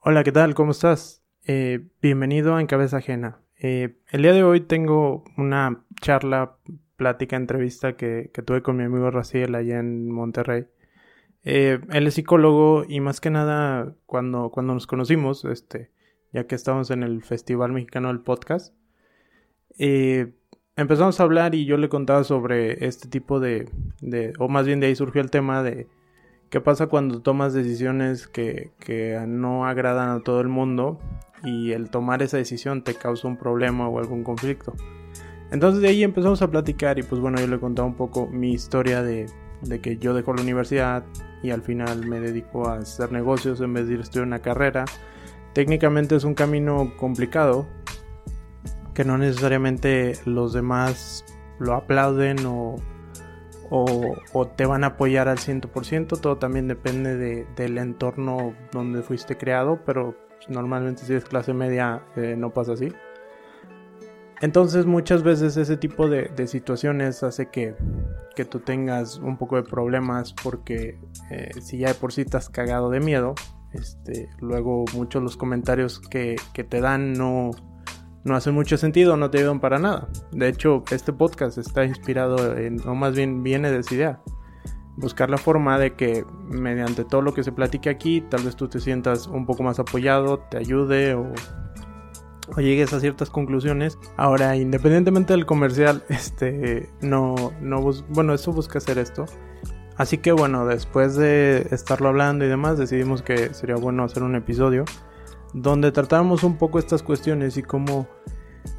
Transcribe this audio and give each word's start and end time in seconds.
Hola, 0.00 0.22
¿qué 0.22 0.30
tal? 0.30 0.54
¿Cómo 0.54 0.70
estás? 0.70 1.24
Eh, 1.44 1.88
bienvenido 2.00 2.60
en 2.60 2.68
Cabeza 2.68 2.98
Ajena. 2.98 3.40
Eh, 3.58 3.96
el 4.10 4.22
día 4.22 4.32
de 4.32 4.44
hoy 4.44 4.60
tengo 4.60 5.24
una 5.36 5.84
charla, 6.00 6.56
plática, 6.96 7.34
entrevista 7.34 7.96
que, 7.96 8.30
tuve 8.46 8.62
con 8.62 8.76
mi 8.76 8.84
amigo 8.84 9.10
Raciel 9.10 9.56
allá 9.56 9.80
en 9.80 10.08
Monterrey. 10.08 10.66
Eh, 11.42 11.80
él 11.90 12.06
es 12.06 12.14
psicólogo 12.14 12.84
y 12.88 13.00
más 13.00 13.20
que 13.20 13.30
nada 13.30 13.92
cuando, 14.06 14.50
cuando 14.50 14.72
nos 14.72 14.86
conocimos, 14.86 15.44
este, 15.44 15.90
ya 16.32 16.46
que 16.46 16.54
estábamos 16.54 16.92
en 16.92 17.02
el 17.02 17.24
Festival 17.24 17.72
Mexicano 17.72 18.06
del 18.06 18.20
Podcast, 18.20 18.74
empezamos 20.76 21.18
a 21.18 21.22
hablar 21.24 21.56
y 21.56 21.64
yo 21.64 21.76
le 21.76 21.88
contaba 21.88 22.22
sobre 22.22 22.86
este 22.86 23.08
tipo 23.08 23.40
de, 23.40 23.68
de, 24.00 24.32
o 24.38 24.48
más 24.48 24.64
bien 24.64 24.78
de 24.78 24.86
ahí 24.86 24.94
surgió 24.94 25.20
el 25.20 25.30
tema 25.32 25.64
de 25.64 25.88
qué 26.50 26.60
pasa 26.60 26.86
cuando 26.86 27.20
tomas 27.20 27.52
decisiones 27.52 28.26
que, 28.26 28.70
no 29.26 29.66
agradan 29.66 30.10
a 30.10 30.20
todo 30.20 30.40
el 30.40 30.48
mundo 30.48 30.98
y 31.44 31.72
el 31.72 31.90
tomar 31.90 32.22
esa 32.22 32.36
decisión 32.36 32.82
te 32.82 32.94
causa 32.94 33.28
un 33.28 33.36
problema 33.36 33.88
o 33.88 33.98
algún 33.98 34.24
conflicto. 34.24 34.74
Entonces 35.50 35.80
de 35.80 35.88
ahí 35.88 36.02
empezamos 36.02 36.42
a 36.42 36.50
platicar 36.50 36.98
y 36.98 37.02
pues 37.02 37.20
bueno, 37.20 37.38
yo 37.40 37.46
le 37.46 37.58
contaba 37.58 37.86
un 37.86 37.94
poco 37.94 38.26
mi 38.26 38.52
historia 38.52 39.02
de, 39.02 39.26
de 39.62 39.80
que 39.80 39.96
yo 39.96 40.14
dejo 40.14 40.34
la 40.34 40.42
universidad 40.42 41.04
y 41.42 41.50
al 41.50 41.62
final 41.62 42.06
me 42.06 42.20
dedico 42.20 42.68
a 42.68 42.78
hacer 42.78 43.12
negocios 43.12 43.60
en 43.60 43.72
vez 43.72 43.86
de 43.86 43.94
ir 43.94 44.00
a 44.00 44.02
estudiar 44.02 44.26
una 44.26 44.40
carrera. 44.40 44.84
Técnicamente 45.54 46.16
es 46.16 46.24
un 46.24 46.34
camino 46.34 46.92
complicado 46.96 47.66
que 48.94 49.04
no 49.04 49.16
necesariamente 49.16 50.18
los 50.24 50.52
demás 50.52 51.24
lo 51.58 51.74
aplauden 51.74 52.44
o, 52.44 52.76
o, 53.70 54.46
te 54.56 54.66
van 54.66 54.84
a 54.84 54.88
apoyar 54.88 55.28
al 55.28 55.38
100%, 55.38 56.20
todo 56.20 56.38
también 56.38 56.68
depende 56.68 57.16
de, 57.16 57.46
del 57.56 57.78
entorno 57.78 58.54
donde 58.72 59.02
fuiste 59.02 59.36
creado, 59.36 59.80
pero 59.84 60.16
normalmente 60.48 61.02
si 61.02 61.14
es 61.14 61.24
clase 61.24 61.52
media 61.52 62.02
eh, 62.16 62.34
no 62.36 62.52
pasa 62.52 62.72
así. 62.72 62.92
Entonces 64.40 64.86
muchas 64.86 65.24
veces 65.24 65.56
ese 65.56 65.76
tipo 65.76 66.08
de, 66.08 66.46
situaciones 66.46 67.22
hace 67.24 67.46
que, 67.46 67.74
que, 68.36 68.44
tú 68.44 68.60
tengas 68.60 69.18
un 69.18 69.36
poco 69.36 69.56
de 69.56 69.64
problemas 69.64 70.32
porque 70.32 71.00
eh, 71.30 71.50
si 71.60 71.78
ya 71.78 71.88
de 71.88 71.94
por 71.94 72.12
sí 72.12 72.20
estás 72.20 72.48
cagado 72.48 72.88
de 72.88 73.00
miedo, 73.00 73.34
este, 73.72 74.30
luego 74.40 74.84
muchos 74.94 75.22
los 75.22 75.36
comentarios 75.36 75.98
que, 75.98 76.36
que 76.52 76.62
te 76.62 76.80
dan 76.80 77.14
no, 77.14 77.50
no 78.28 78.36
hace 78.36 78.50
mucho 78.50 78.76
sentido, 78.76 79.16
no 79.16 79.30
te 79.30 79.38
ayudan 79.38 79.58
para 79.58 79.78
nada. 79.78 80.08
De 80.30 80.48
hecho, 80.48 80.84
este 80.90 81.12
podcast 81.12 81.58
está 81.58 81.84
inspirado 81.84 82.56
en, 82.56 82.86
o 82.86 82.94
más 82.94 83.14
bien 83.16 83.42
viene 83.42 83.70
de 83.70 83.78
esa 83.78 83.94
idea. 83.94 84.22
Buscar 84.96 85.30
la 85.30 85.38
forma 85.38 85.78
de 85.78 85.94
que 85.94 86.24
mediante 86.48 87.04
todo 87.04 87.22
lo 87.22 87.32
que 87.32 87.42
se 87.42 87.52
platique 87.52 87.88
aquí, 87.88 88.20
tal 88.20 88.42
vez 88.42 88.56
tú 88.56 88.68
te 88.68 88.80
sientas 88.80 89.26
un 89.26 89.46
poco 89.46 89.62
más 89.62 89.78
apoyado, 89.78 90.40
te 90.50 90.58
ayude 90.58 91.14
o, 91.14 91.32
o 92.56 92.60
llegues 92.60 92.92
a 92.92 93.00
ciertas 93.00 93.30
conclusiones. 93.30 93.98
Ahora, 94.16 94.54
independientemente 94.56 95.32
del 95.32 95.46
comercial, 95.46 96.04
este, 96.08 96.90
no, 97.00 97.34
no, 97.60 97.80
bueno, 98.10 98.34
eso 98.34 98.52
busca 98.52 98.78
hacer 98.78 98.98
esto. 98.98 99.24
Así 99.96 100.18
que 100.18 100.30
bueno, 100.30 100.64
después 100.66 101.16
de 101.16 101.66
estarlo 101.72 102.08
hablando 102.08 102.44
y 102.44 102.48
demás, 102.48 102.78
decidimos 102.78 103.22
que 103.22 103.52
sería 103.52 103.74
bueno 103.74 104.04
hacer 104.04 104.22
un 104.22 104.36
episodio 104.36 104.84
donde 105.54 105.92
tratamos 105.92 106.44
un 106.44 106.56
poco 106.56 106.78
estas 106.78 107.02
cuestiones 107.02 107.56
y 107.56 107.62
cómo 107.62 108.08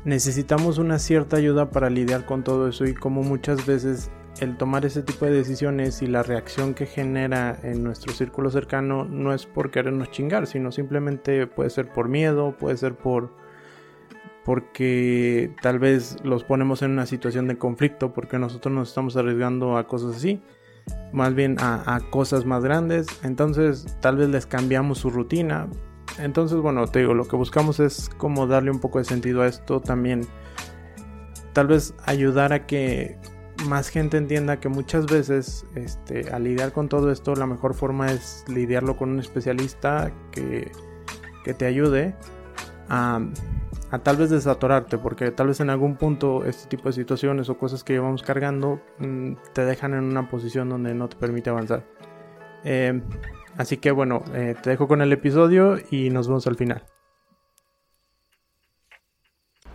necesitamos 0.04 0.78
una 0.78 1.00
cierta 1.00 1.38
ayuda 1.38 1.70
para 1.72 1.90
lidiar 1.90 2.26
con 2.26 2.44
todo 2.44 2.68
eso 2.68 2.86
y 2.86 2.94
cómo 2.94 3.24
muchas 3.24 3.66
veces 3.66 4.12
el 4.40 4.58
tomar 4.58 4.86
ese 4.86 5.04
tipo 5.04 5.26
de 5.26 5.32
decisiones 5.32 6.02
y 6.02 6.08
la 6.08 6.24
reacción 6.24 6.74
que 6.74 6.86
genera 6.86 7.58
en 7.64 7.84
nuestro 7.84 8.14
círculo 8.14 8.50
cercano 8.50 9.06
no 9.06 9.34
es 9.34 9.46
por 9.46 9.72
querernos 9.72 10.12
chingar, 10.12 10.48
sino 10.48 10.72
simplemente 10.72 11.46
puede 11.48 11.70
ser 11.70 11.92
por 11.92 12.08
miedo, 12.08 12.56
puede 12.58 12.78
ser 12.78 12.96
por 12.96 13.34
porque 14.46 15.54
tal 15.62 15.78
vez 15.78 16.18
los 16.24 16.44
ponemos 16.44 16.82
en 16.82 16.92
una 16.92 17.06
situación 17.06 17.48
de 17.48 17.58
conflicto 17.58 18.14
porque 18.14 18.40
nosotros 18.40 18.74
nos 18.74 18.90
estamos 18.90 19.16
arriesgando 19.18 19.78
a 19.78 19.88
cosas 19.88 20.16
así, 20.16 20.42
más 21.12 21.36
bien 21.36 21.58
a, 21.60 21.96
a 21.96 22.00
cosas 22.10 22.46
más 22.46 22.64
grandes, 22.64 23.08
entonces 23.24 23.98
tal 24.00 24.16
vez 24.16 24.30
les 24.30 24.46
cambiamos 24.46 25.00
su 25.00 25.10
rutina, 25.10 25.68
entonces, 26.20 26.60
bueno, 26.60 26.86
te 26.88 27.00
digo, 27.00 27.14
lo 27.14 27.28
que 27.28 27.36
buscamos 27.36 27.80
es 27.80 28.10
como 28.18 28.48
darle 28.48 28.72
un 28.72 28.80
poco 28.80 29.00
de 29.00 29.06
sentido 29.06 29.42
a 29.42 29.48
esto 29.48 29.80
también. 29.80 30.28
Tal 31.54 31.68
vez 31.68 31.94
ayudar 32.06 32.54
a 32.54 32.66
que 32.66 33.18
más 33.68 33.90
gente 33.90 34.18
entienda 34.18 34.60
que 34.60 34.70
muchas 34.70 35.06
veces 35.06 35.66
este, 35.76 36.32
al 36.32 36.44
lidiar 36.44 36.72
con 36.72 36.88
todo 36.88 37.12
esto 37.12 37.36
la 37.36 37.46
mejor 37.46 37.74
forma 37.74 38.12
es 38.12 38.46
lidiarlo 38.48 38.96
con 38.96 39.10
un 39.10 39.20
especialista 39.20 40.12
que, 40.32 40.72
que 41.44 41.54
te 41.54 41.66
ayude 41.66 42.16
a, 42.88 43.20
a, 43.92 44.00
tal 44.00 44.18
vez 44.18 44.30
desatorarte 44.30 44.98
porque 44.98 45.32
tal 45.32 45.48
vez 45.48 45.60
en 45.60 45.70
algún 45.70 45.98
punto 45.98 46.46
este 46.46 46.70
tipo 46.70 46.88
de 46.90 46.94
situaciones 46.94 47.50
o 47.50 47.58
cosas 47.58 47.84
que 47.84 47.94
llevamos 47.94 48.24
cargando 48.24 48.82
mm, 49.00 49.34
te 49.54 49.66
dejan 49.66 49.94
en 49.94 50.06
una 50.06 50.30
posición 50.30 50.70
donde 50.70 50.94
no 50.94 51.10
te 51.10 51.18
permite 51.18 51.50
avanzar. 51.50 51.84
Eh, 52.64 53.02
Así 53.60 53.76
que 53.76 53.92
bueno, 53.92 54.24
eh, 54.34 54.56
te 54.64 54.70
dejo 54.70 54.88
con 54.88 55.02
el 55.02 55.12
episodio 55.12 55.78
y 55.92 56.10
nos 56.12 56.30
vemos 56.30 56.48
al 56.48 56.56
final. 56.56 56.86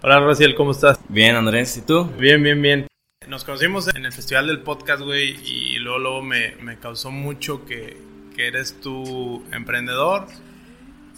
Hola 0.02 0.20
Raciel, 0.20 0.54
¿cómo 0.54 0.70
estás? 0.70 0.98
Bien, 1.10 1.36
Andrés, 1.36 1.76
¿y 1.76 1.82
tú? 1.82 2.06
Bien, 2.18 2.42
bien, 2.42 2.62
bien. 2.62 2.86
Nos 3.28 3.44
conocimos 3.44 3.94
en 3.94 4.06
el 4.06 4.12
festival 4.12 4.46
del 4.46 4.62
podcast, 4.62 5.02
güey, 5.02 5.36
y 5.44 5.76
luego, 5.80 6.22
me, 6.22 6.78
causó 6.80 7.10
mucho 7.10 7.66
que, 7.66 7.98
eres 8.38 8.80
tu 8.80 9.44
emprendedor 9.52 10.28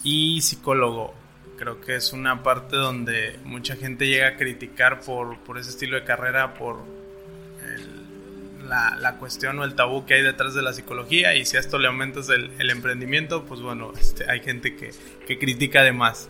y 0.03 0.41
psicólogo. 0.41 1.13
Creo 1.57 1.79
que 1.79 1.95
es 1.95 2.11
una 2.11 2.43
parte 2.43 2.75
donde 2.75 3.39
mucha 3.45 3.77
gente 3.77 4.07
llega 4.07 4.27
a 4.27 4.35
criticar 4.35 4.99
por, 4.99 5.39
por 5.39 5.57
ese 5.57 5.69
estilo 5.69 5.95
de 5.95 6.03
carrera, 6.03 6.53
por 6.53 6.96
la, 8.67 9.15
cuestión 9.19 9.59
o 9.59 9.63
el 9.63 9.75
tabú 9.75 10.05
que 10.05 10.15
hay 10.15 10.21
detrás 10.21 10.53
de 10.53 10.61
la 10.61 10.73
psicología 10.73 11.35
y 11.35 11.45
si 11.45 11.57
a 11.57 11.59
esto 11.59 11.77
le 11.79 11.87
aumentas 11.87 12.29
el, 12.29 12.69
emprendimiento, 12.69 13.45
pues 13.45 13.61
bueno, 13.61 13.91
este, 13.99 14.29
hay 14.29 14.41
gente 14.41 14.75
que, 14.75 14.91
que, 15.25 15.39
critica 15.39 15.81
además. 15.81 16.29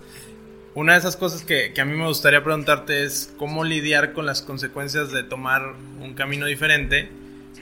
Una 0.73 0.93
de 0.93 0.99
esas 0.99 1.17
cosas 1.17 1.43
que, 1.43 1.73
que, 1.73 1.81
a 1.81 1.85
mí 1.85 1.97
me 1.97 2.07
gustaría 2.07 2.43
preguntarte 2.43 3.03
es 3.03 3.33
cómo 3.37 3.63
lidiar 3.63 4.13
con 4.13 4.25
las 4.25 4.41
consecuencias 4.41 5.11
de 5.11 5.23
tomar 5.23 5.73
un 5.99 6.13
camino 6.13 6.45
diferente, 6.45 7.09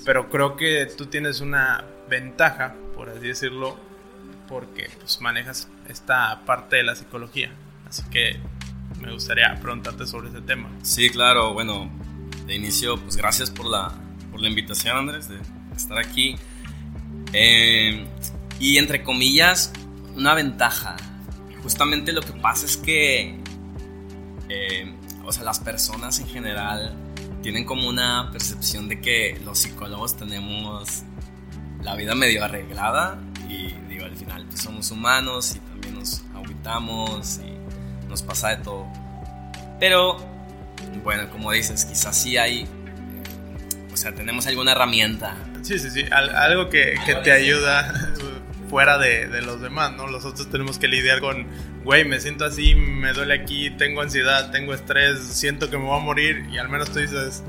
pero 0.03 0.29
creo 0.29 0.57
que 0.57 0.85
tú 0.97 1.05
tienes 1.05 1.39
una 1.39 1.85
ventaja, 2.09 2.75
por 2.93 3.09
así 3.09 3.27
decirlo, 3.27 3.77
porque 4.47 4.89
pues, 4.99 5.21
manejas 5.21 5.69
esta 5.87 6.41
parte 6.45 6.75
de 6.75 6.83
la 6.83 6.95
psicología. 6.95 7.51
Así 7.87 8.03
que 8.11 8.37
me 9.01 9.11
gustaría 9.11 9.55
preguntarte 9.61 10.05
sobre 10.05 10.29
ese 10.29 10.41
tema. 10.41 10.69
Sí, 10.83 11.09
claro, 11.09 11.53
bueno, 11.53 11.89
de 12.45 12.55
inicio, 12.55 12.97
pues 12.97 13.15
gracias 13.15 13.49
por 13.49 13.65
la, 13.65 13.93
por 14.35 14.41
la 14.41 14.50
invitación, 14.50 14.97
Andrés, 14.97 15.29
de 15.29 15.40
estar 15.78 15.97
aquí. 15.97 16.35
Eh, 17.31 18.06
y 18.59 18.78
entre 18.78 19.01
comillas, 19.01 19.72
una 20.13 20.34
ventaja. 20.34 20.97
Justamente 21.63 22.12
lo 22.12 22.19
que 22.19 22.34
pasa 22.34 22.66
es 22.66 22.75
que, 22.75 23.40
eh, 24.50 24.94
o 25.23 25.31
sea, 25.31 25.46
las 25.46 25.62
personas 25.62 26.19
en 26.19 26.28
general 26.28 26.97
tienen 27.44 27.63
como 27.63 27.88
una 27.88 28.29
percepción 28.29 28.90
de 28.90 29.00
que 29.00 29.40
los 29.46 29.59
psicólogos 29.59 30.18
tenemos 30.18 31.03
la 31.81 31.96
vida 31.96 32.13
medio 32.13 32.44
arreglada 32.44 33.17
y 33.47 33.67
digo, 33.88 34.03
al 34.03 34.17
final 34.17 34.46
pues 34.47 34.59
somos 34.59 34.91
humanos 34.91 35.56
y 35.56 35.59
también 35.59 35.96
nos 35.96 36.25
aguitamos 36.35 37.40
y 37.40 38.09
nos 38.09 38.22
pasa 38.22 38.50
de 38.50 38.57
todo. 38.57 38.85
Pero, 39.79 40.17
bueno, 41.06 41.29
como 41.29 41.53
dices, 41.53 41.85
quizás 41.85 42.17
sí 42.17 42.35
hay 42.35 42.67
o 43.95 43.97
sea, 43.97 44.13
tenemos 44.13 44.45
alguna 44.45 44.73
herramienta. 44.73 45.38
Sí, 45.61 45.79
sí, 45.79 45.89
sí, 45.89 46.03
algo 46.11 46.69
que, 46.69 46.95
que 47.06 47.16
te 47.16 47.31
ayuda 47.31 48.13
fuera 48.69 48.97
de, 48.97 49.28
de, 49.29 49.41
los 49.41 49.61
demás, 49.61 49.94
¿no? 49.94 50.07
Los 50.07 50.25
otros 50.25 50.50
tenemos 50.50 50.78
que 50.78 50.89
lidiar 50.89 51.22
con, 51.22 51.47
güey, 51.85 52.03
me 52.03 52.19
siento 52.19 52.43
así, 52.43 52.75
me 52.75 53.14
duele 53.14 53.35
aquí, 53.35 53.69
tengo 53.72 54.02
ansiedad, 54.02 54.52
tengo 54.52 54.73
estrés, 54.73 55.19
siento 55.19 55.69
que 55.69 55.78
me 55.78 55.85
voy 55.85 55.97
a 55.97 56.03
morir 56.03 56.46
y 56.52 56.58
al 56.58 56.67
menos 56.67 56.91
tú 56.91 56.99
dices, 56.99 57.41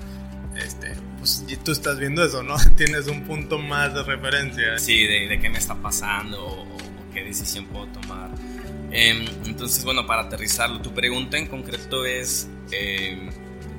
este, 0.57 0.95
pues 1.19 1.45
tú 1.65 1.73
estás 1.73 1.99
viendo 1.99 2.25
eso, 2.25 2.45
¿no? 2.45 2.55
Tienes 2.77 3.09
un 3.09 3.25
punto 3.25 3.59
más 3.59 3.93
de 3.93 4.05
referencia. 4.05 4.79
Sí, 4.79 5.05
de, 5.05 5.27
de 5.27 5.41
qué 5.41 5.51
me 5.51 5.59
está 5.59 5.75
pasando 5.75 6.47
o, 6.47 6.77
qué 7.13 7.25
decisión 7.25 7.65
puedo 7.67 7.87
tomar. 7.87 8.31
Em, 8.93 9.27
entonces, 9.47 9.85
bueno, 9.85 10.07
para 10.07 10.23
aterrizarlo, 10.23 10.81
tu 10.81 10.95
pregunta 10.95 11.37
en 11.39 11.49
concreto 11.49 12.05
es, 12.05 12.49
em, 12.71 13.31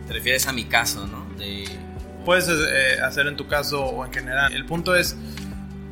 te 0.05 0.13
refieres 0.13 0.47
a 0.47 0.51
mi 0.51 0.65
caso, 0.65 1.07
¿no? 1.07 1.25
De 1.37 1.86
puedes 2.27 2.49
eh, 2.49 2.99
hacer 3.01 3.25
en 3.27 3.37
tu 3.37 3.47
caso 3.47 3.85
o 3.85 4.05
en 4.05 4.11
general. 4.11 4.51
El 4.51 4.65
punto 4.65 4.97
es, 4.97 5.15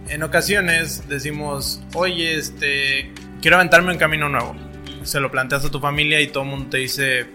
en 0.10 0.22
ocasiones 0.22 1.08
decimos, 1.08 1.82
oye, 1.94 2.36
este, 2.36 3.14
quiero 3.42 3.56
aventarme 3.56 3.94
en 3.94 3.98
camino 3.98 4.28
nuevo. 4.28 4.54
Se 5.04 5.22
lo 5.22 5.32
planteas 5.32 5.64
a 5.64 5.72
tu 5.72 5.80
familia 5.80 6.20
y 6.20 6.28
todo 6.28 6.44
el 6.44 6.50
mundo 6.50 6.72
te 6.72 6.80
dice, 6.80 7.26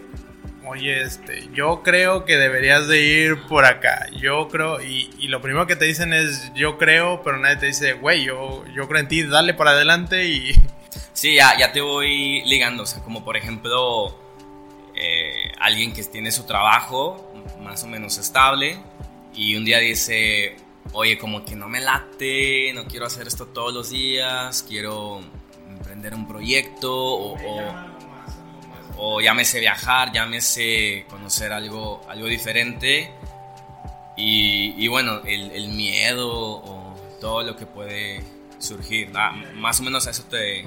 oye, 0.66 1.00
este, 1.00 1.48
yo 1.54 1.82
creo 1.82 2.26
que 2.26 2.36
deberías 2.36 2.88
de 2.88 3.00
ir 3.00 3.38
por 3.48 3.64
acá. 3.64 4.06
Yo 4.20 4.48
creo, 4.48 4.82
y, 4.82 5.08
lo 5.28 5.40
primero 5.40 5.66
que 5.66 5.76
te 5.76 5.86
dicen 5.86 6.12
es, 6.12 6.52
yo 6.54 6.76
creo, 6.76 7.22
pero 7.22 7.38
nadie 7.38 7.56
te 7.56 7.66
dice, 7.66 7.94
güey, 7.94 8.24
yo, 8.24 8.66
yo 8.76 8.86
creo 8.86 9.00
en 9.00 9.08
ti, 9.08 9.22
dale 9.22 9.54
para 9.54 9.70
adelante 9.70 10.28
y, 10.28 10.52
Sí, 11.14 11.36
ya, 11.36 11.56
ya 11.58 11.72
te 11.72 11.80
voy 11.80 12.42
ligando, 12.44 12.82
o 12.82 12.86
sea, 12.86 13.02
como 13.02 13.24
por 13.24 13.38
ejemplo, 13.38 14.18
alguien 15.60 15.92
que 15.92 16.02
tiene 16.04 16.32
su 16.32 16.44
trabajo 16.44 17.32
más 17.62 17.84
o 17.84 17.86
menos 17.86 18.18
estable 18.18 18.78
y 19.34 19.54
un 19.54 19.64
día 19.64 19.78
dice, 19.78 20.56
oye, 20.92 21.18
como 21.18 21.44
que 21.44 21.54
no 21.54 21.68
me 21.68 21.80
late, 21.80 22.72
no 22.74 22.84
quiero 22.86 23.06
hacer 23.06 23.26
esto 23.26 23.46
todos 23.46 23.72
los 23.72 23.90
días, 23.90 24.64
quiero 24.68 25.20
emprender 25.68 26.14
un 26.14 26.26
proyecto 26.26 26.92
o, 26.92 27.36
o, 28.96 29.20
llámese 29.20 29.60
viajar, 29.60 30.12
llámese 30.12 31.06
conocer 31.08 31.52
algo, 31.52 32.02
algo 32.08 32.26
diferente. 32.26 33.12
Y, 34.16 34.86
bueno, 34.88 35.22
el, 35.24 35.68
miedo 35.68 36.28
o 36.30 36.94
todo 37.22 37.42
lo 37.42 37.56
que 37.56 37.64
puede 37.64 38.22
surgir, 38.58 39.10
ah, 39.14 39.32
más 39.54 39.80
o 39.80 39.82
menos 39.82 40.06
a 40.06 40.10
eso 40.10 40.24
te, 40.24 40.66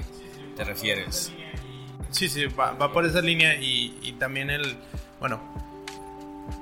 te 0.56 0.64
refieres. 0.64 1.30
Sí, 2.14 2.28
sí, 2.28 2.46
va, 2.46 2.92
por 2.92 3.04
esa 3.04 3.20
línea 3.20 3.56
y, 3.56 4.14
también 4.20 4.48
el, 4.48 4.76
bueno, 5.18 5.40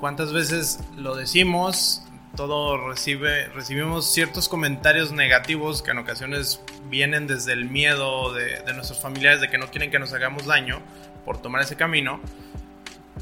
¿cuántas 0.01 0.33
veces 0.33 0.81
lo 0.97 1.15
decimos? 1.15 2.03
todo 2.35 2.89
recibe, 2.89 3.49
recibimos 3.49 4.11
ciertos 4.11 4.49
comentarios 4.49 5.13
negativos 5.13 5.83
que 5.83 5.91
en 5.91 5.99
ocasiones 5.99 6.63
vienen 6.89 7.27
desde 7.27 7.53
el 7.53 7.67
miedo 7.67 8.33
de, 8.33 8.63
de, 8.63 8.73
nuestros 8.73 9.03
familiares 9.03 9.43
de 9.43 9.51
que 9.51 9.59
no 9.59 9.71
quieren 9.71 9.91
que 9.91 9.99
nos 9.99 10.15
hagamos 10.15 10.47
daño 10.47 10.81
por 11.27 11.43
tomar 11.43 11.61
ese 11.61 11.77
camino. 11.77 12.21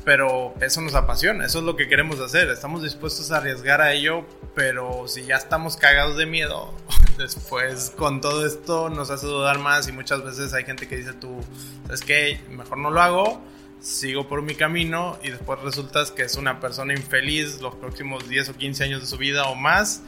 Pero 0.04 0.54
eso 0.60 0.80
nos 0.80 0.94
apasiona, 0.94 1.44
eso 1.44 1.58
es 1.58 1.64
lo 1.64 1.74
que 1.74 1.88
queremos 1.88 2.20
hacer. 2.20 2.48
Estamos 2.50 2.84
dispuestos 2.84 3.32
a 3.32 3.38
arriesgar 3.38 3.80
a 3.80 3.92
ello, 3.92 4.24
pero 4.54 5.08
si 5.08 5.24
ya 5.24 5.34
estamos 5.34 5.76
cagados 5.76 6.16
de 6.16 6.26
miedo, 6.26 6.72
después 7.20 7.92
con 7.96 8.20
todo 8.20 8.46
esto 8.46 8.90
nos 8.90 9.10
hace 9.10 9.26
dudar 9.26 9.58
más 9.58 9.88
y 9.88 9.92
muchas 9.92 10.24
veces 10.24 10.52
hay 10.52 10.64
gente 10.64 10.88
que 10.88 10.96
dice 10.96 11.12
tú, 11.12 11.40
¿sabes 11.84 12.00
qué? 12.00 12.40
Mejor 12.50 12.78
no 12.78 12.90
lo 12.90 13.00
hago 13.00 13.42
sigo 13.80 14.28
por 14.28 14.42
mi 14.42 14.54
camino 14.54 15.18
y 15.22 15.30
después 15.30 15.60
resulta 15.60 16.04
que 16.14 16.22
es 16.22 16.36
una 16.36 16.60
persona 16.60 16.92
infeliz 16.92 17.60
los 17.60 17.74
próximos 17.74 18.28
10 18.28 18.50
o 18.50 18.56
15 18.56 18.84
años 18.84 19.00
de 19.00 19.06
su 19.06 19.16
vida 19.16 19.44
o 19.48 19.54
más. 19.54 20.02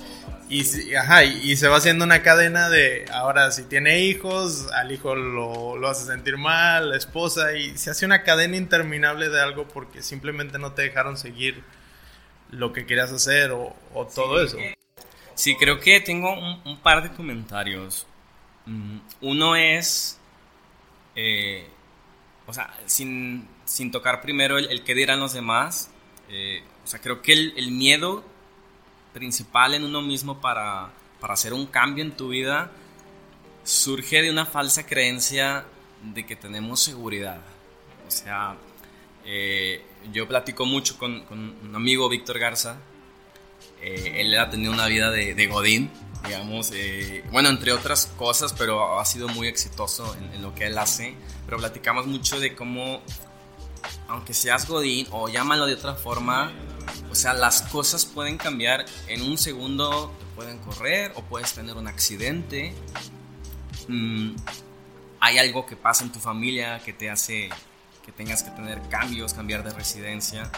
Y, 0.49 0.94
ajá, 0.94 1.25
y, 1.25 1.56
se 1.56 1.67
va 1.69 1.79
haciendo 1.79 2.05
una 2.05 2.23
cadena 2.23 2.69
de, 2.69 3.06
ahora 3.11 3.50
si 3.53 3.62
tiene 3.62 4.00
hijos, 4.00 4.70
al 4.73 4.93
hijo 4.93 5.15
lo, 5.15 5.79
lo, 5.79 5.88
hace 5.88 6.05
sentir 6.05 6.37
mal, 6.37 6.91
la 6.91 6.99
esposa, 6.99 7.56
y 7.56 7.79
se 7.79 7.88
hace 7.88 8.05
una 8.05 8.23
cadena 8.23 8.58
interminable 8.58 9.31
de 9.31 9.41
algo 9.41 9.67
porque 9.67 10.03
simplemente 10.03 10.58
no 10.58 10.73
te 10.73 10.82
dejaron 10.82 11.17
seguir 11.17 11.65
lo 12.50 12.75
que 12.75 12.85
querías 12.85 13.11
hacer 13.12 13.50
o, 13.53 13.75
todo 14.15 14.44
eso. 14.44 14.58
Sí, 15.34 15.56
creo 15.56 15.81
que 15.81 16.00
tengo 16.00 16.32
un, 16.32 16.79
par 16.79 17.02
de 17.02 17.14
comentarios. 17.14 18.06
Mm, 18.67 18.99
uno 19.23 19.56
es, 19.56 20.19
eh, 21.14 21.67
o 22.46 22.52
sea, 22.52 22.73
sin 22.87 23.49
sin 23.73 23.90
tocar 23.90 24.20
primero 24.20 24.58
el, 24.58 24.82
qué 24.82 24.94
dirán 24.94 25.20
los 25.20 25.32
demás. 25.32 25.90
Eh, 26.29 26.62
o 26.84 26.87
sea, 26.87 27.00
creo 27.00 27.23
que 27.23 27.32
el, 27.32 27.55
el, 27.56 27.70
miedo 27.70 28.25
principal 29.12 29.75
en 29.75 29.84
uno 29.84 30.02
mismo 30.02 30.40
para, 30.40 30.90
para 31.20 31.34
hacer 31.34 31.52
un 31.52 31.67
cambio 31.67 32.05
en 32.05 32.12
tu 32.12 32.29
vida 32.29 32.70
surge 33.64 34.23
de 34.23 34.31
una 34.31 34.46
falsa 34.46 34.87
creencia 34.87 35.64
de 36.02 36.26
que 36.26 36.37
tenemos 36.37 36.81
seguridad. 36.81 37.40
O 38.06 38.11
sea, 38.11 38.56
eh, 39.25 39.84
yo 40.12 40.26
platico 40.29 40.67
mucho 40.67 40.99
con, 40.99 41.25
con, 41.25 41.56
un 41.62 41.75
amigo, 41.75 42.08
Víctor 42.08 42.38
Garza. 42.38 42.76
Eh, 43.81 44.20
él 44.20 44.38
ha 44.38 44.50
tenido 44.50 44.73
una 44.73 44.87
vida 44.87 45.11
de, 45.11 45.35
de 45.35 45.47
Godín, 45.47 45.91
digamos, 46.25 46.73
bueno, 47.32 47.49
entre 47.49 47.73
otras 47.73 48.06
cosas, 48.17 48.53
pero 48.53 49.00
ha 49.00 49.05
sido 49.05 49.29
muy 49.29 49.49
exitoso 49.49 50.14
en, 50.17 50.35
en, 50.35 50.43
lo 50.43 50.55
que 50.55 50.67
él 50.67 50.79
hace. 50.79 51.14
Pero 51.47 51.59
platicamos 51.59 52.06
mucho 52.06 52.38
de 52.38 52.55
cómo 52.55 53.03
aunque 54.09 54.35
seas 54.35 54.69
Godín 54.69 55.06
o 55.11 55.29
llámalo 55.29 55.67
de 55.67 55.75
otra 55.75 55.94
forma, 55.94 56.53
o 57.11 57.14
sea, 57.14 57.32
las 57.35 57.62
cosas 57.62 58.05
pueden 58.05 58.37
cambiar 58.37 58.85
en 59.09 59.23
un 59.23 59.38
segundo, 59.38 60.12
te 60.19 60.25
pueden 60.37 60.58
correr 60.58 61.12
o 61.15 61.23
puedes 61.23 61.53
tener 61.53 61.76
un 61.76 61.88
accidente. 61.88 62.75
Mm, 63.88 64.35
hay 65.20 65.38
algo 65.38 65.67
que 65.67 65.76
pasa 65.76 66.05
en 66.05 66.12
tu 66.12 66.19
familia 66.19 66.81
que 66.85 66.93
te 66.93 67.11
hace 67.11 67.50
que 68.05 68.12
tengas 68.12 68.43
que 68.43 68.50
tener 68.50 68.81
cambios, 68.88 69.32
cambiar 69.32 69.62
de 69.62 69.70
residencia. 69.70 70.50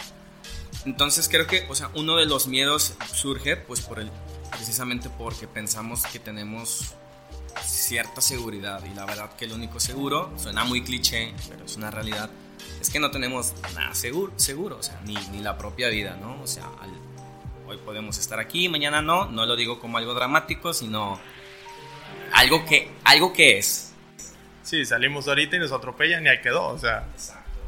Entonces 0.85 1.27
creo 1.29 1.47
que, 1.47 1.65
o 1.69 1.75
sea, 1.75 1.89
uno 1.95 2.15
de 2.15 2.25
los 2.25 2.47
miedos 2.47 2.93
surge 3.13 3.57
pues 3.57 3.81
por 3.81 3.99
el 3.99 4.11
precisamente 4.51 5.09
porque 5.09 5.47
pensamos 5.47 6.03
que 6.03 6.19
tenemos 6.19 6.93
cierta 7.63 8.21
seguridad 8.21 8.83
y 8.85 8.93
la 8.93 9.05
verdad 9.05 9.35
que 9.35 9.45
el 9.45 9.53
único 9.53 9.79
seguro 9.79 10.31
suena 10.37 10.63
muy 10.63 10.83
cliché, 10.83 11.33
pero 11.49 11.65
es 11.65 11.75
una 11.75 11.91
realidad 11.91 12.29
es 12.85 12.89
que 12.89 12.99
no 12.99 13.11
tenemos 13.11 13.53
nada 13.73 13.93
seguro, 13.95 14.33
seguro 14.35 14.77
o 14.77 14.83
sea, 14.83 14.99
ni, 15.05 15.15
ni 15.31 15.39
la 15.39 15.57
propia 15.57 15.89
vida, 15.89 16.17
¿no? 16.21 16.41
O 16.41 16.47
sea, 16.47 16.69
hoy 17.67 17.77
podemos 17.77 18.17
estar 18.17 18.39
aquí, 18.39 18.69
mañana 18.69 19.01
no, 19.01 19.25
no 19.25 19.45
lo 19.45 19.55
digo 19.55 19.79
como 19.79 19.97
algo 19.97 20.13
dramático, 20.13 20.73
sino 20.73 21.19
algo 22.33 22.65
que, 22.65 22.91
algo 23.03 23.33
que 23.33 23.57
es. 23.57 23.93
Sí, 24.63 24.85
salimos 24.85 25.27
ahorita 25.27 25.55
y 25.55 25.59
nos 25.59 25.71
atropellan 25.71 26.25
y 26.25 26.29
ahí 26.29 26.41
quedó, 26.41 26.67
o 26.67 26.77
sea, 26.77 27.07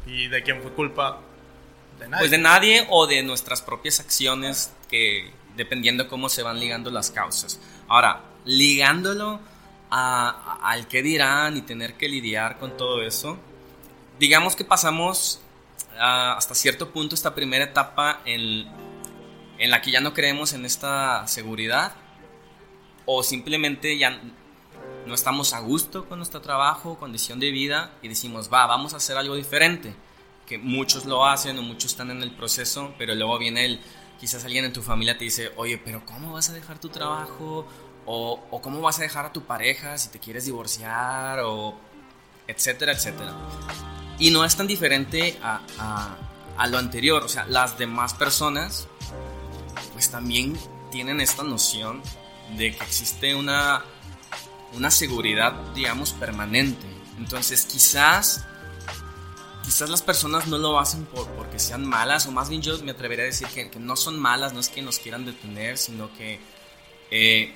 ¿y 0.06 0.28
de 0.28 0.42
quién 0.42 0.62
fue 0.62 0.72
culpa? 0.72 1.20
De 1.98 2.08
nadie. 2.08 2.20
Pues 2.20 2.30
de 2.30 2.38
nadie 2.38 2.86
o 2.90 3.06
de 3.06 3.22
nuestras 3.22 3.62
propias 3.62 4.00
acciones 4.00 4.72
que 4.88 5.32
dependiendo 5.56 6.08
cómo 6.08 6.28
se 6.28 6.42
van 6.42 6.60
ligando 6.60 6.90
las 6.90 7.10
causas. 7.10 7.60
Ahora, 7.88 8.22
ligándolo 8.44 9.40
al 9.90 10.86
que 10.86 11.02
dirán 11.02 11.56
y 11.56 11.62
tener 11.62 11.94
que 11.94 12.08
lidiar 12.08 12.58
con 12.58 12.76
todo 12.76 13.02
eso, 13.02 13.38
digamos 14.18 14.54
que 14.54 14.64
pasamos 14.64 15.40
ah, 15.98 16.34
hasta 16.36 16.54
cierto 16.54 16.90
punto 16.90 17.14
esta 17.14 17.34
primera 17.34 17.64
etapa 17.64 18.20
en, 18.24 18.68
en 19.58 19.70
la 19.70 19.80
que 19.80 19.90
ya 19.90 20.00
no 20.00 20.14
creemos 20.14 20.52
en 20.52 20.64
esta 20.64 21.26
seguridad 21.26 21.92
o 23.06 23.22
simplemente 23.22 23.96
ya 23.98 24.20
no 25.06 25.14
estamos 25.14 25.54
a 25.54 25.60
gusto 25.60 26.06
con 26.06 26.18
nuestro 26.18 26.40
trabajo, 26.40 26.98
condición 26.98 27.40
de 27.40 27.50
vida 27.50 27.92
y 28.02 28.08
decimos, 28.08 28.52
va, 28.52 28.66
vamos 28.66 28.92
a 28.92 28.98
hacer 28.98 29.16
algo 29.16 29.34
diferente, 29.34 29.94
que 30.48 30.58
muchos 30.58 31.04
lo 31.04 31.26
hacen 31.26 31.58
o 31.58 31.62
muchos 31.62 31.92
están 31.92 32.10
en 32.10 32.22
el 32.22 32.30
proceso, 32.30 32.94
pero 32.96 33.14
luego 33.14 33.38
viene 33.38 33.66
el, 33.66 33.80
quizás 34.18 34.44
alguien 34.44 34.64
en 34.64 34.72
tu 34.72 34.82
familia 34.82 35.18
te 35.18 35.24
dice, 35.24 35.52
oye, 35.56 35.78
pero 35.78 36.04
¿cómo 36.06 36.32
vas 36.32 36.48
a 36.48 36.52
dejar 36.54 36.78
tu 36.78 36.88
trabajo? 36.88 37.66
O, 38.06 38.40
o 38.50 38.62
cómo 38.62 38.80
vas 38.80 38.98
a 38.98 39.02
dejar 39.02 39.26
a 39.26 39.32
tu 39.32 39.42
pareja 39.44 39.98
si 39.98 40.08
te 40.08 40.18
quieres 40.18 40.46
divorciar 40.46 41.40
o 41.40 41.74
etcétera, 42.48 42.92
etcétera. 42.92 43.34
Y 44.18 44.30
no 44.30 44.44
es 44.44 44.56
tan 44.56 44.66
diferente 44.66 45.38
a, 45.42 45.60
a, 46.56 46.66
lo 46.66 46.78
anterior, 46.78 47.22
o 47.22 47.28
sea, 47.28 47.46
las 47.46 47.78
demás 47.78 48.14
personas 48.14 48.88
pues 49.92 50.10
también 50.10 50.58
tienen 50.90 51.20
esta 51.20 51.44
noción 51.44 52.02
de 52.56 52.74
que 52.74 52.84
existe 52.84 53.34
una, 53.34 53.84
una 54.72 54.90
seguridad, 54.90 55.52
digamos, 55.74 56.12
permanente. 56.12 56.86
Entonces 57.18 57.64
quizás, 57.66 58.44
quizás 59.68 59.90
las 59.90 60.00
personas 60.00 60.46
no 60.46 60.56
lo 60.56 60.78
hacen 60.78 61.04
por, 61.04 61.28
porque 61.32 61.58
sean 61.58 61.86
malas, 61.86 62.26
o 62.26 62.32
más 62.32 62.48
bien 62.48 62.62
yo 62.62 62.82
me 62.82 62.92
atrevería 62.92 63.24
a 63.24 63.26
decir 63.26 63.48
que, 63.48 63.78
no 63.78 63.96
son 63.96 64.18
malas, 64.18 64.54
no 64.54 64.60
es 64.60 64.70
que 64.70 64.80
nos 64.80 64.98
quieran 64.98 65.26
detener, 65.26 65.76
sino 65.76 66.10
que, 66.14 66.40
eh, 67.10 67.52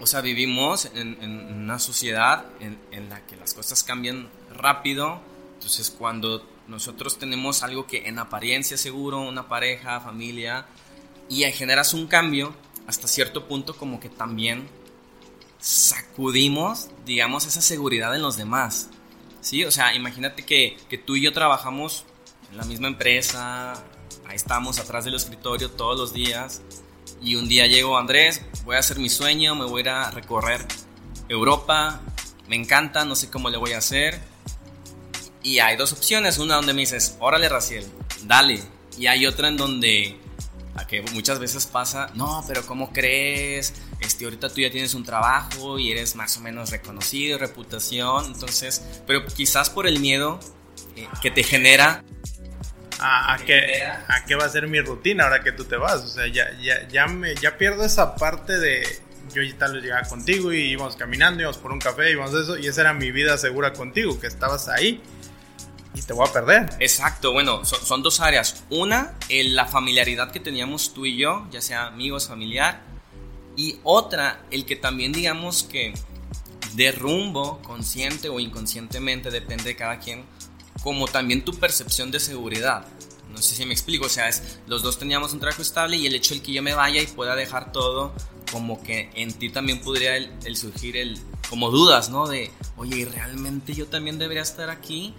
o 0.00 0.06
sea, 0.08 0.20
vivimos 0.20 0.86
en, 0.86 1.16
en 1.22 1.62
una 1.62 1.78
sociedad 1.78 2.46
en, 2.58 2.76
en, 2.90 3.08
la 3.08 3.24
que 3.24 3.36
las 3.36 3.54
cosas 3.54 3.84
cambian 3.84 4.28
rápido, 4.50 5.20
entonces, 5.54 5.94
cuando 5.96 6.44
nosotros 6.66 7.20
tenemos 7.20 7.62
algo 7.62 7.86
que 7.86 8.08
en 8.08 8.18
apariencia 8.18 8.76
seguro, 8.76 9.20
una 9.20 9.48
pareja, 9.48 10.00
familia, 10.00 10.66
y 11.28 11.44
generas 11.52 11.94
un 11.94 12.08
cambio, 12.08 12.52
hasta 12.88 13.06
cierto 13.06 13.46
punto 13.46 13.76
como 13.76 14.00
que 14.00 14.08
también 14.08 14.68
sacudimos, 15.60 16.90
digamos, 17.06 17.46
esa 17.46 17.62
seguridad 17.62 18.12
en 18.16 18.22
los 18.22 18.36
demás. 18.36 18.90
¿Sí? 19.40 19.64
O 19.64 19.70
sea, 19.70 19.94
imagínate 19.94 20.44
que, 20.44 20.76
que 20.88 20.98
tú 20.98 21.16
y 21.16 21.22
yo 21.22 21.32
trabajamos 21.32 22.04
en 22.50 22.56
la 22.56 22.64
misma 22.64 22.88
empresa, 22.88 23.72
ahí 24.26 24.36
estamos 24.36 24.78
atrás 24.78 25.04
del 25.04 25.14
escritorio 25.14 25.70
todos 25.70 25.98
los 25.98 26.12
días, 26.12 26.62
y 27.22 27.36
un 27.36 27.48
día 27.48 27.66
llego, 27.66 27.98
Andrés, 27.98 28.42
voy 28.64 28.76
a 28.76 28.78
hacer 28.78 28.98
mi 28.98 29.08
sueño, 29.08 29.54
me 29.54 29.64
voy 29.64 29.80
a 29.80 29.82
ir 29.82 29.88
a 29.88 30.10
recorrer 30.10 30.66
Europa, 31.28 32.00
me 32.48 32.56
encanta, 32.56 33.04
no 33.04 33.16
sé 33.16 33.30
cómo 33.30 33.50
le 33.50 33.58
voy 33.58 33.72
a 33.72 33.78
hacer, 33.78 34.20
y 35.42 35.60
hay 35.60 35.76
dos 35.76 35.92
opciones, 35.92 36.38
una 36.38 36.56
donde 36.56 36.74
me 36.74 36.80
dices, 36.80 37.16
órale 37.20 37.48
Raciel, 37.48 37.86
dale. 38.24 38.62
Y 38.98 39.06
hay 39.06 39.26
otra 39.26 39.48
en 39.48 39.56
donde, 39.56 40.20
a 40.78 40.86
que 40.86 41.02
muchas 41.12 41.38
veces 41.38 41.66
pasa, 41.66 42.10
no, 42.14 42.44
pero 42.46 42.64
¿cómo 42.64 42.92
crees? 42.92 43.74
Este, 44.00 44.24
ahorita 44.24 44.48
tú 44.48 44.60
ya 44.60 44.70
tienes 44.70 44.94
un 44.94 45.04
trabajo 45.04 45.78
y 45.78 45.90
eres 45.90 46.14
más 46.14 46.36
o 46.36 46.40
menos 46.40 46.70
reconocido, 46.70 47.36
reputación, 47.36 48.26
entonces, 48.26 48.82
pero 49.06 49.26
quizás 49.26 49.70
por 49.70 49.86
el 49.86 49.98
miedo 49.98 50.38
eh, 50.96 51.08
que 51.20 51.30
te 51.30 51.42
genera 51.42 52.04
a, 53.00 53.34
a, 53.34 53.38
qué, 53.38 53.82
a 53.84 54.24
qué 54.24 54.34
va 54.36 54.44
a 54.44 54.48
ser 54.48 54.68
mi 54.68 54.80
rutina 54.80 55.24
ahora 55.24 55.42
que 55.42 55.52
tú 55.52 55.64
te 55.64 55.76
vas. 55.76 56.02
O 56.02 56.08
sea, 56.08 56.26
ya, 56.26 56.46
ya, 56.60 56.86
ya, 56.88 57.06
me, 57.06 57.34
ya 57.34 57.58
pierdo 57.58 57.84
esa 57.84 58.14
parte 58.14 58.58
de, 58.58 58.84
yo 59.34 59.42
tal 59.56 59.74
vez 59.74 59.82
llegaba 59.82 60.06
contigo 60.06 60.52
y 60.52 60.72
íbamos 60.72 60.96
caminando, 60.96 61.40
íbamos 61.40 61.58
por 61.58 61.72
un 61.72 61.80
café, 61.80 62.12
íbamos 62.12 62.34
eso, 62.34 62.56
y 62.56 62.66
esa 62.66 62.82
era 62.82 62.94
mi 62.94 63.10
vida 63.10 63.36
segura 63.36 63.72
contigo, 63.72 64.18
que 64.20 64.26
estabas 64.26 64.68
ahí 64.68 65.02
te 66.02 66.12
voy 66.12 66.28
a 66.28 66.32
perder. 66.32 66.76
Exacto, 66.80 67.32
bueno, 67.32 67.64
son, 67.64 68.02
dos 68.02 68.20
áreas. 68.20 68.62
Una, 68.70 69.14
la 69.28 69.66
familiaridad 69.66 70.30
que 70.30 70.40
teníamos 70.40 70.94
tú 70.94 71.06
y 71.06 71.16
yo, 71.16 71.46
ya 71.50 71.60
sea 71.60 71.86
amigos, 71.86 72.28
familiar, 72.28 72.82
y 73.56 73.80
otra, 73.82 74.44
el 74.50 74.64
que 74.64 74.76
también 74.76 75.12
digamos 75.12 75.64
que 75.64 75.92
de 76.74 76.92
rumbo, 76.92 77.60
consciente 77.62 78.28
o 78.28 78.38
inconscientemente, 78.38 79.30
depende 79.30 79.64
de 79.64 79.76
cada 79.76 79.98
quien, 79.98 80.24
como 80.82 81.08
también 81.08 81.44
tu 81.44 81.54
percepción 81.54 82.10
de 82.10 82.20
seguridad. 82.20 82.86
No 83.30 83.42
sé 83.42 83.54
si 83.56 83.66
me 83.66 83.72
explico, 83.72 84.06
o 84.06 84.08
sea, 84.08 84.28
es, 84.28 84.60
los 84.66 84.82
dos 84.82 84.98
teníamos 84.98 85.32
un 85.32 85.40
trabajo 85.40 85.62
estable 85.62 85.96
y 85.96 86.06
el 86.06 86.14
hecho 86.14 86.34
de 86.34 86.42
que 86.42 86.52
yo 86.52 86.62
me 86.62 86.74
vaya 86.74 87.02
y 87.02 87.06
pueda 87.06 87.34
dejar 87.34 87.72
todo, 87.72 88.12
como 88.50 88.82
que 88.82 89.10
en 89.14 89.32
ti 89.32 89.50
también 89.50 89.80
podría 89.80 90.16
el, 90.16 90.56
surgir 90.56 90.96
el, 90.96 91.18
como 91.50 91.70
dudas, 91.70 92.10
¿no? 92.10 92.26
De, 92.26 92.50
oye, 92.76 92.98
¿y 92.98 93.04
realmente 93.04 93.74
yo 93.74 93.86
también 93.86 94.18
debería 94.18 94.42
estar 94.42 94.70
aquí? 94.70 95.14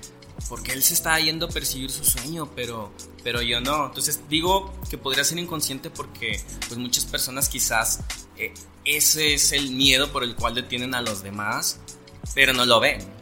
Porque 0.47 0.71
él 0.71 0.83
se 0.83 0.93
está 0.93 1.19
yendo 1.19 1.47
a 1.47 1.49
perseguir 1.49 1.91
su 1.91 2.03
sueño, 2.03 2.49
pero, 2.55 2.91
pero 3.23 3.41
yo 3.41 3.59
no. 3.61 3.87
Entonces 3.87 4.21
digo 4.29 4.73
que 4.89 4.97
podría 4.97 5.23
ser 5.23 5.37
inconsciente 5.37 5.89
porque 5.89 6.41
pues 6.67 6.77
muchas 6.77 7.05
personas 7.05 7.49
quizás 7.49 7.99
eh, 8.37 8.53
ese 8.85 9.33
es 9.33 9.51
el 9.51 9.71
miedo 9.71 10.11
por 10.11 10.23
el 10.23 10.35
cual 10.35 10.55
detienen 10.55 10.95
a 10.95 11.01
los 11.01 11.21
demás, 11.21 11.79
pero 12.33 12.53
no 12.53 12.65
lo 12.65 12.79
ven. 12.79 13.19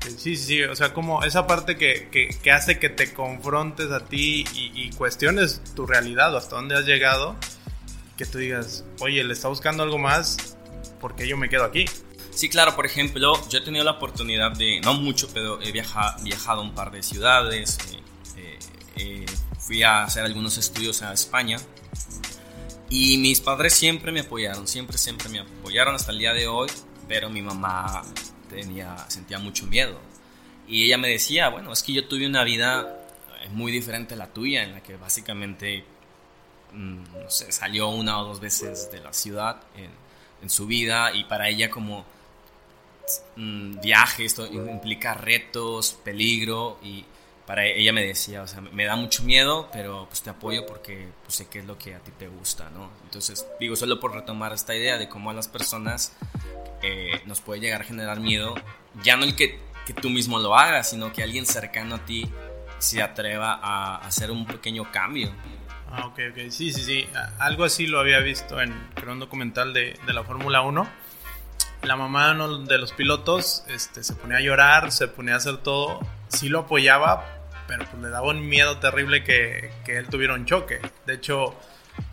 Sí, 0.00 0.16
sí, 0.16 0.36
sí, 0.36 0.62
o 0.62 0.74
sea, 0.74 0.92
como 0.92 1.22
esa 1.22 1.46
parte 1.46 1.76
que, 1.76 2.08
que, 2.10 2.50
hace 2.50 2.78
que 2.78 2.88
te 2.88 3.12
confrontes 3.12 3.90
a 3.92 4.00
ti 4.00 4.44
y, 4.52 4.90
cuestiones 4.90 5.62
tu 5.76 5.86
realidad 5.86 6.34
o 6.34 6.38
hasta 6.38 6.56
dónde 6.56 6.76
has 6.76 6.84
llegado, 6.84 7.36
que 8.16 8.26
tú 8.26 8.38
digas, 8.38 8.84
oye, 9.00 9.22
le 9.22 9.32
está 9.32 9.48
buscando 9.48 9.84
algo 9.84 9.98
más, 9.98 10.56
porque 11.00 11.28
yo 11.28 11.36
me 11.36 11.48
quedo 11.48 11.64
aquí? 11.64 11.84
Sí, 12.38 12.48
claro, 12.48 12.76
por 12.76 12.86
ejemplo, 12.86 13.32
yo 13.48 13.58
he 13.58 13.62
tenido 13.62 13.82
la 13.82 13.90
oportunidad 13.90 14.52
de, 14.52 14.80
no 14.80 14.94
mucho, 14.94 15.28
pero 15.34 15.60
he 15.60 15.72
viajado, 15.72 16.22
viajado 16.22 16.60
a 16.60 16.62
un 16.62 16.72
par 16.72 16.92
de 16.92 17.02
ciudades, 17.02 17.76
eh, 17.90 18.00
eh, 18.36 18.58
eh, 18.94 19.26
fui 19.58 19.82
a 19.82 20.04
hacer 20.04 20.24
algunos 20.24 20.56
estudios 20.56 21.02
a 21.02 21.12
España 21.12 21.58
y 22.88 23.18
mis 23.18 23.40
padres 23.40 23.74
siempre 23.74 24.12
me 24.12 24.20
apoyaron, 24.20 24.68
siempre, 24.68 24.98
siempre 24.98 25.28
me 25.30 25.40
apoyaron 25.40 25.96
hasta 25.96 26.12
el 26.12 26.20
día 26.20 26.32
de 26.32 26.46
hoy, 26.46 26.68
pero 27.08 27.28
mi 27.28 27.42
mamá 27.42 28.04
tenía, 28.48 28.96
sentía 29.08 29.40
mucho 29.40 29.66
miedo. 29.66 29.98
Y 30.68 30.84
ella 30.84 30.96
me 30.96 31.08
decía, 31.08 31.48
bueno, 31.48 31.72
es 31.72 31.82
que 31.82 31.92
yo 31.92 32.06
tuve 32.06 32.24
una 32.24 32.44
vida 32.44 33.04
muy 33.50 33.72
diferente 33.72 34.14
a 34.14 34.16
la 34.16 34.28
tuya, 34.28 34.62
en 34.62 34.74
la 34.74 34.80
que 34.80 34.94
básicamente, 34.94 35.84
mm, 36.72 37.02
no 37.02 37.28
salió 37.30 37.88
una 37.88 38.20
o 38.20 38.26
dos 38.26 38.38
veces 38.38 38.92
de 38.92 39.00
la 39.00 39.12
ciudad 39.12 39.60
en, 39.74 39.90
en 40.40 40.50
su 40.50 40.68
vida 40.68 41.12
y 41.12 41.24
para 41.24 41.48
ella 41.48 41.68
como 41.68 42.06
mm, 43.36 43.80
viaje, 43.80 44.24
esto 44.24 44.46
implica 44.46 45.14
retos, 45.14 45.98
peligro 46.04 46.78
y 46.82 47.04
para 47.48 47.64
ella 47.64 47.94
me 47.94 48.04
decía, 48.04 48.42
o 48.42 48.46
sea, 48.46 48.60
me 48.60 48.84
da 48.84 48.94
mucho 48.94 49.22
miedo, 49.22 49.70
pero 49.72 50.06
pues 50.10 50.20
te 50.20 50.28
apoyo 50.28 50.66
porque 50.66 51.08
pues, 51.22 51.34
sé 51.34 51.48
qué 51.48 51.60
es 51.60 51.64
lo 51.64 51.78
que 51.78 51.94
a 51.94 51.98
ti 51.98 52.10
te 52.18 52.28
gusta, 52.28 52.68
¿no? 52.68 52.90
Entonces, 53.04 53.46
digo, 53.58 53.74
solo 53.74 53.98
por 53.98 54.14
retomar 54.14 54.52
esta 54.52 54.76
idea 54.76 54.98
de 54.98 55.08
cómo 55.08 55.30
a 55.30 55.32
las 55.32 55.48
personas 55.48 56.14
eh, 56.82 57.22
nos 57.24 57.40
puede 57.40 57.62
llegar 57.62 57.80
a 57.80 57.84
generar 57.84 58.20
miedo, 58.20 58.54
ya 59.02 59.16
no 59.16 59.24
el 59.24 59.34
que, 59.34 59.58
que, 59.86 59.94
tú 59.94 60.10
mismo 60.10 60.38
lo 60.38 60.58
hagas, 60.58 60.90
sino 60.90 61.10
que 61.10 61.22
alguien 61.22 61.46
cercano 61.46 61.94
a 61.94 62.04
ti 62.04 62.30
se 62.78 63.00
atreva 63.00 63.58
a 63.62 63.96
hacer 63.96 64.30
un 64.30 64.44
pequeño 64.44 64.92
cambio. 64.92 65.32
Ah, 65.90 66.04
ok, 66.04 66.20
ok, 66.32 66.50
sí, 66.50 66.70
sí, 66.70 66.82
sí. 66.82 67.08
Algo 67.38 67.64
así 67.64 67.86
lo 67.86 67.98
había 67.98 68.18
visto 68.18 68.60
en 68.60 68.74
un 69.08 69.20
documental 69.20 69.72
de, 69.72 69.98
de 70.06 70.12
la 70.12 70.22
Fórmula 70.22 70.60
1. 70.60 70.86
La 71.82 71.96
mamá 71.96 72.34
de 72.34 72.78
los 72.78 72.92
pilotos 72.92 73.64
este, 73.68 74.02
se 74.02 74.14
ponía 74.14 74.38
a 74.38 74.40
llorar, 74.40 74.92
se 74.92 75.08
ponía 75.08 75.34
a 75.34 75.36
hacer 75.36 75.58
todo. 75.58 76.00
Sí 76.28 76.48
lo 76.48 76.60
apoyaba, 76.60 77.24
pero 77.66 77.84
pues 77.84 78.02
le 78.02 78.08
daba 78.08 78.28
un 78.28 78.48
miedo 78.48 78.78
terrible 78.78 79.22
que, 79.22 79.70
que 79.84 79.98
él 79.98 80.08
tuviera 80.08 80.34
un 80.34 80.44
choque. 80.44 80.80
De 81.06 81.14
hecho, 81.14 81.54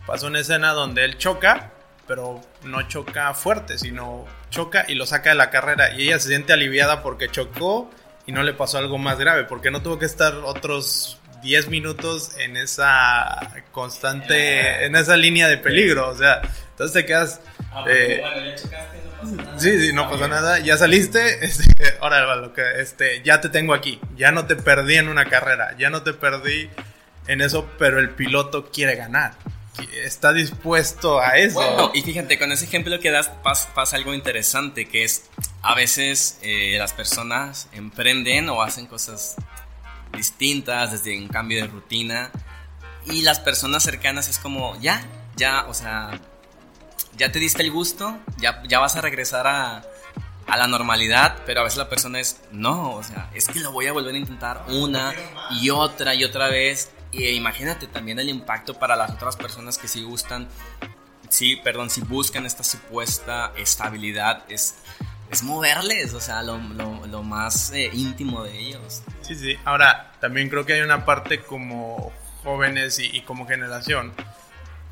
pasó 0.06 0.28
una 0.28 0.40
escena 0.40 0.72
donde 0.72 1.04
él 1.04 1.18
choca, 1.18 1.72
pero 2.06 2.40
no 2.64 2.82
choca 2.88 3.34
fuerte, 3.34 3.78
sino 3.78 4.24
choca 4.50 4.84
y 4.88 4.94
lo 4.94 5.06
saca 5.06 5.30
de 5.30 5.36
la 5.36 5.50
carrera. 5.50 5.94
Y 5.94 6.08
ella 6.08 6.20
se 6.20 6.28
siente 6.28 6.52
aliviada 6.52 7.02
porque 7.02 7.28
chocó 7.28 7.90
y 8.26 8.32
no 8.32 8.42
le 8.42 8.52
pasó 8.54 8.78
algo 8.78 8.98
más 8.98 9.18
grave, 9.18 9.44
porque 9.44 9.70
no 9.70 9.82
tuvo 9.82 9.98
que 9.98 10.06
estar 10.06 10.34
otros 10.44 11.18
10 11.42 11.68
minutos 11.68 12.36
en 12.38 12.56
esa 12.56 13.38
constante, 13.72 14.84
en 14.84 14.96
esa 14.96 15.16
línea 15.16 15.48
de 15.48 15.58
peligro. 15.58 16.08
O 16.08 16.14
sea, 16.16 16.42
entonces 16.70 16.92
te 16.92 17.06
quedas... 17.06 17.40
Ah, 17.72 17.84
eh, 17.88 18.22
Sí, 19.56 19.78
sí, 19.80 19.92
no 19.92 20.10
pasa 20.10 20.28
nada. 20.28 20.58
Ya 20.58 20.76
saliste. 20.76 21.38
Este, 21.46 21.96
ahora, 22.00 22.36
lo 22.36 22.52
que, 22.52 22.62
este, 22.80 23.22
ya 23.22 23.40
te 23.40 23.48
tengo 23.48 23.74
aquí. 23.74 24.00
Ya 24.16 24.32
no 24.32 24.46
te 24.46 24.56
perdí 24.56 24.96
en 24.96 25.08
una 25.08 25.26
carrera. 25.26 25.76
Ya 25.78 25.90
no 25.90 26.02
te 26.02 26.12
perdí 26.12 26.70
en 27.26 27.40
eso, 27.40 27.68
pero 27.78 27.98
el 27.98 28.10
piloto 28.10 28.70
quiere 28.70 28.96
ganar. 28.96 29.34
Está 30.04 30.32
dispuesto 30.32 31.20
a 31.20 31.36
eso. 31.36 31.60
Bueno, 31.60 31.90
y 31.92 32.02
fíjate, 32.02 32.38
con 32.38 32.50
ese 32.50 32.64
ejemplo 32.64 32.98
que 32.98 33.10
das 33.10 33.30
pasa, 33.42 33.96
algo 33.96 34.14
interesante, 34.14 34.88
que 34.88 35.04
es 35.04 35.24
a 35.62 35.74
veces 35.74 36.38
eh, 36.42 36.76
las 36.78 36.92
personas 36.92 37.68
emprenden 37.72 38.48
o 38.48 38.62
hacen 38.62 38.86
cosas 38.86 39.36
distintas 40.16 40.92
desde 40.92 41.18
un 41.18 41.28
cambio 41.28 41.62
de 41.62 41.68
rutina 41.68 42.30
y 43.04 43.22
las 43.22 43.38
personas 43.38 43.82
cercanas 43.82 44.28
es 44.28 44.38
como, 44.38 44.80
ya, 44.80 45.04
ya, 45.36 45.66
o 45.66 45.74
sea, 45.74 46.20
ya 47.16 47.32
te 47.32 47.38
diste 47.38 47.62
el 47.62 47.70
gusto, 47.70 48.18
ya, 48.38 48.62
ya 48.68 48.78
vas 48.78 48.96
a 48.96 49.00
regresar 49.00 49.46
a, 49.46 49.82
a 50.46 50.56
la 50.56 50.66
normalidad, 50.66 51.38
pero 51.44 51.60
a 51.60 51.64
veces 51.64 51.78
la 51.78 51.88
persona 51.88 52.20
es, 52.20 52.40
no, 52.52 52.92
o 52.92 53.02
sea, 53.02 53.30
es 53.34 53.48
que 53.48 53.60
lo 53.60 53.72
voy 53.72 53.86
a 53.86 53.92
volver 53.92 54.14
a 54.14 54.18
intentar 54.18 54.64
una 54.68 55.12
y 55.60 55.70
otra 55.70 56.14
y 56.14 56.24
otra 56.24 56.48
vez. 56.48 56.90
Y 57.12 57.28
imagínate 57.28 57.86
también 57.86 58.18
el 58.18 58.28
impacto 58.28 58.78
para 58.78 58.96
las 58.96 59.10
otras 59.10 59.36
personas 59.36 59.78
que 59.78 59.88
sí 59.88 60.02
gustan, 60.02 60.48
sí, 61.28 61.56
perdón, 61.56 61.90
si 61.90 62.00
buscan 62.02 62.44
esta 62.46 62.62
supuesta 62.62 63.52
estabilidad, 63.56 64.44
es, 64.48 64.76
es 65.30 65.42
moverles, 65.42 66.12
o 66.14 66.20
sea, 66.20 66.42
lo, 66.42 66.58
lo, 66.58 67.22
más 67.22 67.72
eh, 67.72 67.90
íntimo 67.92 68.44
de 68.44 68.58
ellos. 68.58 69.02
Sí, 69.22 69.34
sí, 69.34 69.56
ahora 69.64 70.12
también 70.20 70.48
creo 70.48 70.66
que 70.66 70.74
hay 70.74 70.82
una 70.82 71.04
parte 71.04 71.40
como 71.40 72.12
jóvenes 72.44 72.98
y, 72.98 73.16
y 73.16 73.22
como 73.22 73.46
generación 73.46 74.12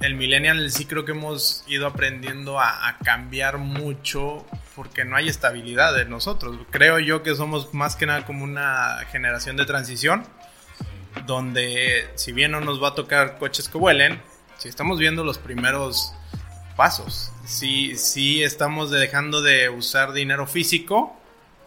el 0.04 0.14
millennial 0.16 0.70
sí 0.70 0.84
creo 0.84 1.04
que 1.06 1.12
hemos 1.12 1.64
ido 1.66 1.87
aprendiendo 1.87 2.61
a, 2.61 2.99
cambiar 3.02 3.58
mucho 3.58 4.44
porque 4.75 5.04
no 5.04 5.16
hay 5.16 5.28
estabilidad 5.28 5.99
en 5.99 6.11
nosotros. 6.11 6.58
Creo 6.70 6.99
yo 6.99 7.23
que 7.23 7.34
somos 7.34 7.73
más 7.73 7.96
que 7.96 8.06
nada 8.06 8.26
como 8.26 8.44
una 8.44 8.99
generación 9.11 9.56
de 9.56 9.64
transición 9.64 10.25
donde 11.26 12.08
si 12.16 12.32
bien 12.32 12.50
no 12.50 12.61
nos 12.61 12.82
va 12.82 12.88
a 12.88 12.94
tocar 12.94 13.38
coches 13.38 13.68
que 13.68 13.78
vuelen, 13.78 14.20
si 14.58 14.68
estamos 14.68 14.99
viendo 14.99 15.25
los 15.25 15.38
primeros 15.38 16.12
pasos, 16.76 17.32
si, 17.46 17.96
si 17.96 18.42
estamos 18.42 18.90
dejando 18.90 19.40
de 19.40 19.70
usar 19.70 20.12
dinero 20.12 20.46
físico 20.46 21.16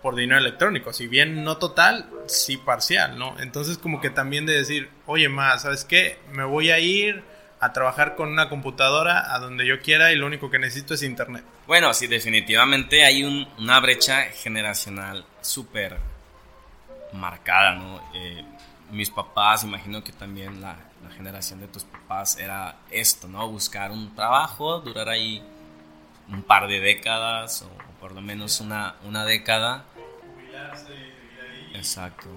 por 0.04 0.16
dinero 0.16 0.40
electrónico, 0.40 0.94
si 0.94 1.08
bien 1.08 1.44
no 1.44 1.58
total, 1.58 2.08
sí 2.28 2.58
parcial, 2.58 3.18
¿no? 3.18 3.36
Entonces 3.40 3.78
como 3.80 4.00
que 4.00 4.10
también 4.10 4.46
de 4.46 4.54
decir, 4.54 4.90
oye, 5.08 5.28
más, 5.28 5.64
¿sabes 5.64 5.86
qué? 5.86 6.20
Me 6.34 6.44
voy 6.44 6.70
a 6.70 6.80
ir 6.80 7.24
a 7.60 7.74
trabajar 7.74 8.16
con 8.16 8.30
una 8.30 8.50
computadora 8.50 9.34
a 9.34 9.40
donde 9.40 9.66
yo 9.66 9.80
quiera 9.80 10.12
y 10.12 10.16
lo 10.16 10.28
único 10.28 10.50
que 10.50 10.60
necesito 10.60 10.94
es 10.94 11.04
internet. 11.04 11.44
Bueno, 11.66 11.94
sí, 11.94 12.08
definitivamente 12.08 13.04
hay 13.04 13.24
una 13.24 13.80
brecha 13.80 14.24
generacional 14.26 15.26
súper 15.42 15.98
marcada, 17.14 17.74
¿no? 17.74 18.02
Eh, 18.14 18.44
mis 18.92 19.10
papás, 19.10 19.64
imagino 19.64 20.04
que 20.04 20.12
también 20.12 20.62
la, 20.62 20.78
generación 21.16 21.62
de 21.62 21.70
tus 21.70 21.86
papás 21.86 22.38
era 22.38 22.76
esto, 22.92 23.30
¿no? 23.30 23.48
Buscar 23.48 23.92
un 23.92 24.14
trabajo, 24.14 24.82
durar 24.82 25.08
ahí 25.08 25.42
un 26.28 26.44
par 26.44 26.68
de 26.68 26.82
décadas 26.82 27.62
o, 27.62 27.70
por 28.00 28.12
lo 28.12 28.22
menos 28.22 28.60
una, 28.60 28.96
una 29.06 29.24
década. 29.24 29.86
Exacto. 31.74 32.28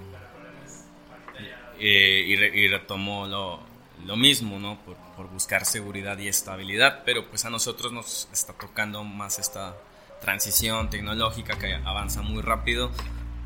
Eh, 1.81 2.25
y, 2.27 2.33
y 2.35 2.69
retomó 2.69 3.27
lo, 3.27 3.61
lo 4.07 4.17
mismo, 4.17 4.59
¿no? 4.59 4.79
Por, 4.79 4.97
buscar 5.29 5.65
seguridad 5.65 6.19
y 6.19 6.29
estabilidad, 6.29 7.03
pero 7.05 7.29
pues 7.29 7.45
a 7.45 7.50
nosotros 7.50 7.93
nos 7.93 8.29
está 8.33 8.53
tocando 8.53 9.05
más 9.05 9.39
esta 9.39 9.77
transición 10.21 10.91
tecnológica 10.91 11.59
que 11.59 11.75
avanza 11.75 12.23
muy 12.23 12.43
rápido 12.43 12.91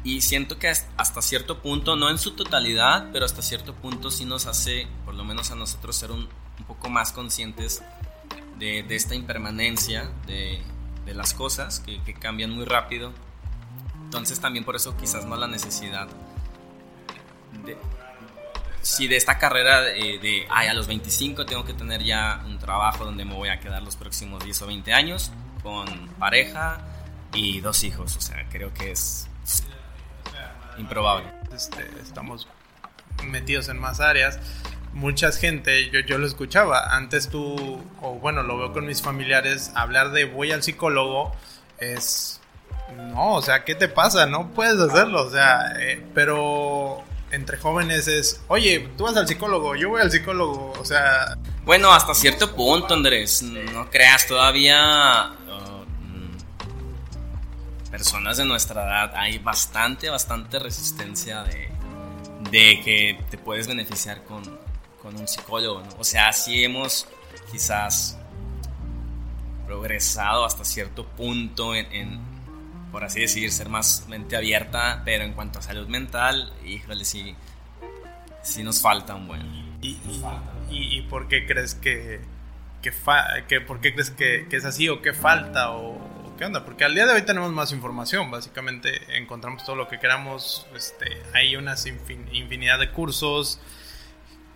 y 0.05 0.21
siento 0.21 0.59
que 0.59 0.69
hasta 0.69 1.23
cierto 1.23 1.63
punto, 1.63 1.97
no 1.97 2.11
en 2.11 2.19
su 2.19 2.33
totalidad, 2.33 3.09
pero 3.11 3.25
hasta 3.25 3.41
cierto 3.41 3.75
punto 3.75 4.11
sí 4.11 4.27
nos 4.27 4.47
hace, 4.47 4.87
por 5.07 5.15
lo 5.15 5.25
menos 5.25 5.51
a 5.51 5.55
nosotros, 5.55 5.97
ser 5.97 6.11
un, 6.11 6.29
poco 6.69 6.91
más 6.91 7.11
conscientes 7.11 7.83
de, 8.59 8.85
esta 8.91 9.15
impermanencia 9.15 10.11
de, 10.27 10.63
las 11.07 11.33
cosas 11.33 11.81
que, 11.81 12.03
que 12.03 12.13
cambian 12.13 12.51
muy 12.51 12.67
rápido. 12.67 13.13
Entonces 14.05 14.41
también 14.41 14.65
por 14.67 14.77
eso 14.77 14.95
quizás 14.97 15.25
no 15.25 15.37
la 15.37 15.47
necesidad 15.49 16.07
de, 17.65 17.79
si 18.85 19.09
de 19.09 19.17
esta 19.17 19.39
carrera 19.39 19.81
de, 19.81 20.47
ay, 20.51 20.69
a 20.69 20.75
los 20.75 20.87
25 20.87 21.47
tengo 21.47 21.65
que 21.65 21.73
tener 21.73 22.03
ya 22.05 22.43
un 22.47 22.59
trabajo 22.59 23.05
donde 23.07 23.25
me 23.25 23.35
voy 23.35 23.49
a 23.49 23.59
quedar 23.59 23.83
los 23.83 23.97
próximos 23.97 24.45
10 24.45 24.63
o 24.63 24.67
20 24.67 24.93
años, 24.93 25.33
con 25.63 25.87
pareja 26.19 26.81
y 27.33 27.61
dos 27.61 27.83
hijos. 27.83 28.15
O 28.15 28.21
sea, 28.21 28.47
creo 28.51 28.75
que 28.75 28.93
es 28.93 29.27
improbable. 30.77 31.27
Este, 31.55 31.89
estamos 32.03 32.47
metidos 33.25 33.71
en 33.71 33.79
más 33.79 34.01
áreas. 34.01 34.39
Mucha 34.93 35.33
gente, 35.33 35.91
yo, 35.91 36.01
yo 36.01 36.19
lo 36.19 36.27
escuchaba, 36.27 36.95
antes 36.95 37.31
tú, 37.31 37.83
o 38.03 38.13
bueno, 38.21 38.43
lo 38.43 38.59
veo 38.59 38.73
con 38.73 38.87
mis 38.87 39.01
familiares, 39.01 39.73
hablar 39.75 40.13
de 40.13 40.27
voy 40.27 40.53
al 40.53 40.63
psicólogo 40.63 41.35
es... 41.79 42.41
No, 42.95 43.33
o 43.33 43.43
sea, 43.43 43.65
¿qué 43.65 43.75
te 43.75 43.89
pasa? 43.89 44.27
No 44.27 44.51
puedes 44.51 44.79
hacerlo, 44.79 45.23
o 45.23 45.31
sea, 45.31 45.73
eh, 45.81 46.05
pero 46.15 47.03
entre 47.35 47.59
jóvenes 47.59 48.09
es, 48.09 48.41
oye, 48.49 48.89
tú 48.97 49.05
vas 49.05 49.17
al 49.17 49.29
psicólogo, 49.29 49.75
yo 49.77 49.91
voy 49.91 50.01
al 50.01 50.11
psicólogo, 50.11 50.73
o 50.79 50.85
sea... 50.85 51.37
Bueno, 51.65 51.93
hasta 51.93 52.15
cierto 52.15 52.55
punto, 52.55 52.93
Andrés, 52.93 53.43
no 53.43 53.89
creas, 53.89 54.27
todavía 54.27 55.33
uh, 55.49 55.85
personas 57.91 58.37
de 58.37 58.45
nuestra 58.45 58.85
edad 58.85 59.13
hay 59.17 59.39
bastante, 59.39 60.11
bastante 60.11 60.59
resistencia 60.59 61.43
de, 61.45 61.71
de 62.51 62.81
que 62.85 63.19
te 63.31 63.39
puedes 63.39 63.67
beneficiar 63.67 64.25
con, 64.25 64.43
con 65.03 65.17
un 65.17 65.27
psicólogo, 65.27 65.81
¿no? 65.81 65.89
O 65.99 66.05
sea, 66.05 66.33
sí 66.33 66.65
hemos 66.65 67.07
quizás 67.51 68.19
progresado 69.67 70.45
hasta 70.45 70.65
cierto 70.65 71.07
punto 71.07 71.75
en 71.75 72.34
por 72.95 73.03
así 73.03 73.23
decir, 73.23 73.51
ser 73.51 73.69
más 73.69 74.07
mente 74.07 74.37
abierta, 74.37 75.03
pero 75.05 75.25
en 75.25 75.33
cuanto 75.33 75.59
a 75.59 75.63
salud 75.63 75.89
mental, 75.89 76.53
híjole, 76.65 77.05
sí, 77.05 77.35
sí 78.41 78.63
nos 78.63 78.81
falta 78.81 79.17
un 79.17 79.27
buen. 79.27 79.43
¿Y, 79.83 79.99
y, 80.71 81.03
por 81.11 81.27
qué 81.27 81.45
crees 81.45 81.75
que, 81.75 82.21
que, 82.83 82.93
que 83.49 83.61
por 83.61 83.81
qué 83.81 83.95
crees 83.95 84.13
que, 84.13 84.47
que, 84.49 84.57
es 84.57 84.65
así 84.65 84.89
o 84.89 85.03
qué 85.03 85.13
falta 85.13 85.73
o, 85.73 86.37
qué 86.39 86.45
onda? 86.45 86.65
Porque 86.65 86.85
al 86.85 86.95
día 86.95 87.05
de 87.05 87.15
hoy 87.15 87.23
tenemos 87.23 87.51
más 87.51 87.73
información, 87.73 88.31
básicamente 88.31 89.19
encontramos 89.19 89.65
todo 89.65 89.75
lo 89.75 89.89
que 89.89 89.99
queramos, 89.99 90.65
este, 90.77 91.21
hay 91.33 91.57
una 91.57 91.75
infinidad 92.31 92.79
de 92.79 92.93
cursos, 92.93 93.59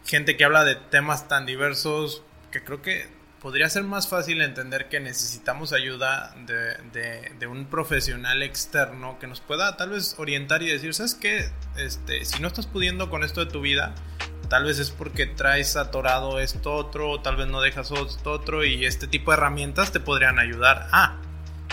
gente 0.06 0.36
que 0.36 0.44
habla 0.44 0.62
de 0.62 0.76
temas 0.76 1.26
tan 1.26 1.44
diversos 1.44 2.22
que 2.52 2.62
creo 2.62 2.82
que 2.82 3.08
podría 3.40 3.68
ser 3.68 3.84
más 3.84 4.08
fácil 4.08 4.42
entender 4.42 4.88
que 4.88 5.00
necesitamos 5.00 5.72
ayuda 5.72 6.34
de, 6.46 7.46
un 7.46 7.66
profesional 7.66 8.42
externo 8.42 9.18
que 9.18 9.26
nos 9.26 9.40
pueda 9.40 9.76
tal 9.76 9.90
vez 9.90 10.16
orientar 10.18 10.62
y 10.62 10.66
decir, 10.68 10.92
¿sabes 10.94 11.14
qué? 11.14 11.48
Este, 11.76 12.24
si 12.24 12.40
no 12.42 12.48
estás 12.48 12.66
pudiendo 12.66 13.10
con 13.10 13.24
esto 13.24 13.44
de 13.44 13.50
tu 13.50 13.60
vida, 13.60 13.94
tal 14.48 14.64
vez 14.64 14.78
es 14.78 14.90
porque 14.90 15.26
traes 15.26 15.76
atorado 15.76 16.40
esto 16.40 16.74
otro, 16.74 17.20
tal 17.20 17.36
vez 17.36 17.46
no 17.46 17.60
dejas 17.60 17.90
esto 17.90 18.32
otro 18.32 18.64
y 18.64 18.84
este 18.84 19.06
tipo 19.06 19.30
de 19.30 19.38
herramientas 19.38 19.92
te 19.92 20.00
podrían 20.00 20.38
ayudar 20.38 20.88
a, 20.92 21.16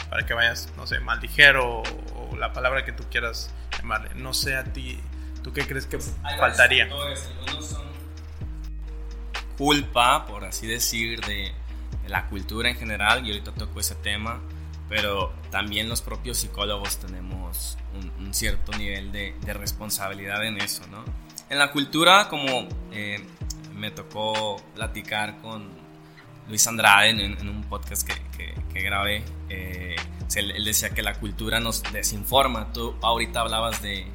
para 0.09 0.25
que 0.25 0.33
vayas, 0.33 0.69
no 0.77 0.85
sé, 0.87 0.99
más 0.99 1.21
ligero 1.21 1.81
o, 1.81 2.35
la 2.37 2.51
palabra 2.51 2.83
que 2.83 2.91
tú 2.91 3.03
quieras 3.09 3.49
llamarle. 3.77 4.09
No 4.15 4.33
sé 4.33 4.57
a 4.57 4.65
ti, 4.65 4.99
¿tú 5.41 5.53
qué 5.53 5.65
crees 5.65 5.85
que 5.85 5.99
faltaría? 6.37 6.89
Culpa, 9.57 10.25
por 10.25 10.45
así 10.45 10.67
decir, 10.67 11.21
de, 11.21 11.51
la 12.07 12.27
cultura 12.27 12.69
en 12.69 12.75
general, 12.75 13.25
y 13.25 13.31
ahorita 13.31 13.51
toco 13.51 13.79
ese 13.79 13.95
tema, 13.95 14.39
pero 14.87 15.33
también 15.49 15.89
los 15.89 16.01
propios 16.01 16.37
psicólogos 16.37 16.97
tenemos 16.97 17.77
un, 18.19 18.33
cierto 18.33 18.77
nivel 18.77 19.11
de, 19.11 19.33
responsabilidad 19.53 20.45
en 20.45 20.61
eso, 20.61 20.85
¿no? 20.91 21.03
En 21.49 21.57
la 21.57 21.71
cultura, 21.71 22.27
como 22.29 22.67
eh, 22.91 23.25
me 23.73 23.91
tocó 23.91 24.57
platicar 24.75 25.37
con 25.41 25.69
Luis 26.47 26.67
Andrade 26.67 27.09
en, 27.09 27.49
un 27.49 27.63
podcast 27.63 28.07
que, 28.07 28.53
que, 28.71 28.81
grabé, 28.81 29.23
eh, 29.49 29.95
él 30.35 30.65
decía 30.65 30.89
que 30.89 31.01
la 31.01 31.15
cultura 31.15 31.59
nos 31.59 31.81
desinforma. 31.93 32.71
Tú 32.73 32.95
ahorita 33.01 33.41
hablabas 33.41 33.81
de, 33.81 34.05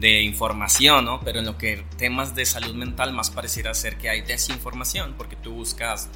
de 0.00 0.22
información, 0.22 1.04
¿no? 1.04 1.20
Pero 1.20 1.40
en 1.40 1.44
lo 1.44 1.58
que 1.58 1.84
temas 1.98 2.34
de 2.34 2.46
salud 2.46 2.74
mental 2.74 3.12
más 3.12 3.30
pareciera 3.30 3.74
ser 3.74 3.98
que 3.98 4.08
hay 4.08 4.22
desinformación, 4.22 5.14
porque 5.16 5.36
tú 5.36 5.52
buscas 5.52 6.08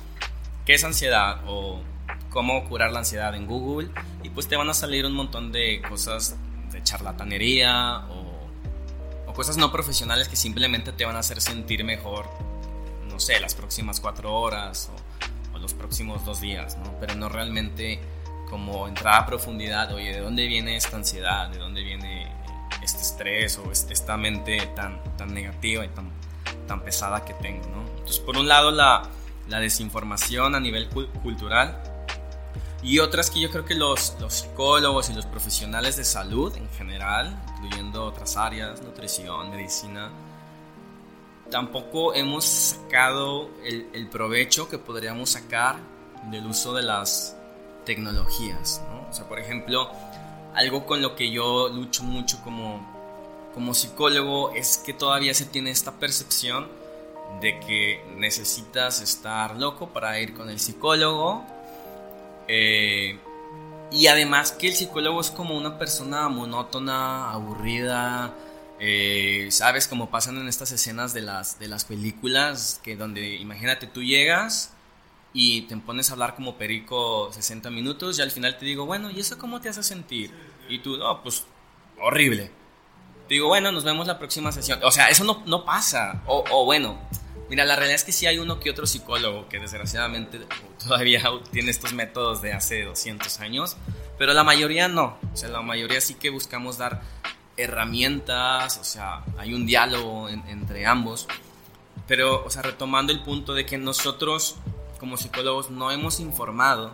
qué 0.65 0.75
es 0.75 0.85
ansiedad 0.85 1.43
o 1.47 1.83
cómo 2.31 2.65
curar 2.65 2.93
la 2.93 3.01
ansiedad 3.01 3.35
en 3.35 3.47
Google 3.47 3.91
y 4.23 4.31
pues 4.31 4.49
te 4.49 4.57
van 4.57 4.71
a 4.71 4.75
salir 4.75 5.05
un 5.05 5.13
montón 5.13 5.53
de 5.53 5.83
cosas 5.87 6.37
de 6.73 6.83
charlatanería 6.83 8.07
o, 8.09 8.33
cosas 9.35 9.57
no 9.57 9.73
profesionales 9.73 10.29
que 10.29 10.37
simplemente 10.37 10.93
te 10.93 11.05
van 11.05 11.17
a 11.17 11.19
hacer 11.19 11.41
sentir 11.41 11.83
mejor, 11.83 12.31
no 13.09 13.19
sé, 13.19 13.41
las 13.41 13.57
próximas 13.57 13.99
cuatro 13.99 14.33
horas 14.33 14.93
o, 15.53 15.57
o 15.57 15.59
los 15.59 15.75
próximos 15.75 16.25
dos 16.25 16.41
días, 16.41 16.79
¿no? 16.79 16.95
Pero 17.01 17.17
no 17.17 17.29
realmente 17.29 17.99
como 18.49 18.87
entrar 18.87 19.23
a 19.23 19.27
profundidad, 19.27 19.93
oye, 19.93 20.13
¿de 20.13 20.21
dónde 20.21 20.47
viene 20.47 20.77
esta 20.77 20.97
ansiedad? 20.97 21.49
¿De 21.49 21.59
dónde 21.59 21.83
viene 21.83 22.29
este 22.85 23.03
estrés 23.03 23.59
o 23.59 23.71
esta 23.73 24.17
mente 24.17 24.59
tan, 24.75 25.03
tan 25.17 25.33
negativa 25.33 25.85
y 25.85 25.89
tan, 25.89 26.11
tan 26.67 26.83
pesada 26.83 27.25
que 27.25 27.35
tengo, 27.35 27.67
¿no? 27.69 27.83
Entonces, 27.99 28.21
por 28.21 28.37
un 28.37 28.49
lado, 28.49 28.71
la, 28.71 29.09
la 29.49 29.61
desinformación 29.61 30.55
a 30.55 30.61
nivel 30.61 30.89
cultural 31.23 31.83
y 32.85 32.99
otras 32.99 33.31
que 33.31 33.41
yo 33.41 33.51
creo 33.51 33.65
que 33.65 33.75
los, 33.75 34.15
los 34.21 34.35
psicólogos 34.35 35.09
y 35.09 35.15
los 35.15 35.25
profesionales 35.25 35.97
de 35.97 36.05
salud 36.05 36.55
en 36.55 36.69
general, 36.71 37.43
incluyendo 37.55 38.05
otras 38.05 38.37
áreas, 38.37 38.83
nutrición, 38.83 39.51
medicina, 39.51 40.11
tampoco 41.51 42.15
hemos 42.15 42.45
sacado 42.45 43.49
el, 43.65 43.89
el, 43.95 44.09
provecho 44.09 44.69
que 44.69 44.77
podríamos 44.77 45.31
sacar 45.31 45.77
del 46.31 46.47
uso 46.47 46.75
de 46.75 46.83
las 46.83 47.35
tecnologías. 47.87 48.83
¿no? 48.91 49.09
O 49.09 49.13
sea, 49.15 49.27
por 49.29 49.39
ejemplo, 49.39 49.91
algo 50.55 50.87
con 50.87 51.03
lo 51.03 51.17
que 51.17 51.31
yo 51.31 51.69
lucho 51.69 52.03
mucho 52.03 52.41
como, 52.43 52.81
como 53.55 53.75
psicólogo 53.75 54.53
es 54.53 54.79
que 54.79 54.93
todavía 54.93 55.35
se 55.35 55.47
tiene 55.47 55.71
esta 55.71 55.93
percepción 55.93 56.69
de 57.41 57.59
que 57.61 58.05
necesitas 58.17 59.01
estar 59.01 59.57
loco 59.57 59.89
para 59.89 60.19
ir 60.21 60.35
con 60.35 60.49
el 60.49 60.61
psicólogo. 60.61 61.45
Eh, 62.47 63.19
y 63.91 64.07
además 64.07 64.53
que 64.53 64.69
el 64.69 64.75
psicólogo 64.75 65.21
es 65.21 65.31
como 65.31 65.57
una 65.57 65.79
persona 65.79 66.29
monótona, 66.29 67.31
aburrida. 67.31 68.35
Eh, 68.79 69.49
Sabes, 69.51 69.87
como 69.87 70.11
pasan 70.11 70.37
en 70.39 70.49
estas 70.49 70.73
escenas 70.73 71.15
de 71.15 71.23
las, 71.23 71.59
de 71.59 71.69
las 71.69 71.85
películas, 71.85 72.81
que 72.83 72.97
donde 72.97 73.37
imagínate 73.37 73.87
tú 73.87 74.03
llegas 74.03 74.74
y 75.37 75.63
te 75.63 75.77
pones 75.77 76.09
a 76.09 76.13
hablar 76.13 76.37
como 76.37 76.57
perico 76.57 77.31
60 77.33 77.69
minutos 77.71 78.19
y 78.19 78.23
al 78.23 78.31
final 78.31 78.57
te 78.57 78.65
digo, 78.65 78.87
bueno, 78.87 79.11
¿y 79.11 79.19
eso 79.19 79.37
cómo 79.37 79.61
te 79.61 79.69
hace 79.69 79.83
sentir? 79.83 80.31
Y 80.69 80.79
tú, 80.79 80.97
no, 80.97 81.23
pues 81.23 81.45
horrible. 82.01 82.53
Digo, 83.29 83.49
bueno, 83.49 83.73
nos 83.73 83.83
vemos 83.83 84.07
la 84.07 84.17
próxima 84.17 84.53
sesión. 84.53 84.79
O 84.85 84.93
sea, 84.93 85.09
eso 85.09 85.25
no, 85.25 85.43
no 85.47 85.65
pasa. 85.65 86.23
O, 86.27 86.45
o, 86.53 86.65
bueno, 86.65 87.01
mira, 87.51 87.65
la 87.65 87.75
realidad 87.75 87.97
es 87.97 88.05
que 88.05 88.13
sí 88.13 88.27
hay 88.27 88.39
uno 88.39 88.61
que 88.61 88.71
otro 88.71 88.87
psicólogo 88.87 89.49
que 89.49 89.59
desgraciadamente 89.59 90.41
todavía 90.79 91.25
tiene 91.51 91.73
estos 91.73 91.93
métodos 91.95 92.41
de 92.41 92.53
hace 92.53 92.85
200 92.85 93.41
años, 93.41 93.77
pero 94.17 94.35
la 94.35 94.45
mayoría 94.45 94.87
no. 94.87 95.19
O 95.33 95.37
sea, 95.37 95.49
la 95.49 95.63
mayoría 95.63 96.01
sí 96.01 96.15
que 96.15 96.31
buscamos 96.31 96.79
dar 96.79 97.03
herramientas, 97.57 98.79
o 98.79 98.85
sea, 98.85 99.25
hay 99.37 99.53
un 99.53 99.67
diálogo 99.67 100.29
entre 100.29 100.87
ambos. 100.87 101.27
Pero, 102.07 102.45
o 102.45 102.51
sea, 102.51 102.63
retomando 102.63 103.13
el 103.13 103.23
punto 103.23 103.55
de 103.55 103.65
que 103.65 103.79
nosotros 103.79 104.57
como 105.05 105.19
psicólogos 105.19 105.69
no 105.69 105.91
hemos 105.91 106.19
informado 106.19 106.91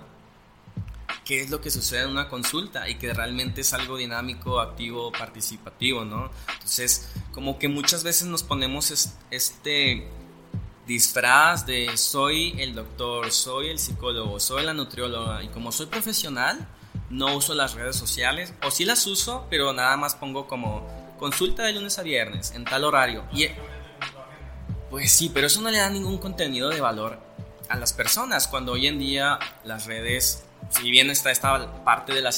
qué 1.24 1.42
es 1.42 1.48
lo 1.48 1.60
que 1.60 1.70
sucede 1.70 2.02
en 2.02 2.10
una 2.10 2.28
consulta 2.28 2.88
y 2.88 2.96
que 2.96 3.14
realmente 3.14 3.60
es 3.60 3.72
algo 3.72 3.96
dinámico, 3.96 4.58
activo, 4.58 5.12
participativo, 5.12 6.04
¿no? 6.04 6.28
Entonces, 6.54 7.08
como 7.30 7.56
que 7.60 7.68
muchas 7.68 8.02
veces 8.02 8.26
nos 8.26 8.42
ponemos 8.42 9.14
este 9.30 10.08
disfraz 10.88 11.66
de 11.66 11.96
soy 11.96 12.60
el 12.60 12.74
doctor, 12.74 13.30
soy 13.30 13.68
el 13.68 13.78
psicólogo, 13.78 14.40
soy 14.40 14.64
la 14.64 14.74
nutrióloga 14.74 15.44
y 15.44 15.48
como 15.50 15.70
soy 15.70 15.86
profesional, 15.86 16.66
no 17.10 17.36
uso 17.36 17.54
las 17.54 17.74
redes 17.74 17.94
sociales 17.94 18.54
o 18.66 18.72
sí 18.72 18.84
las 18.84 19.06
uso, 19.06 19.46
pero 19.48 19.72
nada 19.72 19.96
más 19.96 20.16
pongo 20.16 20.48
como 20.48 21.14
consulta 21.20 21.62
de 21.62 21.74
lunes 21.74 21.96
a 22.00 22.02
viernes 22.02 22.50
en 22.56 22.64
tal 22.64 22.82
horario. 22.82 23.22
Y 23.32 23.46
pues 24.90 25.12
sí, 25.12 25.30
pero 25.32 25.46
eso 25.46 25.60
no 25.60 25.70
le 25.70 25.78
da 25.78 25.88
ningún 25.88 26.18
contenido 26.18 26.70
de 26.70 26.80
valor 26.80 27.29
a 27.70 27.76
las 27.76 27.92
personas, 27.92 28.48
cuando 28.48 28.72
hoy 28.72 28.88
en 28.88 28.98
día 28.98 29.38
las 29.62 29.86
redes, 29.86 30.44
si 30.70 30.90
bien 30.90 31.08
está 31.08 31.30
esta 31.30 31.84
parte 31.84 32.12
de 32.12 32.20
la 32.20 32.30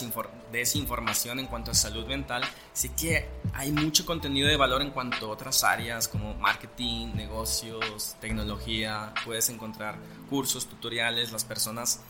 desinformación 0.52 1.38
en 1.38 1.46
cuanto 1.46 1.70
a 1.70 1.74
salud 1.74 2.06
mental, 2.06 2.42
sí 2.74 2.90
que 2.90 3.26
hay 3.54 3.72
mucho 3.72 4.04
contenido 4.04 4.46
de 4.46 4.56
valor 4.56 4.82
en 4.82 4.90
cuanto 4.90 5.26
a 5.26 5.30
otras 5.30 5.64
áreas 5.64 6.06
como 6.06 6.34
marketing, 6.34 7.14
negocios, 7.14 8.14
tecnología, 8.20 9.14
puedes 9.24 9.48
encontrar 9.48 9.96
cursos, 10.28 10.66
tutoriales, 10.66 11.32
las 11.32 11.44
personas 11.44 12.00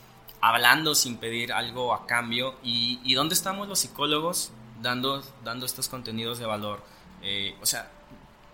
hablando 0.41 0.97
sin 0.97 1.17
pedir 1.17 1.53
algo 1.53 1.95
a 1.95 2.09
cambio 2.09 2.57
y, 2.65 3.15
dónde 3.15 3.35
estamos 3.35 3.69
los 3.69 3.79
psicólogos 3.79 4.51
dando, 4.81 5.23
dando 5.45 5.65
estos 5.65 5.89
contenidos 5.89 6.41
de 6.41 6.47
valor. 6.47 6.83
Eh, 7.23 7.55
o 7.63 7.67
sea, 7.67 7.89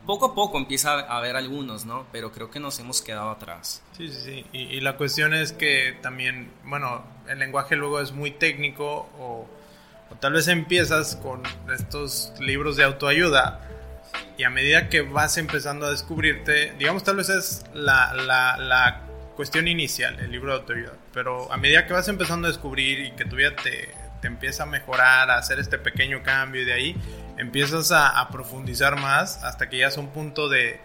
poco 0.08 0.24
a 0.24 0.34
poco 0.34 0.56
empieza 0.56 1.00
a 1.00 1.18
haber 1.18 1.36
algunos, 1.36 1.84
¿no? 1.84 2.06
Pero 2.12 2.32
creo 2.32 2.50
que 2.50 2.58
nos 2.58 2.78
hemos 2.80 3.02
quedado 3.02 3.28
atrás. 3.28 3.82
Sí, 3.94 4.08
sí, 4.08 4.20
sí. 4.24 4.46
Y, 4.54 4.80
la 4.80 4.96
cuestión 4.96 5.34
es 5.34 5.52
que 5.52 5.98
también, 6.00 6.50
bueno, 6.64 7.04
el 7.28 7.38
lenguaje 7.38 7.76
luego 7.76 8.00
es 8.00 8.12
muy 8.12 8.30
técnico 8.30 9.06
o, 9.18 9.46
tal 10.18 10.32
vez 10.32 10.48
empiezas 10.48 11.14
con 11.16 11.42
estos 11.70 12.32
libros 12.40 12.78
de 12.78 12.84
autoayuda 12.84 13.60
y 14.38 14.44
a 14.44 14.50
medida 14.50 14.88
que 14.88 15.02
vas 15.02 15.36
empezando 15.36 15.84
a 15.84 15.90
descubrirte, 15.90 16.72
digamos, 16.78 17.04
tal 17.04 17.16
vez 17.16 17.28
es 17.28 17.66
la, 17.74 18.14
la, 18.14 19.02
cuestión 19.36 19.68
inicial, 19.68 20.18
el 20.20 20.32
libro 20.32 20.52
de 20.52 20.60
autoayuda, 20.60 20.94
pero 21.12 21.52
a 21.52 21.58
medida 21.58 21.86
que 21.86 21.92
vas 21.92 22.08
empezando 22.08 22.48
a 22.48 22.50
descubrir 22.50 22.98
y 23.00 23.10
que 23.10 23.26
tu 23.26 23.36
vida 23.36 23.54
te, 23.54 23.90
te 24.22 24.26
empieza 24.26 24.62
a 24.62 24.66
mejorar, 24.66 25.30
a 25.30 25.36
hacer 25.36 25.58
este 25.58 25.78
pequeño 25.78 26.22
cambio 26.22 26.64
de 26.64 26.72
ahí 26.72 26.96
empiezas 27.38 27.92
a, 27.92 28.28
profundizar 28.30 29.00
más 29.00 29.42
hasta 29.44 29.68
que 29.68 29.78
ya 29.78 29.88
es 29.88 29.96
un 29.96 30.08
punto 30.08 30.48
de, 30.48 30.80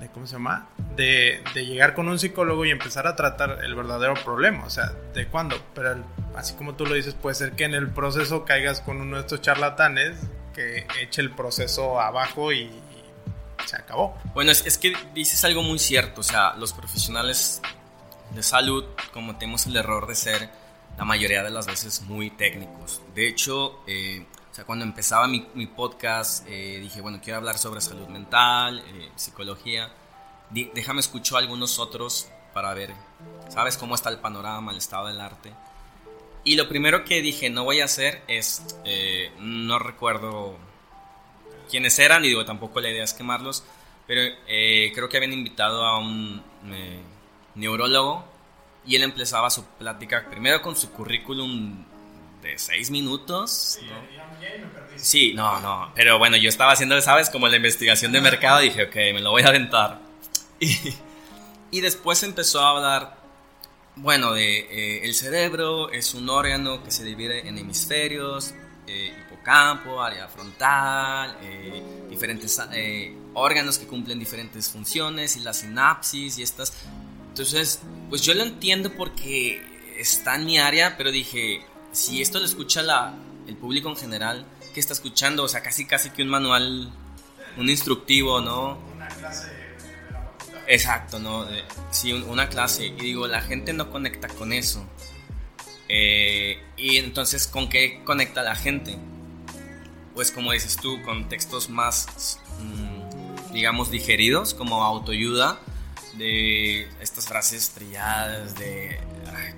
de 0.00 0.08
¿cómo 0.14 0.26
se 0.26 0.34
llama? 0.34 0.68
De, 0.96 1.42
de, 1.54 1.66
llegar 1.66 1.94
con 1.94 2.08
un 2.08 2.18
psicólogo 2.18 2.64
y 2.64 2.70
empezar 2.70 3.06
a 3.06 3.16
tratar 3.16 3.58
el 3.64 3.74
verdadero 3.74 4.14
problema, 4.14 4.64
o 4.64 4.70
sea, 4.70 4.92
¿de 5.14 5.26
cuándo? 5.26 5.56
Pero 5.74 6.04
así 6.36 6.54
como 6.54 6.74
tú 6.74 6.86
lo 6.86 6.94
dices, 6.94 7.14
puede 7.14 7.34
ser 7.34 7.52
que 7.52 7.64
en 7.64 7.74
el 7.74 7.90
proceso 7.90 8.44
caigas 8.44 8.80
con 8.80 9.00
uno 9.00 9.16
de 9.16 9.22
estos 9.22 9.40
charlatanes 9.40 10.16
que 10.54 10.86
eche 11.00 11.20
el 11.20 11.30
proceso 11.30 12.00
abajo 12.00 12.52
y, 12.52 12.70
se 13.66 13.76
acabó. 13.76 14.18
Bueno, 14.34 14.50
es, 14.50 14.66
es, 14.66 14.76
que 14.76 14.92
dices 15.14 15.44
algo 15.44 15.62
muy 15.62 15.78
cierto, 15.78 16.22
o 16.22 16.24
sea, 16.24 16.54
los 16.56 16.72
profesionales 16.72 17.62
de 18.34 18.42
salud 18.42 18.84
cometemos 19.12 19.66
el 19.66 19.76
error 19.76 20.08
de 20.08 20.16
ser 20.16 20.50
la 20.98 21.04
mayoría 21.04 21.42
de 21.42 21.50
las 21.50 21.66
veces 21.66 22.02
muy 22.02 22.30
técnicos. 22.30 23.02
De 23.14 23.28
hecho, 23.28 23.80
eh, 23.86 24.26
o 24.52 24.54
sea, 24.54 24.64
cuando 24.64 24.84
empezaba 24.84 25.26
mi, 25.26 25.46
mi 25.54 25.66
podcast, 25.66 26.46
eh, 26.46 26.78
dije, 26.78 27.00
bueno, 27.00 27.20
quiero 27.24 27.38
hablar 27.38 27.56
sobre 27.56 27.80
salud 27.80 28.06
mental, 28.08 28.80
eh, 28.80 29.08
psicología. 29.16 29.90
déjame 30.50 31.00
escuchar 31.00 31.38
algunos 31.38 31.78
otros 31.78 32.28
para 32.52 32.74
ver, 32.74 32.92
¿sabes 33.48 33.78
cómo 33.78 33.94
está 33.94 34.10
el 34.10 34.18
panorama, 34.18 34.70
el 34.70 34.76
estado 34.76 35.06
del 35.06 35.22
arte? 35.22 35.54
Y 36.44 36.56
lo 36.56 36.68
primero 36.68 37.02
que 37.02 37.22
dije, 37.22 37.48
no 37.48 37.64
voy 37.64 37.80
a 37.80 37.86
hacer 37.86 38.24
es, 38.28 38.62
no 39.38 39.78
recuerdo 39.78 40.58
quiénes 41.70 41.98
eran, 41.98 42.22
y 42.22 42.28
digo, 42.28 42.44
tampoco 42.44 42.78
la 42.82 42.90
idea 42.90 43.04
es 43.04 43.14
quemarlos, 43.14 43.64
pero 44.06 44.20
creo 44.46 45.08
que 45.08 45.16
habían 45.16 45.32
invitado 45.32 45.82
a 45.82 45.98
un 45.98 46.42
neurólogo 47.54 48.24
y 48.84 48.96
él 48.96 49.02
empezaba 49.02 49.48
su 49.48 49.64
plática 49.64 50.26
primero 50.28 50.60
con 50.60 50.76
su 50.76 50.90
currículum 50.90 51.84
de 52.42 52.58
seis 52.58 52.90
minutos. 52.90 53.78
Sí, 54.96 55.32
no, 55.32 55.60
no. 55.60 55.92
Pero 55.94 56.18
bueno, 56.18 56.36
yo 56.36 56.48
estaba 56.48 56.72
haciendo, 56.72 57.00
¿sabes? 57.00 57.30
Como 57.30 57.48
la 57.48 57.56
investigación 57.56 58.12
de 58.12 58.20
mercado. 58.20 58.60
Dije, 58.60 58.84
ok, 58.84 58.94
me 59.14 59.20
lo 59.20 59.30
voy 59.30 59.42
a 59.42 59.48
aventar. 59.48 60.00
Y, 61.70 61.80
después 61.80 62.22
empezó 62.22 62.60
a 62.60 62.70
hablar, 62.70 63.16
bueno, 63.96 64.32
de 64.32 64.58
eh, 64.58 65.04
el 65.04 65.14
cerebro 65.14 65.90
es 65.90 66.12
un 66.12 66.28
órgano 66.28 66.84
que 66.84 66.90
se 66.90 67.02
divide 67.02 67.48
en 67.48 67.56
hemisferios, 67.56 68.52
eh, 68.86 69.14
hipocampo, 69.26 70.02
área 70.02 70.28
frontal, 70.28 71.38
eh, 71.42 71.82
diferentes 72.10 72.60
órganos 73.32 73.78
que 73.78 73.86
cumplen 73.86 74.18
diferentes 74.18 74.68
funciones 74.68 75.36
y 75.36 75.40
la 75.40 75.54
sinapsis 75.54 76.38
y 76.38 76.42
estas. 76.42 76.74
Entonces, 77.28 77.80
pues 78.10 78.20
yo 78.20 78.34
lo 78.34 78.42
entiendo 78.42 78.92
porque 78.92 79.62
está 79.96 80.36
en 80.36 80.44
mi 80.44 80.58
área, 80.58 80.96
pero 80.98 81.10
dije, 81.10 81.64
si 81.92 82.20
esto 82.20 82.38
lo 82.38 82.44
escucha 82.44 82.82
la, 82.82 83.14
el 83.46 83.56
público 83.56 83.88
en 83.88 83.96
general, 83.96 84.46
¿qué 84.74 84.80
está 84.80 84.92
escuchando? 84.92 85.44
O 85.44 85.48
sea, 85.48 85.62
casi 85.62 85.86
casi 85.86 86.10
que 86.10 86.22
un 86.22 86.28
manual, 86.28 86.92
un 87.56 87.68
instructivo, 87.68 88.40
¿no? 88.40 88.78
Una 88.94 89.08
clase 89.08 89.62
Exacto, 90.66 91.18
¿no? 91.18 91.46
Sí, 91.90 92.12
una 92.12 92.48
clase. 92.48 92.86
Y 92.86 92.92
digo, 92.92 93.26
la 93.26 93.40
gente 93.40 93.72
no 93.72 93.90
conecta 93.90 94.28
con 94.28 94.52
eso. 94.52 94.86
Eh, 95.88 96.62
y 96.76 96.96
entonces, 96.96 97.46
¿con 97.46 97.68
qué 97.68 98.00
conecta 98.04 98.42
la 98.42 98.54
gente? 98.54 98.96
Pues 100.14 100.30
como 100.30 100.52
dices 100.52 100.76
tú, 100.76 101.02
con 101.02 101.28
textos 101.28 101.68
más, 101.68 102.38
mm, 102.60 103.52
digamos, 103.52 103.90
digeridos, 103.90 104.54
como 104.54 104.82
autoayuda 104.84 105.58
de 106.14 106.88
estas 107.00 107.26
frases 107.26 107.70
trilladas 107.70 108.54
de 108.54 108.98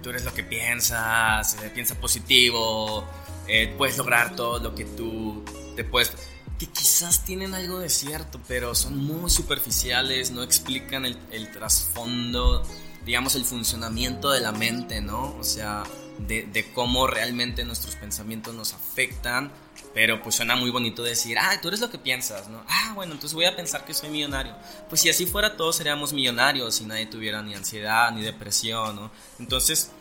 tú 0.03 0.11
eres 0.11 0.25
lo 0.25 0.35
que 0.35 0.45
piensas, 0.45 1.55
eh, 1.63 1.71
piensa 1.73 1.95
positivo, 1.97 3.07
eh, 3.47 3.75
puedes 3.77 3.97
lograr 3.99 4.35
todo 4.37 4.59
lo 4.59 4.75
que 4.75 4.85
tú 4.85 5.45
te 5.77 5.85
puedes... 5.85 6.13
Que 6.59 6.67
quizás 6.67 7.25
tienen 7.25 7.53
algo 7.55 7.81
de 7.81 7.89
cierto, 7.89 8.41
pero 8.47 8.75
son 8.77 8.97
muy 8.97 9.29
superficiales, 9.29 10.31
no 10.31 10.43
explican 10.43 11.05
el, 11.05 11.19
el 11.33 11.51
trasfondo, 11.51 12.63
digamos, 13.05 13.35
el 13.35 13.45
funcionamiento 13.45 14.31
de 14.31 14.41
la 14.41 14.53
mente, 14.53 15.01
¿no? 15.01 15.37
O 15.37 15.43
sea, 15.43 15.83
de, 16.19 16.71
cómo 16.75 17.07
realmente 17.07 17.65
nuestros 17.65 17.97
pensamientos 17.97 18.55
nos 18.55 18.73
afectan 18.73 19.53
pero 19.93 20.21
pues 20.21 20.35
suena 20.35 20.57
muy 20.57 20.71
bonito 20.71 21.05
decir, 21.05 21.39
ah, 21.39 21.57
tú 21.63 21.69
eres 21.69 21.79
lo 21.79 21.89
que 21.89 21.99
piensas, 21.99 22.49
¿no? 22.49 22.65
Ah, 22.69 22.93
bueno, 22.97 23.13
entonces 23.13 23.33
voy 23.33 23.45
a 23.45 23.55
pensar 23.55 23.85
que 23.85 23.95
soy 23.95 24.11
millonario. 24.11 24.53
Pues 24.89 25.01
si 25.01 25.09
así 25.09 25.25
fuera 25.25 25.57
todos 25.57 25.77
seríamos 25.77 26.13
millonarios 26.13 26.81
y 26.81 26.85
nadie 26.85 27.07
tuviera 27.07 27.43
ni 27.43 27.55
ansiedad 27.55 28.11
ni 28.11 28.23
depresión, 28.23 28.97
¿no? 28.97 29.13
Entonces, 29.39 29.93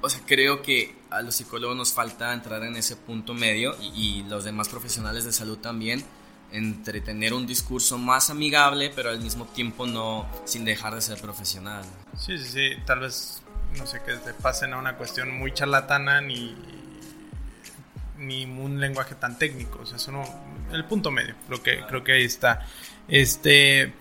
o 0.00 0.08
sea, 0.08 0.20
creo 0.26 0.62
que 0.62 0.94
a 1.10 1.22
los 1.22 1.34
psicólogos 1.34 1.76
nos 1.76 1.92
falta 1.92 2.32
entrar 2.32 2.62
en 2.62 2.76
ese 2.76 2.96
punto 2.96 3.34
medio 3.34 3.76
y, 3.80 4.22
los 4.28 4.44
demás 4.44 4.68
profesionales 4.68 5.24
de 5.24 5.32
salud 5.32 5.58
también, 5.58 6.04
entre 6.52 7.00
tener 7.00 7.34
un 7.34 7.46
discurso 7.46 7.98
más 7.98 8.30
amigable, 8.30 8.90
pero 8.94 9.10
al 9.10 9.20
mismo 9.20 9.46
tiempo 9.46 9.86
no 9.86 10.26
sin 10.44 10.64
dejar 10.64 10.94
de 10.94 11.02
ser 11.02 11.20
profesional. 11.20 11.84
Sí, 12.16 12.38
sí, 12.38 12.44
sí, 12.44 12.70
tal 12.86 13.00
vez, 13.00 13.42
no 13.76 13.86
sé, 13.86 14.00
que 14.04 14.14
te 14.14 14.32
pasen 14.34 14.72
a 14.72 14.78
una 14.78 14.96
cuestión 14.96 15.30
muy 15.36 15.52
charlatana 15.52 16.20
ni 16.20 16.56
ni 18.18 18.44
un 18.44 18.80
lenguaje 18.80 19.14
tan 19.14 19.38
técnico. 19.38 19.80
O 19.82 19.86
sea, 19.86 19.96
eso 19.96 20.12
no. 20.12 20.24
El 20.72 20.84
punto 20.84 21.10
medio, 21.10 21.34
creo 21.46 21.62
que, 21.62 21.86
creo 21.86 22.04
que 22.04 22.12
ahí 22.12 22.24
está. 22.24 22.66
Este. 23.08 23.94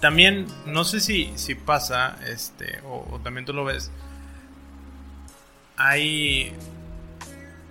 También, 0.00 0.46
no 0.64 0.84
sé 0.84 0.98
si, 0.98 1.30
si 1.36 1.54
pasa, 1.54 2.16
este, 2.26 2.80
o, 2.86 3.20
también 3.22 3.44
tú 3.44 3.52
lo 3.52 3.66
ves. 3.66 3.90
Hay 5.76 6.54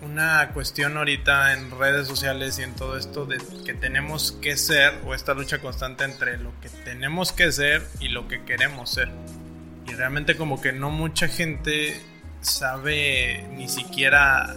una 0.02 0.50
cuestión 0.54 0.96
ahorita 0.96 1.54
en 1.54 1.72
redes 1.72 2.08
sociales 2.08 2.60
y 2.60 2.64
en 2.64 2.76
todo 2.76 2.98
esto 2.98 3.26
de 3.26 3.40
que 3.66 3.74
tenemos 3.74 4.32
que 4.32 4.58
ser, 4.58 4.94
o 5.06 5.16
esta 5.16 5.34
lucha 5.34 5.58
constante 5.58 6.04
entre 6.04 6.38
lo 6.38 6.52
que 6.62 6.70
tenemos 6.70 7.32
que 7.32 7.52
ser 7.52 7.88
y 8.00 8.10
lo 8.10 8.28
que 8.28 8.44
queremos 8.44 8.92
ser. 8.92 9.10
Y 9.90 9.94
realmente 9.94 10.38
como 10.38 10.62
que 10.62 10.72
no 10.72 10.90
mucha 10.90 11.28
gente 11.28 12.00
sabe 12.42 13.46
ni 13.56 13.68
siquiera 13.68 14.56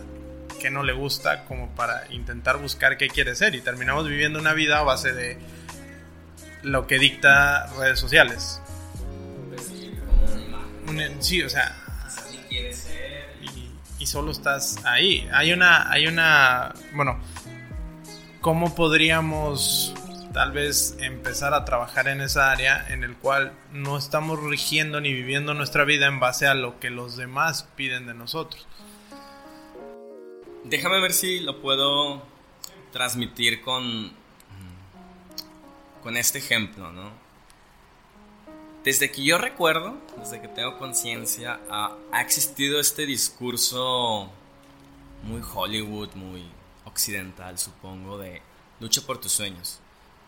qué 0.61 0.71
no 0.71 0.83
le 0.83 0.93
gusta 0.93 1.45
como 1.45 1.75
para 1.75 2.05
intentar 2.11 2.59
buscar 2.59 2.97
qué 2.97 3.09
quiere 3.09 3.35
ser 3.35 3.55
y 3.55 3.61
terminamos 3.61 4.07
viviendo 4.09 4.39
una 4.39 4.53
vida 4.53 4.79
a 4.79 4.83
base 4.83 5.13
de 5.13 5.39
lo 6.63 6.87
que 6.87 6.99
dicta 6.99 7.67
redes 7.79 7.99
sociales. 7.99 8.61
Sí, 11.21 11.43
o 11.43 11.49
sea, 11.49 11.75
y, 13.41 13.71
y 13.99 14.07
solo 14.07 14.31
estás 14.31 14.85
ahí. 14.85 15.29
Hay 15.33 15.53
una, 15.53 15.91
hay 15.91 16.07
una, 16.07 16.75
bueno, 16.95 17.19
¿cómo 18.41 18.75
podríamos 18.75 19.95
tal 20.33 20.53
vez 20.53 20.97
empezar 20.99 21.55
a 21.55 21.65
trabajar 21.65 22.09
en 22.09 22.21
esa 22.21 22.51
área 22.51 22.87
en 22.89 23.05
el 23.05 23.17
cual 23.17 23.53
no 23.73 23.99
estamos 23.99 24.43
rigiendo 24.43 25.01
ni 25.01 25.13
viviendo 25.13 25.55
nuestra 25.55 25.85
vida 25.85 26.07
en 26.07 26.21
base 26.21 26.47
a 26.47 26.55
lo 26.55 26.81
que 26.81 26.91
los 26.91 27.17
demás 27.17 27.69
piden 27.77 28.07
de 28.07 28.15
nosotros? 28.15 28.67
Déjame 30.65 31.01
ver 31.01 31.13
si 31.13 31.41
lo 31.41 31.61
puedo 31.61 32.23
transmitir 32.93 33.63
con, 33.63 34.13
con 36.03 36.17
este 36.17 36.39
ejemplo, 36.39 36.93
¿no? 36.93 37.11
Desde 38.85 39.13
que 39.13 39.23
yo 39.23 39.39
recuerdo, 39.39 39.97
desde 40.19 40.41
que 40.41 40.49
tengo 40.49 40.77
conciencia, 40.77 41.61
ha, 41.71 42.21
existido 42.21 42.81
este 42.81 43.07
discurso 43.07 44.29
muy 45.23 45.41
Hollywood, 45.55 46.15
muy 46.15 46.45
occidental, 46.85 47.59
supongo, 47.59 48.19
de 48.19 48.43
lucha 48.81 49.01
por 49.03 49.21
tus 49.21 49.33
sueños. 49.33 49.79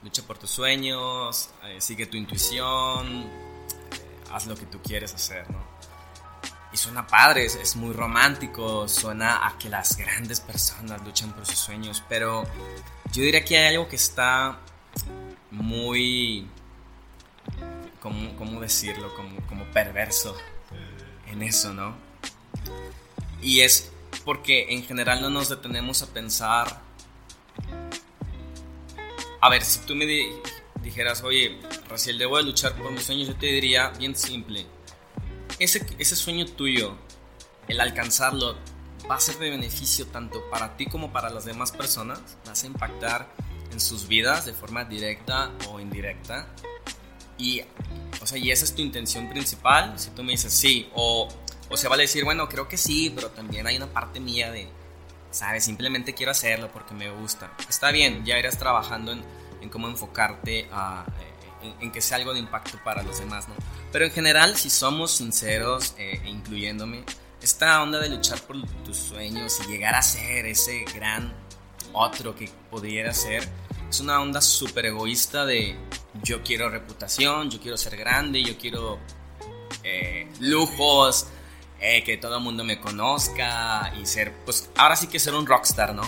Lucha 0.05 0.23
por 0.23 0.39
tus 0.39 0.51
sueños, 0.51 1.49
eh, 1.65 1.81
sigue 1.81 2.07
tu 2.07 2.17
intuición, 2.17 3.23
eh, 3.23 3.29
haz 4.31 4.47
lo 4.47 4.55
que 4.55 4.67
tú 4.67 4.81
quieres 4.83 5.13
hacer, 5.15 5.51
¿no? 5.51 5.75
y 6.75 6.77
suena 6.77 7.07
padre, 7.07 7.45
es, 7.45 7.77
muy 7.77 7.93
romántico, 7.93 8.89
suena 8.89 9.47
a 9.47 9.57
que 9.59 9.69
las 9.69 9.97
grandes 9.97 10.41
personas 10.41 11.01
luchan 11.05 11.33
por 11.33 11.47
sus 11.47 11.59
sueños, 11.59 12.03
pero 12.09 12.43
yo 13.13 13.23
diría 13.23 13.45
que 13.45 13.57
hay 13.57 13.75
algo 13.77 13.89
que 13.89 13.95
está 13.95 14.59
muy, 15.53 16.49
¿cómo, 18.01 18.35
cómo 18.35 18.61
decirlo? 18.61 19.15
Como, 19.15 19.41
como 19.47 19.65
perverso 19.67 20.37
en 21.29 21.45
eso, 21.45 21.73
¿no? 21.73 21.95
Y 23.41 23.61
es 23.61 23.93
porque 24.25 24.73
en 24.75 24.83
general 24.83 25.23
no 25.23 25.31
nos 25.31 25.49
detenemos 25.49 26.03
a 26.03 26.09
pensar, 26.09 26.81
a 29.45 29.51
ver, 29.51 29.63
si 29.63 29.81
tú 29.81 29.95
me 29.95 30.07
dijeras, 30.81 31.23
oye, 31.23 31.61
Raciel, 31.91 32.17
debo 32.17 32.39
de 32.39 32.45
luchar 32.45 32.73
por 32.77 32.91
mis 32.91 33.03
sueños, 33.03 33.29
yo 33.29 33.37
te 33.37 33.45
diría 33.45 33.91
bien 33.91 34.17
simple. 34.17 34.65
Ese, 35.59 35.85
ese 35.99 36.17
sueño 36.17 36.47
tuyo, 36.47 36.97
el 37.69 37.79
alcanzarlo, 37.79 38.57
va 39.09 39.17
a 39.17 39.21
ser 39.21 39.37
de 39.37 39.51
beneficio 39.51 40.07
tanto 40.07 40.49
para 40.49 40.79
ti 40.79 40.87
como 40.87 41.13
para 41.13 41.29
las 41.29 41.45
demás 41.45 41.73
personas. 41.73 42.23
Vas 42.47 42.65
a 42.65 42.67
impactar 42.67 43.29
en 43.71 43.81
sus 43.81 44.09
vidas 44.09 44.47
de 44.47 44.55
forma 44.55 44.87
directa 44.87 45.51
o 45.69 45.79
indirecta. 45.79 46.49
Y, 47.37 47.61
o 48.23 48.27
sea, 48.27 48.39
y 48.39 48.51
esa 48.51 48.65
es 48.65 48.75
tu 48.75 48.81
intención 48.81 49.29
principal. 49.29 49.93
Si 49.99 50.09
tú 50.13 50.25
me 50.25 50.33
dices 50.33 50.55
sí, 50.55 50.89
o, 50.95 51.29
o 51.69 51.77
se 51.77 51.87
vale 51.89 52.05
decir, 52.05 52.25
bueno, 52.25 52.49
creo 52.49 52.67
que 52.67 52.79
sí, 52.79 53.13
pero 53.15 53.29
también 53.29 53.67
hay 53.67 53.77
una 53.77 53.93
parte 53.93 54.21
mía 54.21 54.51
de, 54.51 54.71
¿sabes? 55.35 55.65
Simplemente 55.65 56.15
quiero 56.15 56.33
hacerlo 56.33 56.71
porque 56.73 56.95
me 56.95 57.11
gusta. 57.11 57.53
Está 57.69 57.91
bien, 57.91 58.25
ya 58.25 58.39
irás 58.39 58.57
trabajando 58.57 59.13
en, 59.13 59.23
en 59.61 59.69
cómo 59.69 59.89
enfocarte 59.89 60.69
a, 60.73 61.05
en, 61.81 61.91
que 61.91 62.01
sea 62.01 62.19
algo 62.19 62.33
de 62.33 62.39
impacto 62.39 62.79
para 62.85 63.03
los 63.03 63.19
demás, 63.19 63.49
¿no? 63.49 63.55
Pero 63.93 64.05
en 64.05 64.13
general, 64.13 64.57
si 64.57 64.71
somos 64.71 65.11
sinceros, 65.13 65.95
eh, 65.99 66.21
e 66.25 66.29
incluyéndome, 66.29 67.05
esta 67.43 67.83
onda 67.83 67.99
de 67.99 68.09
luchar 68.09 68.41
por 68.43 68.57
tus 68.85 68.97
sueños 68.97 69.61
y 69.65 69.73
llegar 69.73 69.95
a 69.95 70.03
ser 70.03 70.47
ese 70.47 70.85
gran 70.95 71.33
otro 71.93 72.35
que 72.35 72.49
pudiera 72.71 73.13
ser, 73.13 73.47
es 73.89 74.01
una 74.01 74.21
onda 74.21 74.41
súper 74.41 74.87
egoísta 74.87 75.45
de 75.45 75.77
yo 76.23 76.43
quiero 76.43 76.69
reputación, 76.71 77.51
yo 77.51 77.61
quiero 77.61 77.77
ser 77.77 77.97
grande, 77.97 78.43
yo 78.43 78.57
quiero 78.57 78.99
eh, 79.83 80.29
lujos, 80.41 81.27
eh, 81.87 82.03
que 82.03 82.17
todo 82.17 82.39
el 82.39 82.43
mundo 82.43 82.65
me 82.65 82.81
conozca 82.81 83.93
y 84.01 84.07
ser, 84.07 84.33
pues 84.47 84.71
ahora 84.75 84.97
sí 84.97 85.07
que 85.07 85.19
ser 85.19 85.35
un 85.35 85.47
rockstar, 85.47 85.95
¿no? 85.95 86.03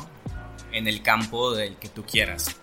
En 0.73 0.89
el 0.89 1.03
campo 1.03 1.53
del 1.53 1.77
que 1.77 1.91
tú 1.91 2.03
quieras. 2.03 2.57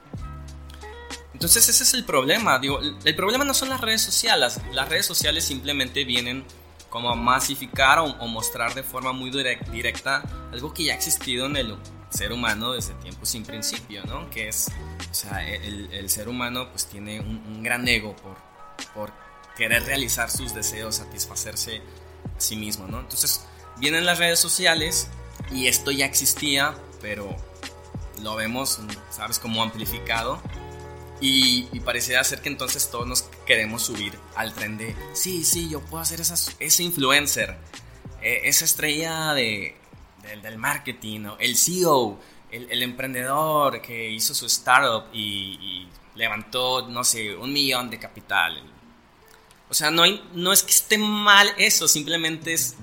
Entonces 1.31 1.69
ese 1.69 1.83
es 1.83 1.93
el 1.93 2.05
problema, 2.05 2.57
digo, 2.57 2.79
el 2.81 3.15
problema 3.15 3.45
no 3.45 3.53
son 3.53 3.69
las 3.69 3.81
redes 3.81 4.01
sociales, 4.01 4.59
las 4.71 4.89
redes 4.89 5.05
sociales 5.05 5.43
simplemente 5.43 6.05
vienen 6.05 6.43
como 6.89 7.11
a 7.11 7.15
masificar 7.15 7.99
o, 7.99 8.27
mostrar 8.27 8.73
de 8.73 8.81
forma 8.81 9.13
muy 9.13 9.29
directa 9.29 10.23
algo 10.51 10.73
que 10.73 10.85
ya 10.85 10.93
ha 10.93 10.95
existido 10.95 11.45
en 11.45 11.57
el 11.57 11.77
ser 12.09 12.31
humano 12.31 12.73
desde 12.73 12.95
tiempos 12.95 13.29
sin 13.29 13.45
principio, 13.45 14.03
¿no? 14.05 14.27
Que 14.31 14.47
es, 14.47 14.71
o 15.11 15.13
sea, 15.13 15.47
el, 15.47 16.09
ser 16.09 16.27
humano 16.27 16.67
pues 16.71 16.87
tiene 16.87 17.19
un, 17.19 17.61
gran 17.61 17.87
ego 17.87 18.15
por, 18.15 18.37
por 18.95 19.13
querer 19.55 19.83
realizar 19.83 20.31
sus 20.31 20.55
deseos, 20.55 20.95
satisfacerse 20.95 21.83
sí 22.37 22.55
mismo, 22.55 22.87
¿no? 22.87 22.99
Entonces 22.99 23.45
vienen 23.77 24.05
las 24.05 24.19
redes 24.19 24.39
sociales 24.39 25.07
y 25.51 25.67
esto 25.67 25.91
ya 25.91 26.05
existía, 26.05 26.75
pero 27.01 27.35
lo 28.21 28.35
vemos, 28.35 28.79
¿sabes? 29.09 29.39
Como 29.39 29.63
amplificado 29.63 30.41
y, 31.19 31.67
y 31.71 31.79
parecía 31.79 32.23
ser 32.23 32.41
que 32.41 32.49
entonces 32.49 32.89
todos 32.89 33.07
nos 33.07 33.23
queremos 33.45 33.83
subir 33.83 34.17
al 34.35 34.53
tren 34.53 34.77
de, 34.77 34.95
sí, 35.13 35.43
sí, 35.45 35.69
yo 35.69 35.79
puedo 35.79 36.03
esa, 36.03 36.35
ese 36.59 36.83
influencer, 36.83 37.55
e, 38.21 38.41
esa 38.49 38.65
estrella 38.65 39.33
de, 39.33 39.75
del, 40.41 40.57
marketing, 40.57 41.27
el 41.39 41.55
CEO, 41.55 42.19
el, 42.51 42.83
emprendedor 42.83 43.81
que 43.81 44.09
hizo 44.09 44.33
su 44.33 44.45
startup 44.45 45.05
y, 45.13 45.87
levantó, 46.15 46.87
no 46.87 47.03
sé, 47.03 47.35
un 47.35 47.51
millón 47.51 47.89
de 47.89 47.97
capital. 47.97 48.61
O 49.69 49.73
sea, 49.73 49.91
no, 49.91 50.03
no 50.33 50.53
es 50.53 50.63
que 50.63 50.71
esté 50.71 50.97
mal 50.97 51.51
eso, 51.57 51.87
simplemente 51.87 52.53
es 52.53 52.75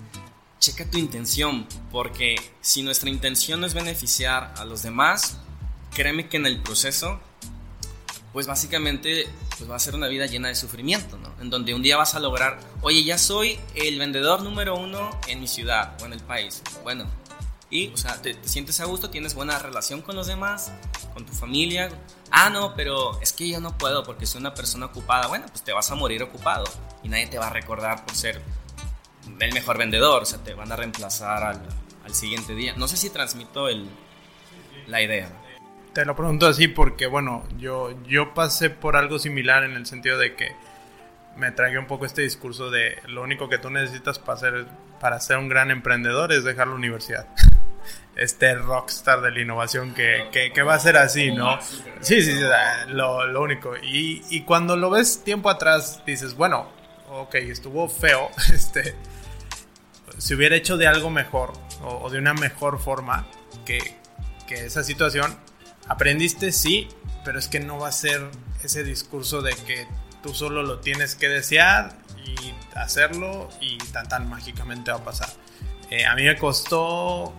checa 0.58 0.84
tu 0.84 0.98
intención, 0.98 1.66
porque 1.90 2.36
si 2.60 2.82
nuestra 2.82 3.08
intención 3.08 3.60
no 3.60 3.66
es 3.66 3.74
beneficiar 3.74 4.52
a 4.56 4.64
los 4.64 4.82
demás, 4.82 5.38
créeme 5.94 6.28
que 6.28 6.36
en 6.36 6.46
el 6.46 6.60
proceso 6.60 7.20
pues 8.32 8.46
básicamente 8.46 9.28
pues 9.58 9.70
va 9.70 9.76
a 9.76 9.78
ser 9.78 9.94
una 9.94 10.06
vida 10.06 10.26
llena 10.26 10.48
de 10.48 10.54
sufrimiento, 10.54 11.18
¿no? 11.18 11.34
En 11.40 11.50
donde 11.50 11.74
un 11.74 11.82
día 11.82 11.96
vas 11.96 12.14
a 12.14 12.20
lograr, 12.20 12.60
oye, 12.80 13.02
ya 13.04 13.18
soy 13.18 13.58
el 13.74 13.98
vendedor 13.98 14.42
número 14.42 14.76
uno 14.76 15.10
en 15.26 15.40
mi 15.40 15.48
ciudad 15.48 16.00
o 16.00 16.06
en 16.06 16.12
el 16.12 16.20
país. 16.20 16.62
Bueno, 16.82 17.06
y, 17.70 17.88
o 17.88 17.96
sea, 17.96 18.20
te, 18.20 18.36
sientes 18.42 18.80
a 18.80 18.84
gusto, 18.84 19.10
tienes 19.10 19.34
buena 19.34 19.58
relación 19.58 20.02
con 20.02 20.16
los 20.16 20.26
demás, 20.26 20.72
con 21.14 21.24
tu 21.24 21.32
familia. 21.32 21.88
Ah, 22.30 22.50
no, 22.50 22.74
pero 22.74 23.20
es 23.20 23.32
que 23.32 23.48
yo 23.48 23.60
no 23.60 23.78
puedo 23.78 24.02
porque 24.02 24.26
soy 24.26 24.40
una 24.40 24.54
persona 24.54 24.86
ocupada. 24.86 25.28
Bueno, 25.28 25.46
pues 25.48 25.62
te 25.62 25.72
vas 25.72 25.90
a 25.90 25.94
morir 25.94 26.22
ocupado 26.22 26.64
y 27.02 27.08
nadie 27.08 27.28
te 27.28 27.38
va 27.38 27.46
a 27.46 27.50
recordar 27.50 28.04
por 28.04 28.14
ser 28.14 28.42
el 29.38 29.52
mejor 29.52 29.78
vendedor, 29.78 30.22
o 30.22 30.26
sea, 30.26 30.40
te 30.40 30.54
van 30.54 30.72
a 30.72 30.76
reemplazar 30.76 31.44
al, 31.44 31.62
al 32.04 32.14
siguiente 32.14 32.54
día. 32.54 32.74
No 32.76 32.88
sé 32.88 32.96
si 32.96 33.10
transmito 33.10 33.68
el, 33.68 33.88
la 34.88 35.00
idea. 35.00 35.30
Te 35.92 36.04
lo 36.04 36.14
pregunto 36.14 36.46
así 36.46 36.68
porque, 36.68 37.06
bueno, 37.06 37.44
yo, 37.56 37.94
yo 38.04 38.34
pasé 38.34 38.70
por 38.70 38.96
algo 38.96 39.18
similar 39.18 39.64
en 39.64 39.72
el 39.72 39.86
sentido 39.86 40.18
de 40.18 40.34
que 40.34 40.54
me 41.36 41.52
tragué 41.52 41.78
un 41.78 41.86
poco 41.86 42.04
este 42.04 42.22
discurso 42.22 42.70
de 42.70 42.98
lo 43.06 43.22
único 43.22 43.48
que 43.48 43.58
tú 43.58 43.70
necesitas 43.70 44.18
para 44.18 44.38
ser, 44.38 44.66
para 45.00 45.20
ser 45.20 45.38
un 45.38 45.48
gran 45.48 45.70
emprendedor 45.70 46.32
es 46.32 46.44
dejar 46.44 46.68
la 46.68 46.74
universidad. 46.74 47.26
Este 48.16 48.54
rockstar 48.54 49.20
de 49.22 49.30
la 49.30 49.40
innovación 49.40 49.94
que, 49.94 50.28
que, 50.32 50.62
va 50.62 50.74
a 50.74 50.78
ser 50.78 50.96
así, 50.96 51.32
¿no? 51.32 51.58
Sí, 52.00 52.22
sí, 52.22 52.38
lo, 52.88 53.26
lo 53.26 53.42
único. 53.42 53.76
Y, 53.76 54.22
y, 54.28 54.42
cuando 54.42 54.76
lo 54.76 54.90
ves 54.90 55.22
tiempo 55.24 55.48
atrás, 55.48 56.02
dices, 56.04 56.34
bueno, 56.34 56.68
ok, 57.08 57.36
estuvo 57.36 57.88
feo, 57.88 58.30
este, 58.52 58.94
si 60.18 60.34
hubiera 60.34 60.56
hecho 60.56 60.76
de 60.76 60.86
algo 60.86 61.08
mejor 61.08 61.52
o, 61.82 62.04
o 62.04 62.10
de 62.10 62.18
una 62.18 62.34
mejor 62.34 62.78
forma 62.78 63.26
que, 63.64 63.96
que 64.46 64.66
esa 64.66 64.82
situación, 64.84 65.38
Aprendiste, 65.90 66.52
sí, 66.52 66.86
pero 67.24 67.40
es 67.40 67.48
que 67.48 67.58
no 67.58 67.76
va 67.76 67.88
a 67.88 67.92
ser 67.92 68.22
ese 68.62 68.84
discurso 68.84 69.42
de 69.42 69.50
que 69.66 69.88
tú 70.22 70.32
solo 70.32 70.62
lo 70.62 70.78
tienes 70.78 71.16
que 71.16 71.28
desear 71.28 71.98
y 72.24 72.54
hacerlo 72.78 73.48
y 73.60 73.76
tan 73.92 74.08
tan 74.08 74.28
mágicamente 74.28 74.92
va 74.92 74.98
a 74.98 75.04
pasar. 75.04 75.30
Eh, 75.90 76.06
a 76.06 76.14
mí 76.14 76.22
me 76.22 76.36
costó 76.38 77.34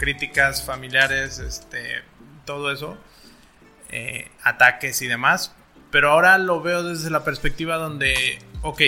críticas 0.00 0.64
familiares, 0.64 1.38
este, 1.38 2.02
todo 2.46 2.72
eso, 2.72 2.96
eh, 3.90 4.30
ataques 4.42 5.02
y 5.02 5.06
demás, 5.06 5.54
pero 5.90 6.10
ahora 6.10 6.38
lo 6.38 6.62
veo 6.62 6.82
desde 6.82 7.10
la 7.10 7.22
perspectiva 7.22 7.76
donde, 7.76 8.38
ok, 8.62 8.80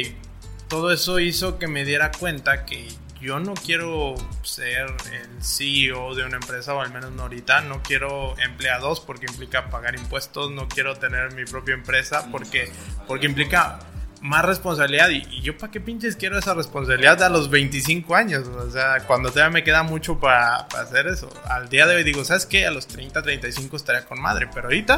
todo 0.68 0.90
eso 0.90 1.20
hizo 1.20 1.58
que 1.58 1.68
me 1.68 1.84
diera 1.84 2.12
cuenta 2.12 2.64
que 2.64 2.88
yo 3.20 3.38
no 3.40 3.52
quiero 3.52 4.14
ser 4.42 4.86
el 5.12 5.44
CEO 5.44 6.14
de 6.14 6.24
una 6.24 6.36
empresa, 6.36 6.74
o 6.74 6.80
al 6.80 6.90
menos 6.90 7.12
no 7.12 7.24
ahorita, 7.24 7.60
no 7.60 7.82
quiero 7.82 8.34
empleados 8.38 9.00
porque 9.00 9.26
implica 9.26 9.68
pagar 9.68 9.94
impuestos, 9.94 10.50
no 10.50 10.66
quiero 10.66 10.96
tener 10.96 11.34
mi 11.34 11.44
propia 11.44 11.74
empresa 11.74 12.28
porque, 12.32 12.72
porque 13.06 13.26
implica 13.26 13.78
más 14.22 14.44
responsabilidad 14.44 15.10
y, 15.10 15.42
yo 15.42 15.58
para 15.58 15.70
qué 15.70 15.80
pinches 15.80 16.16
quiero 16.16 16.38
esa 16.38 16.54
responsabilidad 16.54 17.22
a 17.22 17.28
los 17.28 17.50
25 17.50 18.14
años, 18.14 18.48
o 18.48 18.70
sea, 18.70 19.00
cuando 19.06 19.30
todavía 19.30 19.52
me 19.52 19.64
queda 19.64 19.82
mucho 19.82 20.18
para, 20.18 20.56
hacer 20.78 21.08
eso. 21.08 21.28
Al 21.44 21.68
día 21.68 21.86
de 21.86 21.96
hoy 21.96 22.04
digo, 22.04 22.24
¿sabes 22.24 22.46
qué? 22.46 22.66
A 22.66 22.70
los 22.70 22.86
30, 22.86 23.22
35 23.22 23.76
estaría 23.76 24.04
con 24.04 24.20
madre, 24.20 24.48
pero 24.54 24.68
ahorita 24.68 24.96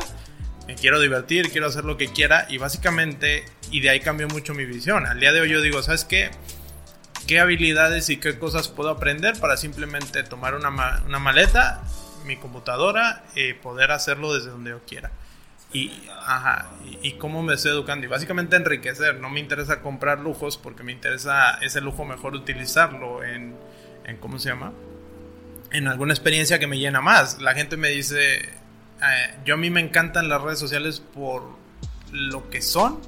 me 0.69 0.77
quiero 0.77 1.01
divertir, 1.01 1.51
quiero 1.51 1.67
hacer 1.67 1.85
lo 1.85 1.97
que 1.97 2.09
quiera 2.09 2.47
y 2.49 2.59
básicamente, 2.59 3.45
y 3.71 3.81
de 3.81 3.91
ahí 3.91 4.01
cambió 4.01 4.29
mucho 4.29 4.55
mi 4.55 4.65
visión. 4.65 5.07
Al 5.07 5.19
día 5.19 5.33
de 5.33 5.41
hoy 5.41 5.51
yo 5.51 5.61
digo, 5.61 5.83
¿sabes 5.83 6.05
qué? 6.05 6.31
qué 7.27 7.41
habilidades 7.41 8.11
y 8.11 8.19
qué 8.19 8.39
cosas 8.39 8.69
puedo 8.69 8.91
aprender 8.91 9.39
para 9.41 9.57
simplemente 9.57 10.23
tomar 10.23 10.55
una, 10.55 10.71
maleta, 10.71 11.83
mi 12.25 12.37
computadora 12.37 13.25
y 13.35 13.55
poder 13.55 13.91
hacerlo 13.91 14.35
desde 14.35 14.51
donde 14.51 14.71
yo 14.71 14.81
quiera. 14.87 15.11
Y, 15.75 15.93
ajá, 16.09 16.71
y, 17.03 17.13
cómo 17.13 17.43
me 17.43 17.55
estoy 17.55 17.73
educando. 17.73 18.07
Y 18.07 18.09
básicamente 18.09 18.57
enriquecer. 18.57 19.21
No 19.21 19.29
me 19.29 19.41
interesa 19.41 19.83
comprar 19.83 20.21
lujos 20.21 20.57
porque 20.57 20.83
me 20.83 20.93
interesa 20.93 21.59
ese 21.61 21.83
lujo 21.83 22.07
mejor 22.07 22.35
utilizarlo 22.35 23.23
en, 23.23 23.55
en 24.05 24.17
¿cómo 24.17 24.39
se 24.39 24.49
llama? 24.49 24.73
En 25.71 25.89
alguna 25.89 26.15
experiencia 26.15 26.59
que 26.59 26.67
me 26.67 26.79
llena 26.79 27.03
más. 27.03 27.43
La 27.43 27.55
gente 27.55 27.77
me 27.77 27.91
dice, 27.91 28.37
eh, 28.37 29.35
yo 29.45 29.55
a 29.55 29.57
mí 29.59 29.69
me 29.69 29.81
encantan 29.81 30.29
las 30.31 30.41
redes 30.41 30.59
sociales 30.59 31.01
por 31.01 31.43
lo 32.13 32.49
que 32.49 32.63
son 32.63 33.01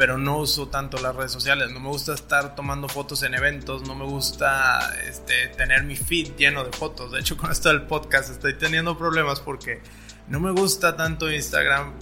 pero 0.00 0.16
no 0.16 0.38
uso 0.38 0.68
tanto 0.68 0.96
las 0.96 1.14
redes 1.14 1.30
sociales. 1.30 1.72
No 1.72 1.78
me 1.78 1.88
gusta 1.88 2.14
estar 2.14 2.54
tomando 2.54 2.88
fotos 2.88 3.22
en 3.22 3.34
eventos, 3.34 3.86
no 3.86 3.94
me 3.94 4.06
gusta 4.06 4.94
este, 5.06 5.48
tener 5.48 5.82
mi 5.82 5.94
feed 5.94 6.36
lleno 6.38 6.64
de 6.64 6.72
fotos. 6.72 7.12
De 7.12 7.20
hecho, 7.20 7.36
con 7.36 7.52
esto 7.52 7.68
del 7.68 7.82
podcast 7.82 8.30
estoy 8.30 8.54
teniendo 8.54 8.96
problemas 8.96 9.40
porque 9.40 9.82
no 10.30 10.40
me 10.40 10.52
gusta 10.52 10.96
tanto 10.96 11.30
Instagram 11.30 11.92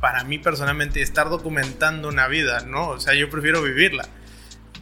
para 0.00 0.24
mí 0.24 0.38
personalmente 0.38 1.00
estar 1.00 1.28
documentando 1.28 2.08
una 2.08 2.26
vida, 2.26 2.60
¿no? 2.66 2.88
O 2.88 3.00
sea, 3.00 3.14
yo 3.14 3.30
prefiero 3.30 3.62
vivirla. 3.62 4.08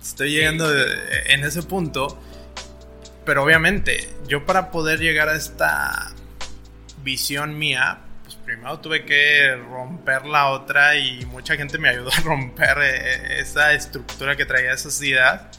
Estoy 0.01 0.31
llegando 0.31 0.73
en 1.27 1.45
ese 1.45 1.63
punto, 1.63 2.19
pero 3.27 3.45
obviamente 3.45 4.09
yo 4.27 4.47
para 4.47 4.71
poder 4.71 4.99
llegar 5.01 5.29
a 5.29 5.35
esta 5.37 6.13
visión 7.03 7.59
mía, 7.59 7.99
primero 8.47 8.79
tuve 8.79 9.05
que 9.05 9.57
romper 9.57 10.25
la 10.25 10.49
otra 10.49 10.97
y 10.97 11.27
mucha 11.27 11.57
gente 11.57 11.77
me 11.77 11.91
ayudó 11.91 12.11
a 12.11 12.21
romper 12.25 12.79
eh, 12.81 13.41
esa 13.41 13.75
estructura 13.75 14.37
que 14.37 14.47
traía 14.47 14.73
esa 14.73 14.85
sociedad 14.85 15.51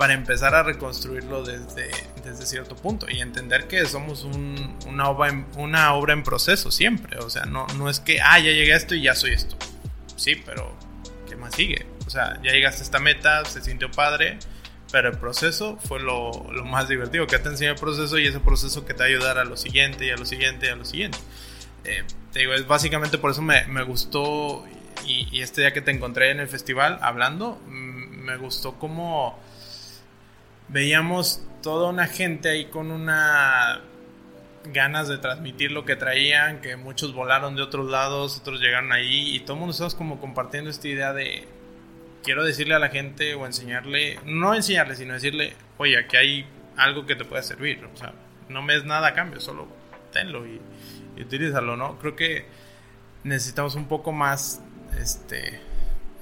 para 0.00 0.14
empezar 0.14 0.54
a 0.54 0.62
reconstruirlo 0.62 1.44
desde, 1.44 1.90
desde 2.24 2.46
cierto 2.46 2.74
punto 2.74 3.04
y 3.10 3.20
entender 3.20 3.68
que 3.68 3.84
somos 3.84 4.24
una, 4.24 5.10
obra 5.10 5.28
en, 5.28 5.46
una 5.58 5.92
obra 5.92 6.14
en 6.14 6.22
proceso 6.22 6.70
siempre. 6.70 7.18
O 7.18 7.28
sea, 7.28 7.44
no, 7.44 7.66
no 7.76 7.90
es 7.90 8.00
que, 8.00 8.18
ah, 8.18 8.38
ya 8.38 8.50
llegué 8.50 8.72
a 8.72 8.78
esto 8.78 8.94
y 8.94 9.02
ya 9.02 9.14
soy 9.14 9.32
esto. 9.32 9.56
Sí, 10.16 10.36
pero 10.36 10.74
¿qué 11.28 11.36
más 11.36 11.54
sigue? 11.54 11.84
O 12.06 12.08
sea, 12.08 12.40
ya 12.42 12.50
llegaste 12.52 12.80
a 12.80 12.84
esta 12.84 12.98
meta, 12.98 13.44
se 13.44 13.60
sintió 13.60 13.90
padre, 13.90 14.38
pero 14.90 15.10
el 15.10 15.18
proceso 15.18 15.76
fue 15.86 16.00
lo, 16.00 16.50
lo 16.50 16.64
más 16.64 16.88
divertido, 16.88 17.26
que 17.26 17.38
te 17.38 17.50
enseña 17.50 17.72
el 17.72 17.78
proceso 17.78 18.18
y 18.18 18.26
ese 18.26 18.40
proceso 18.40 18.86
que 18.86 18.94
te 18.94 19.00
va 19.00 19.04
a 19.04 19.08
ayudar 19.08 19.36
a 19.36 19.44
lo 19.44 19.58
siguiente 19.58 20.06
y 20.06 20.10
a 20.10 20.16
lo 20.16 20.24
siguiente 20.24 20.64
y 20.64 20.68
a 20.70 20.76
lo 20.76 20.86
siguiente. 20.86 21.18
Eh, 21.84 22.04
te 22.32 22.38
digo, 22.38 22.54
es 22.54 22.66
básicamente 22.66 23.18
por 23.18 23.32
eso 23.32 23.42
me, 23.42 23.66
me 23.66 23.82
gustó 23.82 24.64
y, 25.06 25.28
y, 25.30 25.42
este 25.42 25.60
día 25.60 25.74
que 25.74 25.82
te 25.82 25.90
encontré 25.90 26.30
en 26.30 26.40
el 26.40 26.48
festival 26.48 26.98
hablando, 27.02 27.60
me 27.68 28.38
gustó 28.38 28.78
como 28.78 29.38
veíamos 30.70 31.42
toda 31.62 31.90
una 31.90 32.06
gente 32.06 32.48
ahí 32.48 32.66
con 32.66 32.90
una 32.90 33.82
ganas 34.64 35.08
de 35.08 35.18
transmitir 35.18 35.72
lo 35.72 35.84
que 35.84 35.96
traían, 35.96 36.60
que 36.60 36.76
muchos 36.76 37.14
volaron 37.14 37.56
de 37.56 37.62
otros 37.62 37.90
lados, 37.90 38.38
otros 38.38 38.60
llegaron 38.60 38.92
ahí 38.92 39.34
y 39.34 39.40
todo 39.40 39.54
el 39.54 39.60
mundo 39.60 39.72
estamos 39.72 39.94
como 39.94 40.20
compartiendo 40.20 40.70
esta 40.70 40.88
idea 40.88 41.12
de 41.12 41.48
quiero 42.22 42.44
decirle 42.44 42.74
a 42.74 42.78
la 42.78 42.90
gente 42.90 43.34
o 43.34 43.46
enseñarle, 43.46 44.18
no 44.24 44.54
enseñarle, 44.54 44.96
sino 44.96 45.14
decirle, 45.14 45.54
oye, 45.78 45.98
aquí 45.98 46.16
hay 46.16 46.46
algo 46.76 47.06
que 47.06 47.16
te 47.16 47.24
puede 47.24 47.42
servir, 47.42 47.84
o 47.92 47.96
sea, 47.96 48.12
no 48.48 48.62
me 48.62 48.76
es 48.76 48.84
nada 48.84 49.08
a 49.08 49.14
cambio, 49.14 49.40
solo 49.40 49.66
tenlo 50.12 50.46
y, 50.46 50.60
y 51.16 51.22
utilízalo, 51.22 51.76
¿no? 51.76 51.98
Creo 51.98 52.16
que 52.16 52.44
necesitamos 53.24 53.74
un 53.74 53.86
poco 53.86 54.12
más, 54.12 54.60
este, 54.98 55.60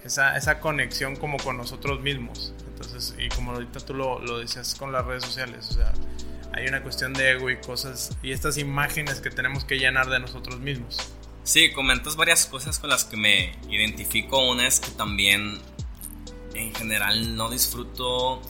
esa, 0.04 0.36
esa 0.36 0.60
conexión 0.60 1.16
como 1.16 1.38
con 1.38 1.56
nosotros 1.56 2.00
mismos. 2.00 2.54
Entonces, 2.80 3.14
y 3.18 3.28
como 3.30 3.52
ahorita 3.52 3.80
tú 3.80 3.92
lo, 3.92 4.20
lo 4.20 4.38
decías 4.38 4.76
con 4.76 4.92
las 4.92 5.04
redes 5.04 5.24
sociales, 5.24 5.68
o 5.70 5.74
sea, 5.74 5.92
hay 6.52 6.68
una 6.68 6.82
cuestión 6.82 7.12
de 7.12 7.32
ego 7.32 7.50
y 7.50 7.56
cosas, 7.56 8.16
y 8.22 8.30
estas 8.30 8.56
imágenes 8.56 9.20
que 9.20 9.30
tenemos 9.30 9.64
que 9.64 9.78
llenar 9.78 10.08
de 10.08 10.20
nosotros 10.20 10.60
mismos. 10.60 10.96
Sí, 11.42 11.72
comentas 11.72 12.14
varias 12.14 12.46
cosas 12.46 12.78
con 12.78 12.90
las 12.90 13.04
que 13.04 13.16
me 13.16 13.52
identifico. 13.68 14.48
Una 14.48 14.66
es 14.66 14.80
que 14.80 14.90
también 14.92 15.58
en 16.54 16.74
general 16.74 17.36
no 17.36 17.50
disfruto, 17.50 18.42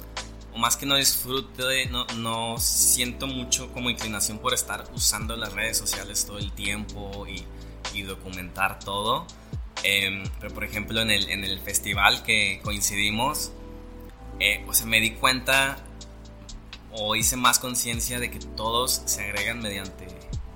o 0.52 0.58
más 0.58 0.76
que 0.76 0.84
no 0.84 0.96
disfruto, 0.96 1.64
no, 1.90 2.06
no 2.16 2.58
siento 2.58 3.26
mucho 3.26 3.72
como 3.72 3.88
inclinación 3.88 4.38
por 4.40 4.52
estar 4.52 4.84
usando 4.94 5.36
las 5.36 5.52
redes 5.54 5.78
sociales 5.78 6.26
todo 6.26 6.38
el 6.38 6.52
tiempo 6.52 7.26
y, 7.26 7.44
y 7.94 8.02
documentar 8.02 8.78
todo. 8.78 9.26
Em, 9.84 10.24
pero 10.40 10.52
por 10.52 10.64
ejemplo 10.64 11.00
en 11.00 11.10
el, 11.10 11.30
en 11.30 11.44
el 11.44 11.60
festival 11.60 12.22
que 12.24 12.60
coincidimos, 12.62 13.52
eh, 14.40 14.64
o 14.68 14.74
sea, 14.74 14.86
me 14.86 15.00
di 15.00 15.12
cuenta 15.12 15.78
o 16.92 17.16
hice 17.16 17.36
más 17.36 17.58
conciencia 17.58 18.18
de 18.18 18.30
que 18.30 18.38
todos 18.38 19.02
se 19.04 19.22
agregan 19.22 19.60
mediante, 19.60 20.06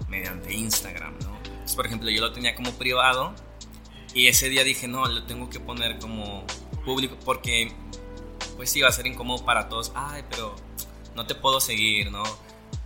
mediante 0.08 0.54
Instagram, 0.54 1.18
¿no? 1.20 1.36
Entonces, 1.44 1.76
por 1.76 1.86
ejemplo, 1.86 2.10
yo 2.10 2.20
lo 2.20 2.32
tenía 2.32 2.54
como 2.54 2.72
privado 2.72 3.34
y 4.14 4.28
ese 4.28 4.48
día 4.48 4.64
dije, 4.64 4.88
no, 4.88 5.06
lo 5.06 5.24
tengo 5.24 5.48
que 5.50 5.60
poner 5.60 5.98
como 5.98 6.44
público 6.84 7.16
porque 7.24 7.72
pues 8.56 8.70
sí, 8.70 8.80
va 8.80 8.88
a 8.88 8.92
ser 8.92 9.06
incómodo 9.06 9.44
para 9.44 9.68
todos. 9.68 9.92
Ay, 9.94 10.22
pero 10.30 10.54
no 11.14 11.26
te 11.26 11.34
puedo 11.34 11.60
seguir, 11.60 12.10
¿no? 12.10 12.22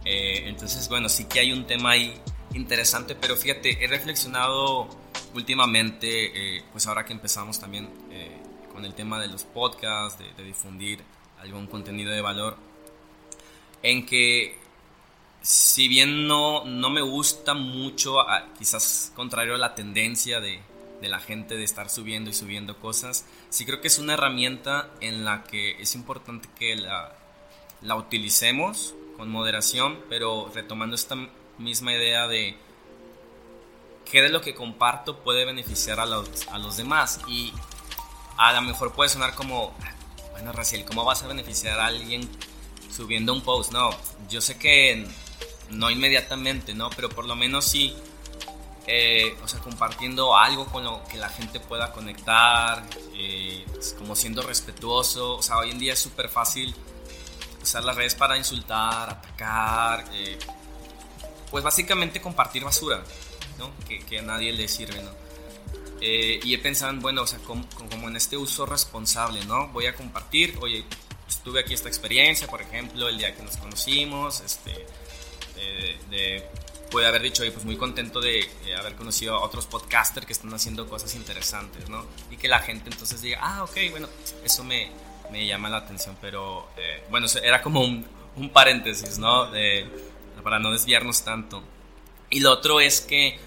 Eh, 0.04 0.44
entonces, 0.46 0.88
bueno, 0.88 1.08
sí 1.08 1.24
que 1.24 1.40
hay 1.40 1.52
un 1.52 1.66
tema 1.66 1.90
ahí 1.90 2.14
interesante, 2.54 3.14
pero 3.14 3.36
fíjate, 3.36 3.84
he 3.84 3.86
reflexionado 3.86 4.88
últimamente, 5.34 6.56
eh, 6.56 6.64
pues 6.72 6.86
ahora 6.86 7.04
que 7.04 7.12
empezamos 7.12 7.60
también 7.60 7.88
con 8.76 8.84
el 8.84 8.94
tema 8.94 9.18
de 9.18 9.26
los 9.28 9.44
podcasts, 9.44 10.22
de, 10.36 10.44
difundir 10.44 11.02
algún 11.40 11.66
contenido 11.66 12.12
de 12.12 12.20
valor, 12.20 12.58
en 13.82 14.04
que 14.04 14.58
si 15.40 15.88
bien 15.88 16.28
no, 16.28 16.66
no 16.66 16.90
me 16.90 17.00
gusta 17.00 17.54
mucho, 17.54 18.18
quizás 18.58 19.12
contrario 19.16 19.54
a 19.54 19.58
la 19.58 19.74
tendencia 19.74 20.40
de, 20.40 20.60
de 21.00 21.08
la 21.08 21.20
gente 21.20 21.56
de 21.56 21.64
estar 21.64 21.88
subiendo 21.88 22.28
y 22.28 22.34
subiendo 22.34 22.78
cosas, 22.78 23.24
sí 23.48 23.64
creo 23.64 23.80
que 23.80 23.88
es 23.88 23.98
una 23.98 24.12
herramienta 24.12 24.90
en 25.00 25.24
la 25.24 25.44
que 25.44 25.80
es 25.80 25.94
importante 25.94 26.46
que 26.58 26.76
la, 26.76 27.16
la 27.80 27.96
utilicemos 27.96 28.94
con 29.16 29.30
moderación, 29.30 29.98
pero 30.10 30.52
retomando 30.54 30.94
esta 30.94 31.16
misma 31.56 31.94
idea 31.94 32.28
de 32.28 32.58
qué 34.04 34.20
de 34.20 34.28
lo 34.28 34.42
que 34.42 34.54
comparto 34.54 35.20
puede 35.20 35.46
beneficiar 35.46 35.98
a 35.98 36.04
los, 36.04 36.46
a 36.48 36.58
los 36.58 36.76
demás. 36.76 37.20
Y 37.26 37.54
a 38.36 38.52
lo 38.52 38.62
mejor 38.62 38.92
puede 38.92 39.10
sonar 39.10 39.34
como, 39.34 39.74
bueno, 40.32 40.52
Raciel, 40.52 40.84
¿cómo 40.84 41.04
vas 41.04 41.22
a 41.22 41.26
beneficiar 41.26 41.78
a 41.80 41.86
alguien 41.86 42.28
subiendo 42.94 43.32
un 43.32 43.42
post? 43.42 43.72
No, 43.72 43.90
yo 44.28 44.40
sé 44.40 44.58
que 44.58 45.06
no 45.70 45.90
inmediatamente, 45.90 46.74
¿no? 46.74 46.90
Pero 46.90 47.08
por 47.08 47.26
lo 47.26 47.36
menos 47.36 47.64
sí, 47.64 47.96
eh, 48.86 49.36
o 49.42 49.48
sea, 49.48 49.58
compartiendo 49.60 50.36
algo 50.36 50.66
con 50.66 50.84
lo 50.84 51.02
que 51.04 51.16
la 51.16 51.28
gente 51.28 51.58
pueda 51.58 51.90
conectar, 51.92 52.84
eh, 53.14 53.66
como 53.98 54.14
siendo 54.14 54.42
respetuoso. 54.42 55.36
O 55.36 55.42
sea, 55.42 55.58
hoy 55.58 55.70
en 55.70 55.78
día 55.78 55.94
es 55.94 55.98
súper 55.98 56.28
fácil 56.28 56.74
usar 57.60 57.82
las 57.84 57.96
redes 57.96 58.14
para 58.14 58.36
insultar, 58.38 59.10
atacar, 59.10 60.04
eh, 60.12 60.38
pues 61.50 61.64
básicamente 61.64 62.20
compartir 62.20 62.64
basura. 62.64 63.02
Que, 64.08 64.18
a 64.18 64.22
nadie 64.22 64.52
le 64.52 64.68
sirve, 64.68 65.02
¿no? 65.02 65.10
Eh, 66.00 66.40
y 66.42 66.54
he 66.54 66.58
pensado, 66.58 66.94
bueno, 67.00 67.22
o 67.22 67.26
sea, 67.26 67.38
como, 67.40 67.64
en 68.08 68.16
este 68.16 68.36
uso 68.36 68.66
responsable, 68.66 69.44
¿no? 69.46 69.68
Voy 69.68 69.86
a 69.86 69.94
compartir, 69.94 70.56
oye, 70.60 70.84
estuve 71.28 71.60
aquí 71.60 71.74
esta 71.74 71.88
experiencia, 71.88 72.46
por 72.46 72.60
ejemplo, 72.62 73.08
el 73.08 73.18
día 73.18 73.34
que 73.34 73.42
nos 73.42 73.56
conocimos, 73.56 74.40
este, 74.40 74.86
de, 76.10 76.44
puede 76.90 77.06
haber 77.06 77.22
dicho, 77.22 77.42
oye, 77.42 77.52
pues 77.52 77.64
muy 77.64 77.76
contento 77.76 78.20
de 78.20 78.48
haber 78.78 78.94
conocido 78.94 79.34
a 79.34 79.40
otros 79.40 79.66
podcasters 79.66 80.26
que 80.26 80.32
están 80.32 80.52
haciendo 80.54 80.88
cosas 80.88 81.14
interesantes, 81.14 81.88
¿no? 81.88 82.06
Y 82.30 82.36
que 82.36 82.48
la 82.48 82.60
gente 82.60 82.90
entonces 82.90 83.22
diga, 83.22 83.40
ah, 83.42 83.64
ok, 83.64 83.76
bueno, 83.90 84.08
eso 84.44 84.64
me, 84.64 84.90
me 85.30 85.46
llama 85.46 85.68
la 85.68 85.78
atención, 85.78 86.16
pero 86.20 86.68
eh, 86.76 87.02
bueno, 87.10 87.26
era 87.42 87.62
como 87.62 87.80
un, 87.80 88.06
un 88.36 88.50
paréntesis, 88.50 89.18
¿no? 89.18 89.50
De, 89.50 89.86
para 90.42 90.58
no 90.58 90.70
desviarnos 90.70 91.24
tanto. 91.24 91.62
Y 92.30 92.40
lo 92.40 92.52
otro 92.52 92.80
es 92.80 93.00
que 93.00 93.38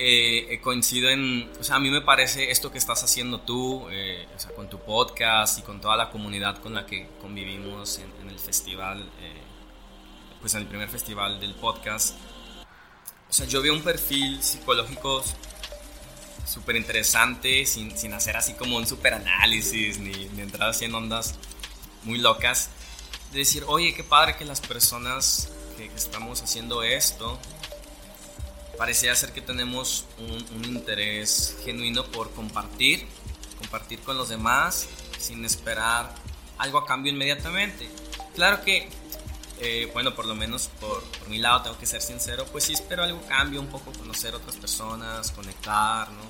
eh, 0.00 0.60
coincido 0.62 1.10
en, 1.10 1.50
o 1.58 1.64
sea, 1.64 1.76
a 1.76 1.80
mí 1.80 1.90
me 1.90 2.00
parece 2.00 2.52
esto 2.52 2.70
que 2.70 2.78
estás 2.78 3.02
haciendo 3.02 3.40
tú, 3.40 3.88
eh, 3.90 4.28
o 4.34 4.38
sea, 4.38 4.52
con 4.52 4.70
tu 4.70 4.78
podcast 4.78 5.58
y 5.58 5.62
con 5.62 5.80
toda 5.80 5.96
la 5.96 6.10
comunidad 6.10 6.58
con 6.58 6.74
la 6.74 6.86
que 6.86 7.08
convivimos 7.20 7.98
en, 7.98 8.28
el 8.30 8.38
festival, 8.38 9.10
eh, 9.20 9.42
pues 10.40 10.54
en 10.54 10.60
el 10.60 10.66
primer 10.68 10.88
festival 10.88 11.40
del 11.40 11.54
podcast. 11.54 12.16
O 13.28 13.32
sea, 13.32 13.46
yo 13.46 13.60
veo 13.60 13.74
un 13.74 13.82
perfil 13.82 14.40
psicológico 14.40 15.24
súper 16.46 16.76
interesante, 16.76 17.66
sin, 17.66 17.96
sin, 17.98 18.12
hacer 18.14 18.36
así 18.36 18.54
como 18.54 18.76
un 18.76 18.86
súper 18.86 19.14
análisis, 19.14 19.98
ni, 19.98 20.12
ni 20.12 20.42
entrar 20.42 20.70
así 20.70 20.84
en 20.84 20.94
ondas 20.94 21.34
muy 22.04 22.18
locas. 22.18 22.70
De 23.32 23.40
decir, 23.40 23.64
oye, 23.66 23.94
qué 23.94 24.04
padre 24.04 24.36
que 24.36 24.44
las 24.44 24.60
personas 24.60 25.48
que 25.76 25.86
estamos 25.86 26.40
haciendo 26.40 26.82
esto, 26.82 27.38
parecía 28.78 29.14
ser 29.16 29.32
que 29.32 29.40
tenemos 29.40 30.04
un, 30.18 30.64
interés 30.64 31.56
genuino 31.64 32.04
por 32.06 32.32
compartir, 32.32 33.04
compartir 33.58 33.98
con 34.00 34.16
los 34.16 34.28
demás 34.28 34.86
sin 35.18 35.44
esperar 35.44 36.14
algo 36.58 36.78
a 36.78 36.86
cambio 36.86 37.12
inmediatamente. 37.12 37.90
Claro 38.34 38.62
que, 38.62 38.88
eh, 39.60 39.90
bueno, 39.92 40.14
por 40.14 40.26
lo 40.26 40.36
menos 40.36 40.70
por, 40.80 41.02
mi 41.28 41.38
lado 41.38 41.62
tengo 41.62 41.78
que 41.78 41.86
ser 41.86 42.00
sincero, 42.00 42.46
pues 42.52 42.64
sí 42.64 42.72
espero 42.72 43.02
algo 43.02 43.18
a 43.24 43.26
cambio, 43.26 43.60
un 43.60 43.66
poco 43.66 43.92
conocer 43.92 44.34
otras 44.34 44.56
personas, 44.56 45.32
conectar, 45.32 46.10
¿no? 46.12 46.22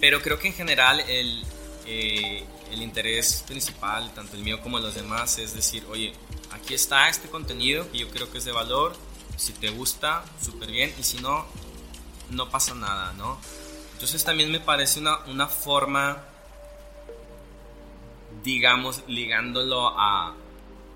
Pero 0.00 0.20
creo 0.20 0.36
que 0.36 0.48
en 0.48 0.54
general 0.54 0.98
el, 1.00 1.44
eh, 1.86 2.44
el 2.72 2.82
interés 2.82 3.44
principal, 3.46 4.12
tanto 4.14 4.36
el 4.36 4.42
mío 4.42 4.60
como 4.60 4.80
los 4.80 4.96
demás, 4.96 5.38
es 5.38 5.54
decir, 5.54 5.86
oye, 5.88 6.12
aquí 6.50 6.74
está 6.74 7.08
este 7.08 7.28
contenido 7.28 7.88
que 7.92 7.98
yo 7.98 8.08
creo 8.10 8.28
que 8.32 8.38
es 8.38 8.44
de 8.44 8.50
valor, 8.50 8.96
si 9.42 9.52
te 9.54 9.70
gusta, 9.70 10.24
súper 10.40 10.70
bien. 10.70 10.94
Y 10.98 11.02
si 11.02 11.18
no, 11.18 11.44
no 12.30 12.48
pasa 12.48 12.74
nada, 12.74 13.12
¿no? 13.14 13.38
Entonces 13.94 14.22
también 14.24 14.52
me 14.52 14.60
parece 14.60 15.00
una, 15.00 15.18
una 15.26 15.48
forma, 15.48 16.22
digamos, 18.44 19.02
ligándolo 19.08 19.88
a, 19.98 20.36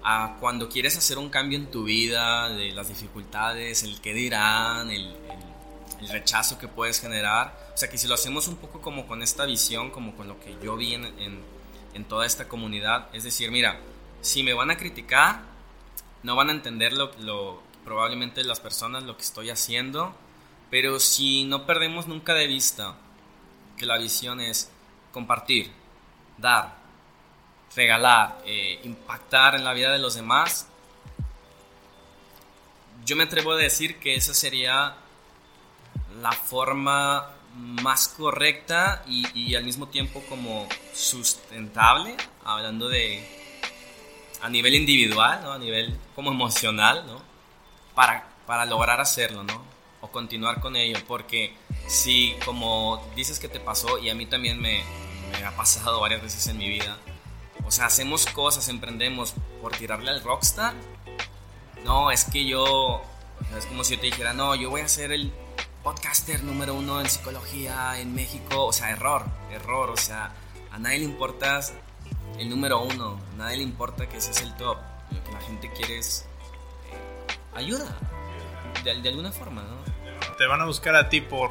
a, 0.05 0.37
cuando 0.39 0.68
quieres 0.68 0.97
hacer 0.97 1.18
un 1.18 1.29
cambio 1.29 1.59
en 1.59 1.73
tu 1.73 1.85
vida, 1.85 2.49
de 2.51 2.70
las 2.70 2.89
dificultades, 2.89 3.83
el 3.83 4.01
qué 4.01 4.14
dirán, 4.14 4.91
el, 4.91 5.16
el, 6.01 6.09
rechazo 6.09 6.57
que 6.57 6.68
puedes 6.68 7.01
generar. 7.01 7.73
O 7.75 7.77
sea 7.77 7.91
que 7.91 7.99
si 7.99 8.07
lo 8.07 8.14
hacemos 8.14 8.47
un 8.47 8.57
poco 8.57 8.81
como 8.81 9.09
con 9.09 9.25
esta 9.25 9.45
visión, 9.45 9.91
como 9.91 10.14
con 10.14 10.29
lo 10.29 10.39
que 10.39 10.57
yo 10.62 10.77
vi 10.77 10.95
en, 10.95 11.05
en, 11.05 11.43
en 11.95 12.05
toda 12.05 12.25
esta 12.27 12.47
comunidad, 12.47 13.09
es 13.12 13.25
decir, 13.25 13.51
mira, 13.51 13.81
si 14.20 14.45
me 14.45 14.55
van 14.55 14.70
a 14.70 14.77
criticar, 14.77 15.41
no 16.23 16.37
van 16.37 16.51
a 16.51 16.53
entender 16.53 16.93
lo, 16.93 17.12
lo, 17.20 17.66
probablemente 17.87 18.43
las 18.43 18.59
personas 18.59 19.05
lo 19.05 19.16
que 19.16 19.22
estoy 19.22 19.49
haciendo, 19.49 20.12
pero 20.70 20.99
si 20.99 21.45
no 21.45 21.66
perdemos 21.66 22.09
nunca 22.09 22.34
de 22.34 22.49
vista 22.49 22.97
que 23.78 23.87
la 23.87 23.97
visión 23.97 24.41
es 24.41 24.72
compartir, 25.12 25.70
dar, 26.37 26.74
regalar, 27.76 28.43
eh, 28.45 28.80
impactar 28.82 29.55
en 29.55 29.62
la 29.62 29.72
vida 29.72 29.93
de 29.93 30.01
los 30.01 30.16
demás, 30.16 30.66
yo 33.05 33.14
me 33.14 33.22
atrevo 33.22 33.53
a 33.53 33.57
decir 33.57 34.01
que 34.01 34.16
esa 34.16 34.34
sería 34.34 34.97
la 36.20 36.32
forma 36.32 37.30
más 37.55 38.09
correcta 38.09 39.05
y, 39.07 39.55
al 39.55 39.62
mismo 39.62 39.87
tiempo 39.87 40.24
como 40.28 40.68
sustentable, 40.93 42.16
hablando 42.45 42.89
de 42.89 43.24
a 44.43 44.49
nivel 44.49 44.74
individual, 44.74 45.41
¿no? 45.45 45.53
a 45.53 45.59
nivel 45.59 45.97
como 46.16 46.32
emocional, 46.32 47.07
¿no? 47.07 47.26
Para, 47.97 48.28
para 48.47 48.64
lograr 48.64 49.01
hacerlo, 49.01 49.42
¿no? 49.42 49.61
o 50.01 50.09
continuar 50.09 50.61
con 50.61 50.76
ello, 50.76 50.99
porque 51.09 51.57
si 51.88 52.36
como 52.44 53.03
dices 53.16 53.38
que 53.38 53.49
te 53.49 53.61
pasó 53.61 53.99
y 53.99 54.11
a 54.11 54.14
mí 54.14 54.26
también 54.26 54.61
me, 54.61 54.84
ha 55.44 55.51
pasado 55.53 56.01
varias 56.01 56.22
veces 56.22 56.47
en 56.47 56.59
mi 56.59 56.68
vida, 56.68 56.99
o 57.64 57.70
sea, 57.70 57.86
hacemos 57.86 58.26
cosas, 58.26 58.68
emprendemos 58.68 59.34
por 59.61 59.74
tirarle 59.76 60.11
al 60.11 60.22
rockstar, 60.22 60.74
no, 61.84 62.11
es 62.11 62.24
que 62.24 62.44
yo, 62.44 63.03
es 63.57 63.66
como 63.66 63.84
si 63.84 63.94
yo 63.94 64.01
te 64.01 64.07
dijera, 64.07 64.32
no, 64.32 64.55
yo 64.55 64.70
voy 64.70 64.82
a 64.82 64.88
ser 64.88 65.12
el 65.12 65.32
podcaster 65.86 66.42
número 66.42 66.74
uno 66.74 67.01
en 67.01 67.09
psicología 67.09 68.01
en 68.01 68.12
México. 68.12 68.66
O 68.66 68.72
sea, 68.72 68.90
error, 68.90 69.24
error. 69.53 69.90
O 69.90 69.97
sea, 69.97 70.34
a 70.72 70.78
nadie 70.80 70.99
le 70.99 71.05
importa 71.05 71.61
el 72.38 72.51
número 72.51 72.82
uno. 72.82 73.20
A 73.34 73.36
nadie 73.36 73.59
le 73.59 73.62
importa 73.62 74.09
que 74.09 74.16
ese 74.16 74.32
es 74.32 74.40
el 74.40 74.53
top. 74.57 74.78
Lo 75.12 75.22
que 75.22 75.30
la 75.30 75.40
gente 75.42 75.72
quiere 75.72 75.99
es 75.99 76.26
ayuda. 77.57 77.97
De, 78.85 79.09
alguna 79.09 79.33
forma, 79.33 79.63
¿no? 79.63 80.37
Te 80.37 80.47
van 80.47 80.61
a 80.61 80.65
buscar 80.65 80.95
a 80.95 81.09
ti 81.09 81.21
por 81.21 81.51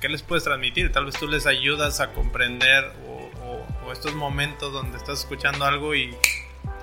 qué 0.00 0.08
les 0.08 0.22
puedes 0.22 0.44
transmitir. 0.44 0.92
Tal 0.92 1.06
vez 1.06 1.16
tú 1.16 1.26
les 1.26 1.46
ayudas 1.46 2.00
a 2.00 2.12
comprender 2.12 2.92
o, 3.08 3.86
o 3.86 3.92
estos 3.92 4.14
momentos 4.14 4.72
donde 4.72 4.96
estás 4.96 5.20
escuchando 5.20 5.64
algo 5.64 5.94
y 5.94 6.14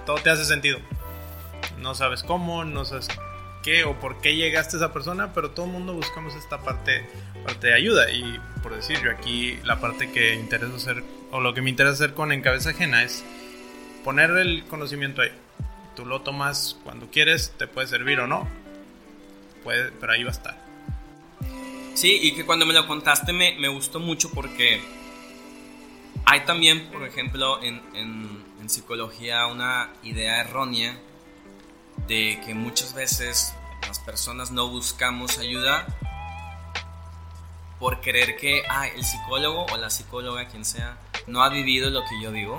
todo 0.05 0.17
te 0.17 0.29
hace 0.29 0.45
sentido. 0.45 0.79
No 1.77 1.95
sabes 1.95 2.23
cómo, 2.23 2.65
no 2.65 2.85
sabes 2.85 3.07
qué 3.63 3.83
o 3.85 3.99
por 3.99 4.21
qué 4.21 4.35
llegaste 4.35 4.75
a 4.75 4.79
esa 4.79 4.93
persona, 4.93 5.33
pero 5.33 5.51
todo 5.51 5.65
el 5.65 5.71
mundo 5.71 5.93
buscamos 5.93 6.35
esta 6.35 6.59
parte, 6.59 7.05
parte 7.45 7.67
de 7.67 7.73
ayuda. 7.73 8.11
Y 8.11 8.39
por 8.61 8.75
decir, 8.75 8.99
yo 9.03 9.11
aquí 9.11 9.57
la 9.63 9.79
parte 9.79 10.11
que 10.11 10.35
interesa 10.35 10.75
hacer, 10.75 11.03
o 11.31 11.39
lo 11.39 11.53
que 11.53 11.61
me 11.61 11.69
interesa 11.69 11.93
hacer 11.93 12.13
con 12.13 12.31
En 12.31 12.41
Cabeza 12.41 12.71
Ajena 12.71 13.03
es 13.03 13.23
poner 14.03 14.31
el 14.31 14.65
conocimiento 14.65 15.21
ahí. 15.21 15.31
Tú 15.95 16.05
lo 16.05 16.21
tomas 16.21 16.77
cuando 16.83 17.09
quieres, 17.09 17.53
te 17.57 17.67
puede 17.67 17.87
servir 17.87 18.19
o 18.19 18.27
no, 18.27 18.47
puede, 19.63 19.91
pero 19.91 20.13
ahí 20.13 20.23
va 20.23 20.29
a 20.29 20.33
estar. 20.33 20.63
Sí, 21.93 22.19
y 22.21 22.33
que 22.33 22.45
cuando 22.45 22.65
me 22.65 22.73
lo 22.73 22.87
contaste 22.87 23.33
me, 23.33 23.55
me 23.59 23.67
gustó 23.67 23.99
mucho 23.99 24.31
porque 24.31 24.81
hay 26.25 26.41
también, 26.45 26.87
por 26.91 27.03
ejemplo, 27.03 27.61
en, 27.61 27.81
en, 27.93 28.43
psicología 28.65 29.45
una 29.47 29.89
idea 30.03 30.39
errónea 30.39 30.97
de 32.07 32.39
que 32.45 32.53
muchas 32.53 32.93
veces 32.93 33.53
las 33.85 33.99
personas 33.99 34.51
no 34.51 34.69
buscamos 34.69 35.37
ayuda 35.37 35.85
por 37.77 37.99
creer 37.99 38.37
que 38.37 38.63
ah, 38.69 38.87
el 38.87 39.03
psicólogo 39.03 39.65
o 39.65 39.75
la 39.75 39.89
psicóloga, 39.89 40.47
quien 40.47 40.63
sea, 40.63 40.97
no 41.27 41.43
ha 41.43 41.49
vivido 41.49 41.89
lo 41.89 42.03
que 42.05 42.21
yo 42.21 42.31
vivo, 42.31 42.57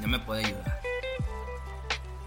no 0.00 0.06
me 0.06 0.18
puede 0.18 0.44
ayudar. 0.44 0.79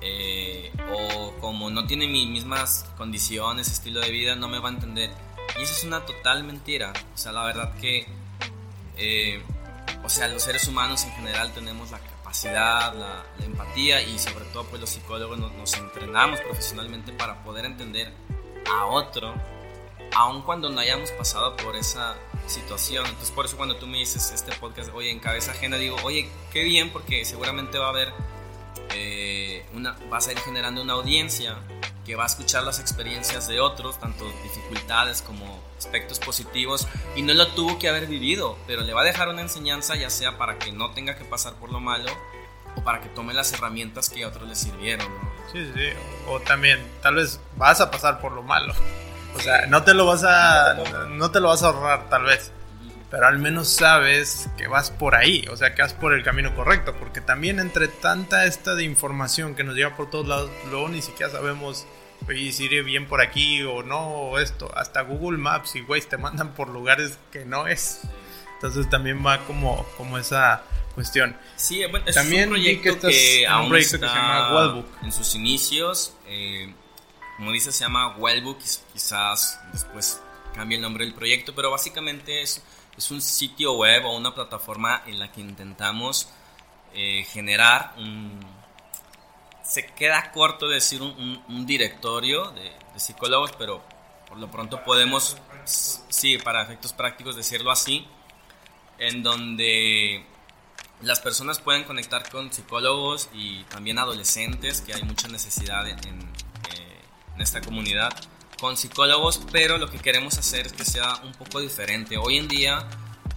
Eh, 0.05 0.71
o 0.91 1.33
como 1.39 1.69
no 1.69 1.87
tiene 1.87 2.07
mis 2.07 2.27
mismas 2.27 2.85
condiciones, 2.97 3.71
estilo 3.71 4.01
de 4.01 4.11
vida, 4.11 4.35
no 4.35 4.47
me 4.47 4.59
va 4.59 4.69
a 4.69 4.73
entender. 4.73 5.11
Y 5.57 5.63
eso 5.63 5.73
es 5.73 5.83
una 5.83 6.05
total 6.05 6.43
mentira. 6.43 6.93
O 7.13 7.17
sea, 7.17 7.31
la 7.31 7.43
verdad 7.43 7.75
que, 7.77 8.05
eh, 8.97 9.41
o 10.03 10.09
sea, 10.09 10.27
los 10.27 10.43
seres 10.43 10.67
humanos 10.67 11.03
en 11.05 11.11
general 11.11 11.53
tenemos 11.53 11.91
la 11.91 11.99
la, 12.43 13.23
empatía 13.43 14.01
y 14.01 14.17
sobre 14.17 14.45
todo 14.45 14.63
pues 14.65 14.81
los 14.81 14.89
psicólogos 14.89 15.37
nos, 15.37 15.73
entrenamos 15.75 16.39
profesionalmente 16.41 17.11
para 17.13 17.43
poder 17.43 17.65
entender 17.65 18.11
a 18.69 18.85
otro, 18.85 19.33
aun 20.15 20.41
cuando 20.41 20.69
no 20.69 20.79
hayamos 20.79 21.11
pasado 21.11 21.55
por 21.57 21.75
esa 21.75 22.15
situación. 22.47 23.05
Entonces 23.05 23.31
por 23.31 23.45
eso 23.45 23.55
cuando 23.55 23.75
tú 23.75 23.85
me 23.87 23.99
dices 23.99 24.31
este 24.31 24.51
podcast, 24.53 24.89
oye, 24.93 25.11
en 25.11 25.19
cabeza 25.19 25.51
ajena, 25.51 25.77
digo, 25.77 25.95
oye, 26.03 26.29
qué 26.51 26.63
bien 26.63 26.91
porque 26.91 27.23
seguramente 27.23 27.77
va 27.77 27.87
a 27.87 27.89
haber, 27.89 28.11
eh, 28.93 29.65
una, 29.73 29.95
vas 30.09 30.27
a 30.27 30.31
ir 30.31 30.39
generando 30.39 30.81
una 30.81 30.93
audiencia 30.93 31.57
que 32.05 32.15
va 32.15 32.23
a 32.23 32.27
escuchar 32.27 32.63
las 32.63 32.79
experiencias 32.79 33.47
de 33.47 33.59
otros, 33.59 33.99
tanto 33.99 34.25
dificultades 34.43 35.21
como 35.21 35.61
aspectos 35.77 36.19
positivos, 36.19 36.87
y 37.15 37.21
no 37.21 37.33
lo 37.33 37.47
tuvo 37.49 37.79
que 37.79 37.89
haber 37.89 38.07
vivido, 38.07 38.57
pero 38.67 38.81
le 38.81 38.93
va 38.93 39.01
a 39.01 39.05
dejar 39.05 39.29
una 39.29 39.41
enseñanza 39.41 39.95
ya 39.95 40.09
sea 40.09 40.37
para 40.37 40.59
que 40.59 40.71
no 40.71 40.91
tenga 40.91 41.15
que 41.15 41.25
pasar 41.25 41.53
por 41.53 41.71
lo 41.71 41.79
malo 41.79 42.11
o 42.75 42.83
para 42.83 43.01
que 43.01 43.09
tome 43.09 43.33
las 43.33 43.53
herramientas 43.53 44.09
que 44.09 44.23
a 44.23 44.27
otros 44.27 44.47
le 44.47 44.55
sirvieron. 44.55 45.07
Sí, 45.51 45.65
sí, 45.73 45.89
o 46.27 46.39
también 46.39 46.85
tal 47.01 47.15
vez 47.15 47.39
vas 47.55 47.79
a 47.79 47.89
pasar 47.91 48.19
por 48.19 48.31
lo 48.31 48.43
malo. 48.43 48.73
O 49.35 49.39
sea, 49.39 49.65
no 49.67 49.83
te 49.83 49.93
lo 49.93 50.05
vas 50.05 50.23
a 50.23 50.75
no 51.09 51.31
te 51.31 51.39
lo 51.39 51.49
vas 51.49 51.63
a 51.63 51.67
ahorrar 51.67 52.09
tal 52.09 52.23
vez 52.23 52.51
pero 53.13 53.27
al 53.27 53.37
menos 53.37 53.67
sabes 53.67 54.49
que 54.57 54.65
vas 54.65 54.89
por 54.89 55.13
ahí, 55.13 55.45
o 55.51 55.55
sea, 55.55 55.75
que 55.75 55.83
vas 55.83 55.93
por 55.93 56.15
el 56.15 56.23
camino 56.23 56.55
correcto, 56.55 56.95
porque 56.97 57.21
también 57.21 57.59
entre 57.59 57.87
tanta 57.87 58.47
esta 58.47 58.73
de 58.73 58.85
información 58.85 59.53
que 59.53 59.63
nos 59.63 59.75
llega 59.75 59.95
por 59.95 60.09
todos 60.09 60.27
lados, 60.27 60.49
luego 60.71 60.89
ni 60.89 61.03
siquiera 61.03 61.31
sabemos 61.31 61.85
si 62.27 62.63
iré 62.63 62.81
bien 62.81 63.07
por 63.07 63.21
aquí 63.21 63.61
o 63.61 63.83
no, 63.83 63.99
o 63.99 64.39
esto, 64.39 64.75
hasta 64.75 65.01
Google 65.01 65.37
Maps 65.37 65.75
y 65.75 65.81
Waze 65.81 66.07
te 66.07 66.17
mandan 66.17 66.55
por 66.55 66.69
lugares 66.69 67.19
que 67.31 67.45
no 67.45 67.67
es. 67.67 68.01
Entonces 68.55 68.89
también 68.89 69.23
va 69.23 69.45
como, 69.45 69.85
como 69.95 70.17
esa 70.17 70.63
cuestión. 70.95 71.37
Sí, 71.55 71.85
bueno, 71.91 72.07
es 72.07 72.15
también 72.15 72.45
un 72.45 72.55
proyecto 72.55 73.09
que, 73.09 73.45
aún 73.45 73.71
un 73.71 73.77
está 73.77 73.99
que 73.99 74.07
se 74.07 74.15
llama 74.15 74.55
Wellbook. 74.55 74.87
En 75.03 75.11
sus 75.11 75.35
inicios, 75.35 76.15
eh, 76.25 76.73
como 77.37 77.51
dice, 77.51 77.71
se 77.71 77.83
llama 77.83 78.17
Wellbook, 78.17 78.57
quizás 78.91 79.59
después 79.71 80.19
cambie 80.55 80.77
el 80.77 80.81
nombre 80.81 81.05
del 81.05 81.13
proyecto, 81.13 81.53
pero 81.53 81.69
básicamente 81.69 82.41
es 82.41 82.63
es 82.97 83.11
un 83.11 83.21
sitio 83.21 83.73
web 83.73 84.05
o 84.05 84.15
una 84.15 84.33
plataforma 84.33 85.03
en 85.05 85.19
la 85.19 85.31
que 85.31 85.41
intentamos 85.41 86.29
eh, 86.93 87.25
generar 87.29 87.93
un... 87.97 88.39
Se 89.63 89.85
queda 89.85 90.31
corto 90.31 90.67
decir 90.67 91.01
un, 91.01 91.65
directorio 91.65 92.51
de, 92.51 92.71
psicólogos, 92.97 93.53
pero 93.53 93.81
por 94.27 94.37
lo 94.37 94.51
pronto 94.51 94.83
podemos, 94.83 95.37
sí, 95.65 96.37
para 96.37 96.61
efectos 96.61 96.93
prácticos 96.93 97.35
decirlo 97.35 97.71
así, 97.71 98.05
en 98.99 99.23
donde 99.23 100.25
las 101.01 101.21
personas 101.21 101.59
pueden 101.59 101.85
conectar 101.85 102.29
con 102.29 102.51
psicólogos 102.51 103.29
y 103.33 103.63
también 103.63 103.97
adolescentes, 103.97 104.81
que 104.81 104.93
hay 104.93 105.03
mucha 105.03 105.27
necesidad 105.29 105.87
en, 105.87 105.97
en 106.07 106.21
eh, 106.21 107.01
esta 107.39 107.61
comunidad 107.61 108.11
con 108.59 108.77
psicólogos, 108.77 109.41
pero 109.51 109.77
lo 109.77 109.89
que 109.89 109.99
queremos 109.99 110.37
hacer 110.37 110.67
es 110.67 110.73
que 110.73 110.85
sea 110.85 111.15
un 111.23 111.33
poco 111.33 111.59
diferente. 111.59 112.17
Hoy 112.17 112.37
en 112.37 112.47
día, 112.47 112.87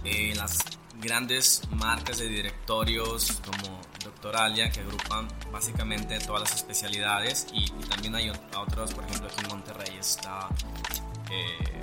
eh, 0.03 0.33
las 0.35 0.59
grandes 0.99 1.61
marcas 1.71 2.17
de 2.17 2.27
directorios 2.27 3.41
como 3.45 3.81
Doctoralia, 4.03 4.71
que 4.71 4.79
agrupan 4.79 5.27
básicamente 5.51 6.19
todas 6.19 6.41
las 6.41 6.55
especialidades, 6.55 7.47
y, 7.53 7.69
también 7.87 8.15
hay 8.15 8.29
otros, 8.29 8.93
por 8.93 9.03
ejemplo, 9.05 9.27
aquí 9.27 9.43
en 9.43 9.47
Monterrey 9.49 9.97
está. 9.99 10.47
Eh, 11.29 11.81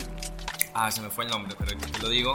ah, 0.74 0.90
se 0.90 1.00
me 1.00 1.10
fue 1.10 1.24
el 1.24 1.30
nombre, 1.30 1.54
pero 1.58 1.76
te 1.76 1.98
lo 1.98 2.08
digo. 2.08 2.34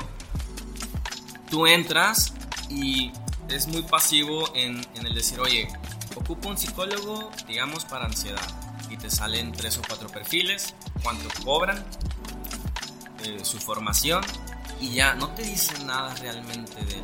Tú 1.49 1.65
entras 1.65 2.33
y 2.69 3.11
es 3.49 3.67
muy 3.67 3.81
pasivo 3.81 4.51
en, 4.55 4.85
en 4.95 5.07
el 5.07 5.15
decir, 5.15 5.39
oye, 5.39 5.67
ocupo 6.15 6.49
un 6.49 6.57
psicólogo, 6.57 7.31
digamos, 7.47 7.85
para 7.85 8.05
ansiedad 8.05 8.41
y 8.89 8.97
te 8.97 9.09
salen 9.09 9.51
tres 9.51 9.77
o 9.77 9.81
cuatro 9.87 10.09
perfiles, 10.09 10.73
cuánto 11.03 11.27
cobran, 11.43 11.83
eh, 13.23 13.39
su 13.43 13.59
formación 13.59 14.23
y 14.79 14.93
ya 14.93 15.15
no 15.15 15.29
te 15.33 15.43
dice 15.43 15.83
nada 15.83 16.15
realmente 16.15 16.75
de, 16.85 17.03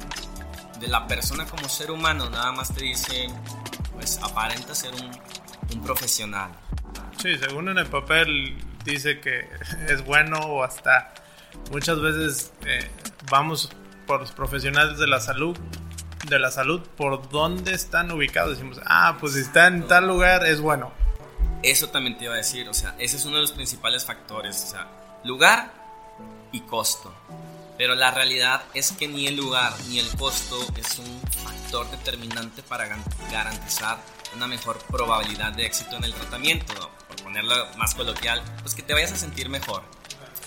de, 0.79 0.87
la 0.87 1.07
persona 1.07 1.45
como 1.45 1.67
ser 1.67 1.91
humano, 1.91 2.29
nada 2.29 2.51
más 2.51 2.73
te 2.73 2.83
dice, 2.83 3.27
pues 3.93 4.19
aparenta 4.23 4.73
ser 4.73 4.93
un, 4.93 5.11
un 5.73 5.83
profesional. 5.83 6.51
Sí, 7.21 7.37
según 7.37 7.69
en 7.69 7.77
el 7.77 7.87
papel 7.87 8.57
dice 8.85 9.19
que 9.19 9.49
es 9.89 10.05
bueno 10.05 10.37
o 10.37 10.63
hasta 10.63 11.13
muchas 11.71 11.99
veces 11.99 12.53
eh, 12.65 12.89
vamos 13.29 13.69
por 14.05 14.21
los 14.21 14.31
profesionales 14.31 14.97
de 14.97 15.07
la 15.07 15.19
salud 15.19 15.57
de 16.29 16.39
la 16.39 16.51
salud 16.51 16.81
por 16.95 17.29
dónde 17.29 17.73
están 17.73 18.11
ubicados 18.11 18.57
decimos 18.57 18.79
ah 18.85 19.17
pues 19.19 19.33
si 19.33 19.39
está 19.39 19.67
en 19.67 19.87
tal 19.87 20.07
lugar 20.07 20.45
es 20.45 20.59
bueno 20.59 20.91
eso 21.63 21.89
también 21.89 22.17
te 22.17 22.25
iba 22.25 22.33
a 22.33 22.37
decir, 22.37 22.69
o 22.69 22.73
sea, 22.73 22.95
ese 22.99 23.17
es 23.17 23.25
uno 23.25 23.37
de 23.37 23.41
los 23.41 23.51
principales 23.51 24.05
factores, 24.05 24.63
o 24.63 24.71
sea, 24.71 24.87
lugar 25.23 25.71
y 26.51 26.61
costo. 26.61 27.13
Pero 27.77 27.95
la 27.95 28.11
realidad 28.11 28.63
es 28.73 28.91
que 28.93 29.07
ni 29.07 29.27
el 29.27 29.35
lugar 29.35 29.73
ni 29.89 29.99
el 29.99 30.07
costo 30.15 30.57
es 30.77 30.97
un 30.99 31.21
factor 31.43 31.89
determinante 31.91 32.63
para 32.63 32.87
garantizar 33.31 33.97
una 34.33 34.47
mejor 34.47 34.77
probabilidad 34.89 35.51
de 35.53 35.65
éxito 35.65 35.97
en 35.97 36.05
el 36.05 36.13
tratamiento, 36.13 36.73
por 37.07 37.23
ponerlo 37.23 37.53
más 37.77 37.95
coloquial, 37.95 38.41
pues 38.61 38.75
que 38.75 38.81
te 38.81 38.93
vayas 38.93 39.11
a 39.11 39.17
sentir 39.17 39.49
mejor 39.49 39.83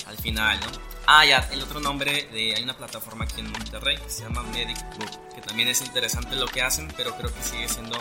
al 0.07 0.17
final, 0.17 0.59
¿no? 0.61 0.67
Ah, 1.07 1.25
ya, 1.25 1.49
el 1.53 1.63
otro 1.63 1.81
nombre 1.81 2.29
de. 2.33 2.55
Hay 2.55 2.63
una 2.63 2.77
plataforma 2.77 3.25
aquí 3.25 3.41
en 3.41 3.51
Monterrey 3.51 3.97
que 3.97 4.11
se 4.11 4.25
llama 4.25 4.43
Medic 4.43 4.79
Book, 4.99 5.35
que 5.35 5.41
también 5.41 5.69
es 5.69 5.81
interesante 5.81 6.37
lo 6.37 6.47
que 6.47 6.61
hacen, 6.61 6.93
pero 6.97 7.15
creo 7.17 7.33
que 7.33 7.43
sigue 7.43 7.69
siendo 7.69 7.99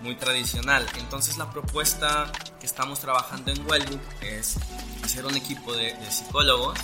muy 0.00 0.16
tradicional. 0.16 0.86
Entonces, 0.98 1.36
la 1.36 1.50
propuesta 1.50 2.30
que 2.60 2.66
estamos 2.66 3.00
trabajando 3.00 3.50
en 3.50 3.66
Wellbook 3.66 4.00
es 4.20 4.56
hacer 5.04 5.26
un 5.26 5.36
equipo 5.36 5.74
de, 5.74 5.94
de 5.94 6.10
psicólogos 6.10 6.78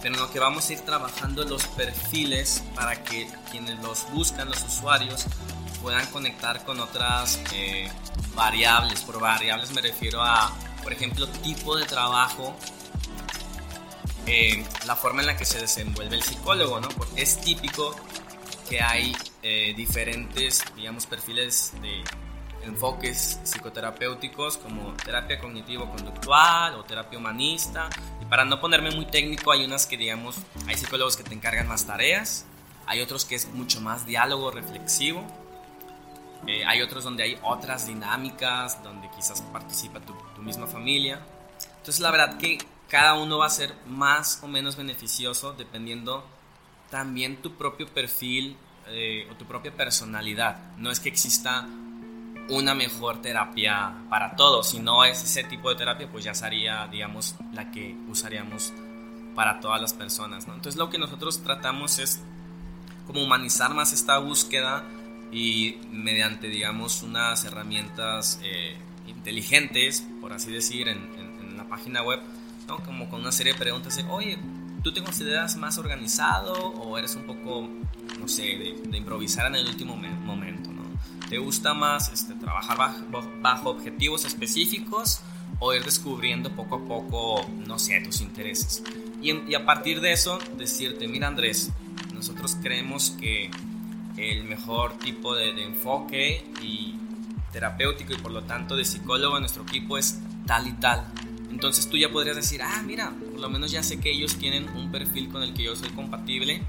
pero 0.00 0.14
en 0.14 0.20
lo 0.20 0.30
que 0.30 0.38
vamos 0.38 0.68
a 0.68 0.72
ir 0.72 0.80
trabajando 0.80 1.44
los 1.44 1.64
perfiles 1.68 2.62
para 2.74 3.02
que 3.02 3.28
quienes 3.50 3.78
los 3.80 4.10
buscan, 4.12 4.48
los 4.48 4.62
usuarios, 4.62 5.26
puedan 5.82 6.06
conectar 6.06 6.64
con 6.64 6.80
otras 6.80 7.40
eh, 7.52 7.90
variables. 8.34 9.00
Por 9.00 9.20
variables 9.20 9.72
me 9.72 9.80
refiero 9.80 10.22
a, 10.22 10.52
por 10.82 10.92
ejemplo, 10.92 11.26
tipo 11.28 11.76
de 11.76 11.84
trabajo, 11.84 12.56
eh, 14.26 14.64
la 14.86 14.94
forma 14.94 15.22
en 15.22 15.28
la 15.28 15.36
que 15.36 15.44
se 15.44 15.60
desenvuelve 15.60 16.16
el 16.16 16.22
psicólogo, 16.22 16.80
¿no? 16.80 16.88
Porque 16.90 17.22
es 17.22 17.40
típico 17.40 17.96
que 18.68 18.80
hay 18.80 19.16
eh, 19.42 19.72
diferentes, 19.76 20.62
digamos, 20.76 21.06
perfiles 21.06 21.72
de 21.80 22.04
enfoques 22.66 23.40
psicoterapéuticos 23.44 24.58
como 24.58 24.92
terapia 24.94 25.38
cognitivo-conductual 25.38 26.74
o 26.74 26.84
terapia 26.84 27.18
humanista. 27.18 27.88
Y 28.20 28.26
para 28.26 28.44
no 28.44 28.60
ponerme 28.60 28.90
muy 28.90 29.06
técnico, 29.06 29.52
hay 29.52 29.64
unas 29.64 29.86
que, 29.86 29.96
digamos, 29.96 30.36
hay 30.66 30.76
psicólogos 30.76 31.16
que 31.16 31.24
te 31.24 31.34
encargan 31.34 31.66
más 31.66 31.86
tareas, 31.86 32.44
hay 32.86 33.00
otros 33.00 33.24
que 33.24 33.34
es 33.34 33.48
mucho 33.48 33.80
más 33.80 34.06
diálogo 34.06 34.50
reflexivo, 34.50 35.24
eh, 36.46 36.64
hay 36.66 36.82
otros 36.82 37.04
donde 37.04 37.22
hay 37.22 37.38
otras 37.42 37.86
dinámicas, 37.86 38.82
donde 38.82 39.08
quizás 39.10 39.42
participa 39.52 40.00
tu, 40.00 40.14
tu 40.34 40.42
misma 40.42 40.66
familia. 40.66 41.20
Entonces, 41.78 42.00
la 42.00 42.10
verdad 42.10 42.38
que 42.38 42.58
cada 42.88 43.14
uno 43.14 43.38
va 43.38 43.46
a 43.46 43.50
ser 43.50 43.74
más 43.86 44.40
o 44.42 44.48
menos 44.48 44.76
beneficioso 44.76 45.52
dependiendo 45.52 46.24
también 46.90 47.36
tu 47.36 47.54
propio 47.56 47.86
perfil 47.86 48.56
eh, 48.88 49.28
o 49.30 49.34
tu 49.34 49.44
propia 49.44 49.72
personalidad. 49.72 50.76
No 50.76 50.90
es 50.90 51.00
que 51.00 51.08
exista 51.08 51.66
una 52.48 52.74
mejor 52.74 53.20
terapia 53.20 53.92
para 54.08 54.34
todos. 54.36 54.70
Si 54.70 54.80
no 54.80 55.04
es 55.04 55.22
ese 55.22 55.44
tipo 55.44 55.68
de 55.68 55.76
terapia, 55.76 56.08
pues 56.10 56.24
ya 56.24 56.34
sería, 56.34 56.86
digamos, 56.86 57.34
la 57.52 57.70
que 57.70 57.94
usaríamos 58.08 58.72
para 59.34 59.60
todas 59.60 59.80
las 59.80 59.92
personas. 59.92 60.46
¿no? 60.48 60.54
Entonces 60.54 60.78
lo 60.78 60.90
que 60.90 60.98
nosotros 60.98 61.42
tratamos 61.42 61.98
es 61.98 62.20
como 63.06 63.22
humanizar 63.22 63.74
más 63.74 63.92
esta 63.92 64.18
búsqueda 64.18 64.84
y 65.30 65.78
mediante, 65.90 66.48
digamos, 66.48 67.02
unas 67.02 67.44
herramientas 67.44 68.40
eh, 68.42 68.76
inteligentes, 69.06 70.06
por 70.20 70.32
así 70.32 70.50
decir, 70.50 70.88
en, 70.88 71.28
la 71.56 71.64
página 71.64 72.02
web, 72.02 72.20
¿no? 72.68 72.78
como 72.78 73.10
con 73.10 73.20
una 73.20 73.32
serie 73.32 73.52
de 73.52 73.58
preguntas 73.58 73.96
de, 73.96 74.04
oye, 74.04 74.38
¿tú 74.82 74.92
te 74.92 75.02
consideras 75.02 75.56
más 75.56 75.78
organizado 75.78 76.52
o 76.54 76.98
eres 76.98 77.14
un 77.14 77.24
poco, 77.24 77.68
no 78.18 78.28
sé, 78.28 78.42
de, 78.42 78.82
de 78.88 78.98
improvisar 78.98 79.46
en 79.46 79.56
el 79.56 79.66
último 79.66 79.96
momento? 79.96 80.68
¿Te 81.28 81.36
gusta 81.36 81.74
más 81.74 82.10
este, 82.10 82.34
trabajar 82.34 82.78
bajo, 83.42 83.70
objetivos 83.70 84.24
específicos 84.24 85.20
o 85.58 85.74
ir 85.74 85.84
descubriendo 85.84 86.50
poco 86.50 86.76
a 86.76 86.84
poco, 86.86 87.46
no 87.66 87.78
sé, 87.78 88.00
tus 88.00 88.22
intereses? 88.22 88.82
Y, 89.20 89.54
a 89.54 89.66
partir 89.66 90.00
de 90.00 90.12
eso, 90.12 90.38
decirte, 90.56 91.06
mira 91.06 91.28
Andrés, 91.28 91.70
nosotros 92.14 92.56
creemos 92.62 93.10
que 93.10 93.50
el 94.16 94.44
mejor 94.44 94.96
tipo 94.98 95.34
de, 95.34 95.50
enfoque 95.62 96.46
y 96.62 96.94
terapéutico 97.52 98.14
y 98.14 98.16
por 98.16 98.32
lo 98.32 98.42
tanto 98.44 98.74
de 98.74 98.84
psicólogo 98.84 99.36
en 99.36 99.42
nuestro 99.42 99.64
equipo 99.64 99.98
es 99.98 100.18
tal 100.46 100.66
y 100.66 100.72
tal. 100.72 101.04
Entonces 101.50 101.88
tú 101.88 101.96
ya 101.96 102.10
podrías 102.10 102.36
decir, 102.36 102.62
ah, 102.62 102.82
mira, 102.84 103.10
por 103.10 103.40
lo 103.40 103.48
menos 103.48 103.70
ya 103.70 103.82
sé 103.82 103.98
que 103.98 104.10
ellos 104.10 104.36
tienen 104.36 104.68
un 104.70 104.90
perfil 104.90 105.28
con 105.28 105.42
el 105.42 105.54
que 105.54 105.64
yo 105.64 105.76
soy 105.76 105.90
compatible 105.90 106.62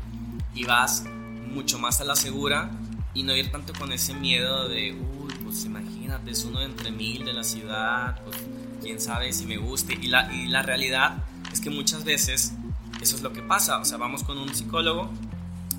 y 0.56 0.64
vas 0.64 1.06
mucho 1.52 1.80
más 1.80 2.02
a 2.02 2.06
la 2.06 2.16
segura 2.16 2.72
y 3.14 3.24
no 3.24 3.36
ir 3.36 3.52
tanto 3.52 3.74
con 3.74 3.92
ese 3.92 4.14
miedo 4.14 4.68
de, 4.70 4.94
uy, 4.94 5.34
pues 5.44 5.66
imagínate, 5.66 6.32
es 6.32 6.46
uno 6.46 6.62
entre 6.62 6.92
mil 6.92 7.26
de 7.26 7.34
la 7.34 7.44
ciudad, 7.44 8.22
pues 8.24 8.38
quién 8.82 9.02
sabe 9.02 9.34
si 9.34 9.46
me 9.46 9.58
guste. 9.58 9.98
Y 10.00 10.08
la, 10.08 10.34
y 10.34 10.48
la 10.48 10.62
realidad 10.62 11.24
es 11.52 11.60
que 11.60 11.70
muchas 11.70 12.04
veces 12.04 12.54
eso 13.02 13.16
es 13.16 13.22
lo 13.22 13.34
que 13.34 13.42
pasa, 13.42 13.80
o 13.80 13.86
sea, 13.86 13.98
vamos 13.98 14.24
con 14.24 14.38
un 14.38 14.54
psicólogo, 14.54 15.10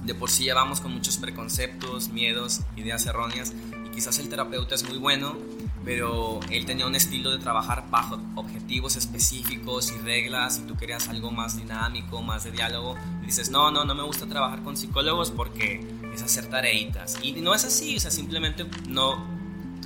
de 0.04 0.14
por 0.14 0.30
sí 0.30 0.44
ya 0.44 0.54
vamos 0.54 0.80
con 0.80 0.92
muchos 0.92 1.18
preconceptos, 1.18 2.08
miedos, 2.08 2.62
ideas 2.76 3.04
erróneas, 3.06 3.52
y 3.86 3.90
quizás 3.90 4.18
el 4.18 4.28
terapeuta 4.28 4.74
es 4.74 4.88
muy 4.88 4.98
bueno, 4.98 5.36
pero 5.84 6.40
él 6.50 6.66
tenía 6.66 6.86
un 6.86 6.94
estilo 6.94 7.30
de 7.30 7.38
trabajar 7.38 7.84
bajo 7.90 8.20
objetivos 8.34 8.96
específicos 8.96 9.92
y 9.92 9.98
reglas 10.04 10.58
y 10.58 10.66
tú 10.66 10.76
querías 10.76 11.08
algo 11.08 11.30
más 11.30 11.56
dinámico, 11.56 12.22
más 12.22 12.44
de 12.44 12.52
diálogo 12.52 12.96
y 13.22 13.26
dices, 13.26 13.50
no, 13.50 13.70
no, 13.70 13.84
no 13.84 13.94
me 13.94 14.02
gusta 14.02 14.26
trabajar 14.26 14.62
con 14.62 14.76
psicólogos 14.76 15.30
porque 15.30 15.80
es 16.12 16.22
hacer 16.22 16.46
tareitas. 16.46 17.18
Y 17.22 17.32
no 17.32 17.54
es 17.54 17.64
así, 17.64 17.96
o 17.96 18.00
sea, 18.00 18.10
simplemente 18.10 18.66
no 18.88 19.24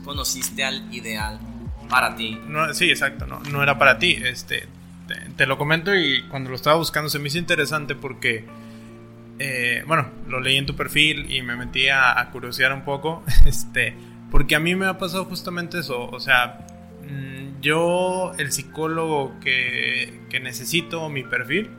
conociste 0.05 0.64
al 0.64 0.92
ideal 0.92 1.38
para 1.88 2.16
ti. 2.16 2.38
No, 2.47 2.72
sí, 2.74 2.90
exacto, 2.90 3.26
no, 3.26 3.40
no 3.40 3.62
era 3.62 3.78
para 3.78 3.99
ti. 3.99 4.18
Este, 4.22 4.66
te, 5.36 5.47
lo 5.47 5.59
comento 5.59 5.95
y 5.95 6.22
cuando 6.28 6.51
lo 6.51 6.57
estaba 6.57 6.76
buscando 6.76 7.09
se 7.09 7.18
me 7.20 7.28
hizo 7.28 7.38
interesante 7.38 7.95
porque, 7.95 8.45
eh, 9.38 9.84
bueno, 9.86 10.09
lo 10.26 10.40
leí 10.40 10.57
en 10.57 10.66
tu 10.66 10.74
perfil 10.74 11.30
y 11.30 11.42
me 11.42 11.55
metí 11.55 11.88
a, 11.88 12.18
a 12.18 12.30
curiosear 12.30 12.72
un 12.72 12.82
poco, 12.82 13.22
este, 13.47 13.97
porque 14.35 14.57
a 14.57 14.59
mí 14.59 14.74
me 14.74 14.87
ha 14.87 14.99
pasado 14.99 15.26
justamente 15.26 15.78
eso, 15.78 16.11
o 16.11 16.18
sea, 16.18 16.66
mm, 17.09 17.61
yo, 17.61 18.32
el 18.37 18.51
psicólogo 18.51 19.39
que, 19.39 20.22
que 20.28 20.41
necesito, 20.41 21.09
mi 21.09 21.22
perfil, 21.22 21.70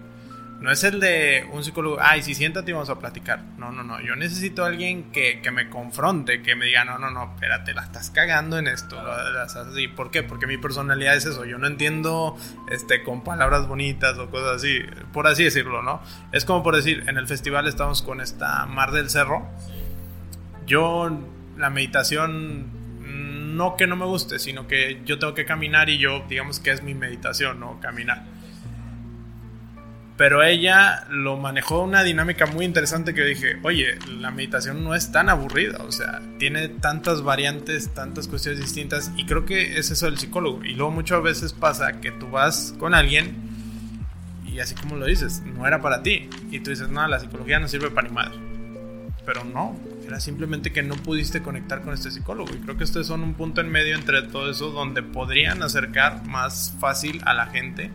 no 0.62 0.72
es 0.72 0.86
el 0.86 1.02
de 1.02 1.46
un 1.52 1.66
psicólogo, 1.66 1.98
ay, 2.00 2.24
si 2.24 2.34
siéntate 2.34 2.72
y 2.72 2.74
vamos 2.74 2.90
a 2.90 2.98
platicar. 2.98 3.44
No, 3.58 3.74
no, 3.74 3.84
no. 3.84 4.00
Yo 4.00 4.16
necesito 4.16 4.64
a 4.64 4.68
alguien 4.68 5.12
que, 5.12 5.42
me 5.52 5.70
confronte, 5.70 6.42
que 6.42 6.56
me 6.56 6.68
diga, 6.68 6.86
no, 6.86 6.98
no, 6.98 7.12
no, 7.12 7.34
espérate, 7.34 7.74
la 7.74 7.84
estás 7.84 8.10
cagando 8.10 8.58
en 8.58 8.68
esto. 8.68 8.96
¿Y 9.78 9.90
por 9.90 10.10
qué? 10.10 10.24
Porque 10.24 10.48
mi 10.48 10.58
personalidad 10.58 11.14
es 11.18 11.26
eso. 11.26 11.44
Yo 11.44 11.58
no 11.58 11.68
entiendo 11.68 12.38
este, 12.72 13.04
con 13.04 13.22
palabras 13.22 13.68
bonitas 13.68 14.18
o 14.18 14.30
cosas 14.30 14.56
así, 14.56 14.80
por 15.12 15.28
así 15.28 15.44
decirlo, 15.44 15.84
¿no? 15.84 16.02
Es 16.32 16.46
como 16.46 16.64
por 16.64 16.78
decir, 16.78 17.04
en 17.08 17.18
el 17.18 17.28
festival 17.28 17.68
estamos 17.68 18.02
con 18.02 18.22
esta 18.22 18.66
Mar 18.66 18.94
del 18.94 19.10
Cerro. 19.10 19.46
Yo, 20.66 21.12
la 21.58 21.70
meditación 21.70 22.86
no 23.56 23.76
que 23.78 23.88
no 23.88 23.96
me 23.96 24.06
guste, 24.06 24.40
sino 24.40 24.68
que 24.68 25.02
yo 25.06 25.20
tengo 25.20 25.34
que 25.34 25.46
caminar 25.46 25.90
y 25.90 25.98
yo, 25.98 26.26
digamos 26.28 26.60
que 26.60 26.72
es 26.72 26.84
mi 26.84 26.94
meditación, 26.94 27.60
¿no? 27.60 27.80
Caminar 27.80 28.36
pero 30.18 30.44
ella 30.44 31.06
lo 31.10 31.36
manejó 31.36 31.82
una 31.82 32.04
dinámica 32.04 32.46
muy 32.46 32.64
interesante 32.64 33.14
que 33.14 33.24
dije, 33.24 33.58
oye, 33.64 33.98
la 34.08 34.32
meditación 34.32 34.84
no 34.84 34.96
es 34.96 35.12
tan 35.12 35.30
aburrida, 35.30 35.84
o 35.84 35.92
sea, 35.92 36.22
tiene 36.40 36.70
tantas 36.70 37.22
variantes, 37.22 37.94
tantas 37.94 38.28
cuestiones 38.30 38.62
distintas, 38.62 39.12
y 39.18 39.26
creo 39.26 39.46
que 39.46 39.78
es 39.78 39.92
eso 39.92 40.06
del 40.06 40.18
psicólogo. 40.18 40.64
Y 40.64 40.74
luego 40.74 40.92
muchas 40.92 41.22
veces 41.22 41.52
pasa 41.52 42.00
que 42.00 42.12
tú 42.12 42.30
vas 42.30 42.74
con 42.80 42.94
alguien 42.94 43.44
y 44.46 44.60
así 44.60 44.74
como 44.74 44.96
lo 44.96 45.06
dices, 45.06 45.42
no 45.42 45.68
era 45.68 45.82
para 45.82 46.02
ti, 46.02 46.30
y 46.50 46.62
tú 46.62 46.70
dices, 46.70 46.88
no, 46.88 47.06
la 47.08 47.20
psicología 47.20 47.60
no 47.60 47.68
sirve 47.68 47.92
para 47.92 48.08
ni 48.08 48.14
madre. 48.14 48.55
Pero 49.26 49.44
no, 49.44 49.76
era 50.06 50.20
simplemente 50.20 50.72
que 50.72 50.84
no 50.84 50.96
pudiste 50.96 51.42
conectar 51.42 51.82
con 51.82 51.94
este 51.94 52.12
psicólogo. 52.12 52.54
Y 52.54 52.60
creo 52.60 52.78
que 52.78 52.84
ustedes 52.84 53.08
son 53.08 53.24
un 53.24 53.34
punto 53.34 53.62
en 53.62 53.70
medio 53.70 53.96
entre 53.96 54.22
todo 54.24 54.52
eso 54.52 54.70
donde 54.70 55.02
podrían 55.02 55.64
acercar 55.64 56.26
más 56.26 56.76
fácil 56.80 57.22
a 57.26 57.34
la 57.34 57.48
gente 57.48 57.92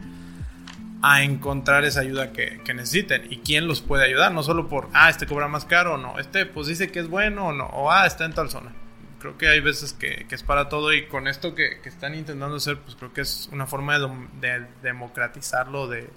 a 1.02 1.22
encontrar 1.22 1.84
esa 1.84 2.00
ayuda 2.00 2.32
que, 2.32 2.60
necesiten 2.74 3.26
y 3.30 3.38
quién 3.38 3.66
los 3.66 3.80
puede 3.80 4.04
ayudar, 4.04 4.32
no 4.32 4.42
solo 4.42 4.68
por, 4.68 4.88
ah, 4.92 5.08
este 5.08 5.26
cobra 5.26 5.48
más 5.48 5.64
caro 5.64 5.94
o 5.94 5.98
no, 5.98 6.18
este 6.18 6.46
pues 6.46 6.66
dice 6.66 6.92
que 6.92 7.00
es 7.00 7.08
bueno 7.08 7.48
o 7.48 7.52
no, 7.52 7.66
o 7.66 7.90
ah, 7.90 8.06
está 8.06 8.24
en 8.24 8.32
tal 8.32 8.50
zona. 8.50 8.72
Creo 9.18 9.36
que 9.36 9.48
hay 9.48 9.60
veces 9.60 9.92
que, 9.92 10.26
es 10.30 10.42
para 10.42 10.68
todo 10.68 10.94
y 10.94 11.06
con 11.06 11.28
esto 11.28 11.54
que, 11.54 11.80
están 11.84 12.14
intentando 12.14 12.56
hacer, 12.56 12.78
pues 12.78 12.96
creo 12.96 13.12
que 13.12 13.20
es 13.22 13.48
una 13.52 13.66
forma 13.66 13.98
de, 13.98 14.66
democratizarlo, 14.82 15.88
de 15.88 16.08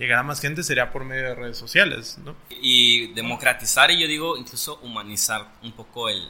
llegar 0.00 0.18
a 0.18 0.22
más 0.22 0.40
gente, 0.40 0.62
sería 0.62 0.90
por 0.90 1.04
medio 1.04 1.24
de 1.24 1.34
redes 1.34 1.58
sociales, 1.58 2.18
¿no? 2.24 2.34
Y 2.48 3.08
democratizar 3.12 3.90
y 3.90 4.00
yo 4.00 4.08
digo 4.08 4.36
incluso 4.38 4.80
humanizar 4.82 5.46
un 5.62 5.72
poco 5.72 6.08
el, 6.08 6.26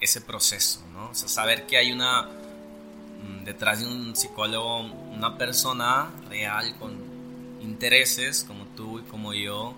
ese 0.00 0.20
proceso, 0.20 0.84
¿no? 0.92 1.08
O 1.08 1.14
sea, 1.14 1.28
saber 1.28 1.66
que 1.66 1.78
hay 1.78 1.92
una, 1.92 2.24
mm, 2.24 3.44
detrás 3.44 3.80
de 3.80 3.86
un 3.86 4.14
psicólogo, 4.14 4.80
una 4.80 5.38
persona 5.38 6.10
real 6.28 6.76
con 6.78 6.92
intereses 7.62 8.44
como 8.44 8.66
tú 8.76 8.98
y 8.98 9.02
como 9.04 9.32
yo, 9.32 9.74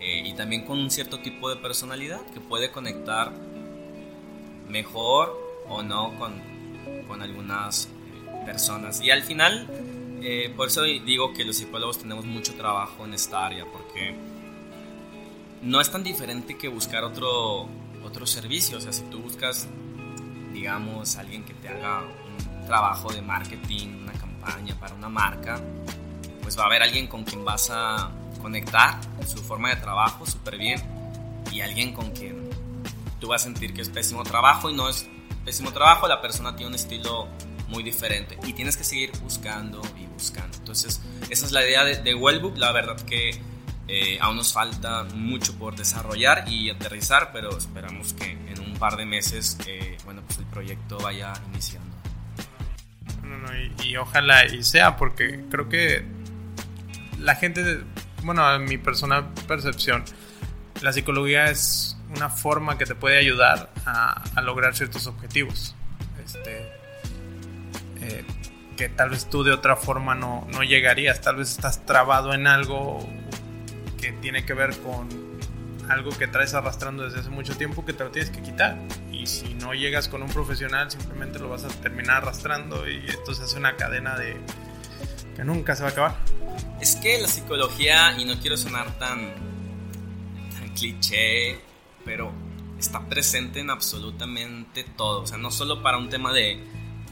eh, 0.00 0.22
y 0.24 0.32
también 0.32 0.64
con 0.64 0.78
un 0.78 0.90
cierto 0.90 1.20
tipo 1.20 1.50
de 1.50 1.56
personalidad 1.56 2.22
que 2.32 2.40
puede 2.40 2.70
conectar 2.70 3.32
mejor 4.66 5.38
o 5.68 5.82
no 5.82 6.18
con, 6.18 6.40
con 7.06 7.20
algunas 7.20 7.86
eh, 7.86 8.44
personas. 8.46 9.02
Y 9.02 9.10
al 9.10 9.22
final, 9.22 9.66
eh, 10.22 10.52
por 10.56 10.68
eso 10.68 10.82
digo 10.82 11.32
que 11.32 11.44
los 11.44 11.56
psicólogos 11.56 11.98
tenemos 11.98 12.24
mucho 12.24 12.54
trabajo 12.54 13.04
en 13.04 13.14
esta 13.14 13.46
área, 13.46 13.64
porque 13.64 14.14
no 15.62 15.80
es 15.80 15.90
tan 15.90 16.02
diferente 16.02 16.56
que 16.56 16.68
buscar 16.68 17.04
otro, 17.04 17.68
otro 18.04 18.26
servicio. 18.26 18.78
O 18.78 18.80
sea, 18.80 18.92
si 18.92 19.02
tú 19.04 19.20
buscas, 19.20 19.68
digamos, 20.52 21.16
alguien 21.16 21.44
que 21.44 21.54
te 21.54 21.68
haga 21.68 22.02
un 22.02 22.66
trabajo 22.66 23.12
de 23.12 23.22
marketing, 23.22 24.02
una 24.02 24.12
campaña 24.12 24.78
para 24.78 24.94
una 24.94 25.08
marca, 25.08 25.60
pues 26.42 26.58
va 26.58 26.64
a 26.64 26.66
haber 26.66 26.82
alguien 26.82 27.06
con 27.06 27.24
quien 27.24 27.44
vas 27.44 27.70
a 27.70 28.10
conectar 28.40 29.00
su 29.26 29.38
forma 29.38 29.70
de 29.70 29.76
trabajo 29.76 30.24
súper 30.24 30.56
bien 30.56 30.80
y 31.50 31.60
alguien 31.60 31.92
con 31.92 32.10
quien 32.12 32.48
tú 33.18 33.28
vas 33.28 33.42
a 33.42 33.44
sentir 33.44 33.74
que 33.74 33.82
es 33.82 33.88
pésimo 33.88 34.22
trabajo 34.22 34.70
y 34.70 34.74
no 34.74 34.88
es 34.88 35.08
pésimo 35.44 35.72
trabajo, 35.72 36.06
la 36.06 36.20
persona 36.20 36.54
tiene 36.54 36.68
un 36.68 36.74
estilo 36.74 37.28
muy 37.68 37.82
diferente 37.82 38.38
y 38.44 38.52
tienes 38.52 38.76
que 38.76 38.84
seguir 38.84 39.10
buscando 39.22 39.82
y 39.98 40.05
buscando. 40.26 40.56
Entonces, 40.58 41.00
esa 41.30 41.46
es 41.46 41.52
la 41.52 41.64
idea 41.64 41.84
de, 41.84 42.02
de 42.02 42.14
Wellbook. 42.14 42.56
La 42.58 42.72
verdad 42.72 43.00
que 43.02 43.40
eh, 43.88 44.18
aún 44.20 44.36
nos 44.36 44.52
falta 44.52 45.04
mucho 45.14 45.56
por 45.56 45.76
desarrollar 45.76 46.48
y 46.48 46.70
aterrizar, 46.70 47.30
pero 47.32 47.56
esperamos 47.56 48.14
que 48.14 48.32
en 48.32 48.60
un 48.60 48.74
par 48.78 48.96
de 48.96 49.06
meses, 49.06 49.56
eh, 49.66 49.96
bueno, 50.04 50.22
pues 50.26 50.38
el 50.38 50.46
proyecto 50.46 50.98
vaya 50.98 51.32
iniciando. 51.52 51.94
y, 53.84 53.96
ojalá 53.96 54.44
y 54.46 54.64
sea, 54.64 54.96
porque 54.96 55.44
creo 55.50 55.68
que 55.68 56.04
la 57.20 57.36
gente, 57.36 57.84
bueno, 58.24 58.52
en 58.54 58.64
mi 58.64 58.76
personal 58.76 59.32
percepción, 59.46 60.04
la 60.82 60.92
psicología 60.92 61.46
es 61.50 61.96
una 62.14 62.28
forma 62.28 62.76
que 62.78 62.86
te 62.86 62.96
puede 62.96 63.18
ayudar 63.18 63.70
a, 63.84 64.40
lograr 64.42 64.74
ciertos 64.76 65.06
objetivos. 65.06 65.76
Este, 66.24 66.65
que 68.76 68.88
tal 68.88 69.10
vez 69.10 69.28
tú 69.28 69.42
de 69.42 69.52
otra 69.52 69.76
forma 69.76 70.14
no, 70.14 70.46
no, 70.52 70.62
llegarías, 70.62 71.20
tal 71.20 71.36
vez 71.36 71.50
estás 71.50 71.84
trabado 71.86 72.34
en 72.34 72.46
algo 72.46 73.08
que 74.00 74.12
tiene 74.12 74.44
que 74.44 74.54
ver 74.54 74.76
con 74.78 75.08
algo 75.88 76.10
que 76.10 76.26
traes 76.26 76.52
arrastrando 76.54 77.04
desde 77.04 77.20
hace 77.20 77.30
mucho 77.30 77.56
tiempo 77.56 77.84
que 77.84 77.92
te 77.92 78.04
lo 78.04 78.10
tienes 78.10 78.30
que 78.30 78.42
quitar. 78.42 78.76
Y 79.10 79.26
si 79.26 79.54
no 79.54 79.72
llegas 79.72 80.08
con 80.08 80.22
un 80.22 80.28
profesional, 80.28 80.90
simplemente 80.90 81.38
lo 81.38 81.48
vas 81.48 81.64
a 81.64 81.68
terminar 81.68 82.18
arrastrando 82.18 82.88
y 82.88 83.04
esto 83.06 83.34
se 83.34 83.44
hace 83.44 83.56
una 83.56 83.76
cadena 83.76 84.16
de 84.16 84.36
que 85.36 85.44
nunca 85.44 85.76
se 85.76 85.82
va 85.82 85.90
a 85.90 85.92
acabar. 85.92 86.16
Es 86.80 86.96
que 86.96 87.20
la 87.20 87.28
psicología, 87.28 88.18
y 88.18 88.24
no 88.24 88.38
quiero 88.40 88.56
sonar 88.56 88.98
tan, 88.98 89.34
tan 90.52 90.68
cliché, 90.74 91.60
pero 92.04 92.32
está 92.78 93.06
presente 93.08 93.60
en 93.60 93.70
absolutamente 93.70 94.84
todo. 94.96 95.22
O 95.22 95.26
sea, 95.26 95.38
no 95.38 95.50
solo 95.50 95.82
para 95.82 95.98
un 95.98 96.08
tema 96.08 96.32
de, 96.32 96.62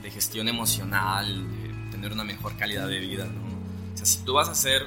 de 0.04 0.10
gestión 0.10 0.48
emocional, 0.48 1.50
de 1.50 1.90
tener 1.90 2.12
una 2.12 2.24
mejor 2.24 2.56
calidad 2.58 2.86
de 2.86 2.98
vida, 2.98 3.24
¿no? 3.24 3.40
O 3.94 3.96
sea, 3.96 4.04
si 4.04 4.18
tú 4.18 4.34
vas 4.34 4.50
a 4.50 4.54
ser 4.54 4.86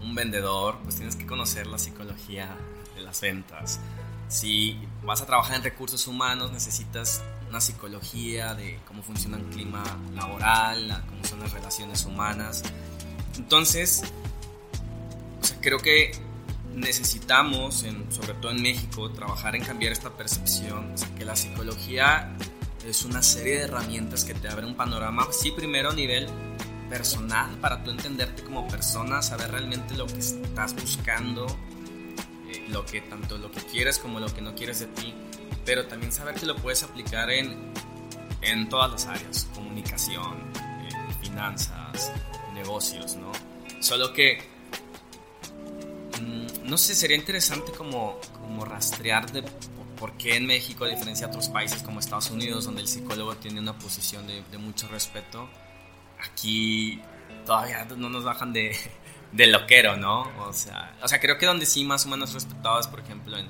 un 0.00 0.14
vendedor, 0.14 0.78
pues 0.84 0.94
tienes 0.94 1.16
que 1.16 1.26
conocer 1.26 1.66
la 1.66 1.78
psicología 1.78 2.56
de 2.94 3.02
las 3.02 3.20
ventas. 3.20 3.80
Si 4.28 4.78
vas 5.02 5.20
a 5.20 5.26
trabajar 5.26 5.56
en 5.56 5.64
recursos 5.64 6.06
humanos, 6.06 6.52
necesitas 6.52 7.22
una 7.48 7.60
psicología 7.60 8.54
de 8.54 8.78
cómo 8.86 9.02
funciona 9.02 9.36
el 9.36 9.44
clima 9.46 9.82
laboral, 10.14 11.02
cómo 11.08 11.24
son 11.24 11.40
las 11.40 11.52
relaciones 11.52 12.04
humanas. 12.04 12.62
Entonces, 13.36 14.04
creo 15.60 15.78
que 15.78 16.12
necesitamos, 16.72 17.84
sobre 18.10 18.34
todo 18.34 18.52
en 18.52 18.62
México, 18.62 19.10
trabajar 19.10 19.56
en 19.56 19.64
cambiar 19.64 19.92
esta 19.92 20.10
percepción, 20.10 20.94
que 21.18 21.24
la 21.24 21.34
psicología 21.34 22.32
es 22.86 23.04
una 23.04 23.22
serie 23.22 23.58
de 23.58 23.62
herramientas 23.64 24.24
que 24.24 24.34
te 24.34 24.48
abren 24.48 24.70
un 24.70 24.74
panorama, 24.74 25.26
sí, 25.30 25.52
primero 25.52 25.90
a 25.90 25.94
nivel 25.94 26.26
personal, 26.90 27.50
para 27.58 27.82
tú 27.82 27.90
entenderte 27.90 28.42
como 28.42 28.68
persona, 28.68 29.22
saber 29.22 29.50
realmente 29.50 29.94
lo 29.94 30.06
que 30.06 30.18
estás 30.18 30.74
buscando, 30.74 31.46
eh, 32.50 32.66
lo 32.68 32.84
que 32.84 33.00
tanto 33.00 33.38
lo 33.38 33.50
que 33.50 33.60
quieres 33.60 33.98
como 33.98 34.20
lo 34.20 34.32
que 34.34 34.42
no 34.42 34.54
quieres 34.54 34.80
de 34.80 34.86
ti, 34.86 35.14
pero 35.64 35.86
también 35.86 36.12
saber 36.12 36.34
que 36.34 36.44
lo 36.44 36.56
puedes 36.56 36.82
aplicar 36.82 37.30
en, 37.30 37.72
en 38.42 38.68
todas 38.68 38.90
las 38.90 39.06
áreas, 39.06 39.48
comunicación, 39.54 40.52
eh, 40.56 41.14
finanzas, 41.22 42.12
negocios, 42.52 43.16
¿no? 43.16 43.32
Solo 43.80 44.12
que, 44.12 44.42
mm, 46.20 46.68
no 46.68 46.76
sé, 46.76 46.94
sería 46.94 47.16
interesante 47.16 47.72
como, 47.72 48.20
como 48.40 48.64
rastrear 48.64 49.30
de 49.32 49.42
por 50.02 50.14
qué 50.14 50.34
en 50.34 50.46
México, 50.46 50.84
a 50.84 50.88
diferencia 50.88 51.28
de 51.28 51.30
otros 51.30 51.48
países 51.48 51.80
como 51.84 52.00
Estados 52.00 52.28
Unidos, 52.32 52.64
donde 52.64 52.80
el 52.80 52.88
psicólogo 52.88 53.36
tiene 53.36 53.60
una 53.60 53.78
posición 53.78 54.26
de, 54.26 54.42
de 54.50 54.58
mucho 54.58 54.88
respeto, 54.88 55.48
aquí 56.18 57.00
todavía 57.46 57.84
no 57.96 58.08
nos 58.08 58.24
bajan 58.24 58.52
de, 58.52 58.76
de 59.32 59.46
loquero, 59.46 59.96
¿no? 59.96 60.22
O 60.40 60.52
sea, 60.52 60.96
o 61.00 61.06
sea, 61.06 61.20
creo 61.20 61.38
que 61.38 61.46
donde 61.46 61.66
sí 61.66 61.84
más 61.84 62.04
o 62.04 62.08
menos 62.08 62.34
respetados, 62.34 62.88
por 62.88 62.98
ejemplo, 62.98 63.38
en, 63.38 63.46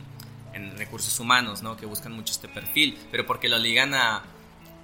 en, 0.53 0.77
recursos 0.77 1.19
humanos, 1.19 1.63
¿no? 1.63 1.75
Que 1.75 1.87
buscan 1.87 2.13
mucho 2.13 2.35
este 2.35 2.49
perfil, 2.49 2.99
pero 3.11 3.25
porque 3.25 3.49
lo 3.49 3.57
ligan 3.57 3.95
a, 3.95 4.23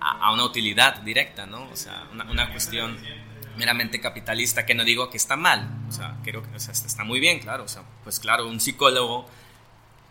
a, 0.01 0.33
una 0.33 0.45
utilidad 0.45 1.03
directa, 1.03 1.45
¿no? 1.45 1.69
O 1.71 1.77
sea, 1.77 2.09
una, 2.11 2.31
una, 2.31 2.51
cuestión 2.51 2.97
meramente 3.59 4.01
capitalista, 4.01 4.65
que 4.65 4.75
no 4.75 4.85
digo 4.85 5.11
que 5.11 5.19
está 5.19 5.37
mal, 5.37 5.69
o 5.87 5.93
sea, 5.93 6.17
creo 6.25 6.43
que 6.43 6.57
o 6.57 6.61
sea, 6.61 6.73
está 6.73 7.05
muy 7.05 7.21
bien, 7.21 7.41
claro, 7.41 7.65
o 7.65 7.69
sea, 7.69 7.83
pues 8.05 8.19
claro, 8.21 8.49
un 8.49 8.59
psicólogo 8.59 9.27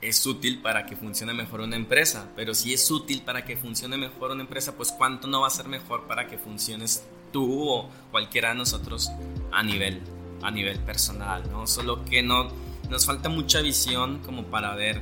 es 0.01 0.25
útil 0.25 0.61
para 0.61 0.85
que 0.85 0.95
funcione 0.95 1.33
mejor 1.33 1.61
una 1.61 1.75
empresa, 1.75 2.29
pero 2.35 2.53
si 2.53 2.73
es 2.73 2.89
útil 2.91 3.23
para 3.23 3.43
que 3.45 3.57
funcione 3.57 3.97
mejor 3.97 4.31
una 4.31 4.41
empresa, 4.41 4.75
pues 4.75 4.91
cuánto 4.91 5.27
no 5.27 5.41
va 5.41 5.47
a 5.47 5.51
ser 5.51 5.67
mejor 5.67 6.07
para 6.07 6.27
que 6.27 6.37
funciones 6.37 7.03
tú 7.31 7.69
o 7.69 7.89
cualquiera 8.11 8.49
de 8.49 8.55
nosotros 8.55 9.11
a 9.51 9.63
nivel, 9.63 10.01
a 10.43 10.51
nivel 10.51 10.79
personal, 10.79 11.49
¿no? 11.51 11.65
Solo 11.65 12.05
que 12.05 12.21
no, 12.21 12.49
nos 12.89 13.05
falta 13.05 13.29
mucha 13.29 13.61
visión 13.61 14.19
como 14.19 14.45
para 14.45 14.75
ver 14.75 15.01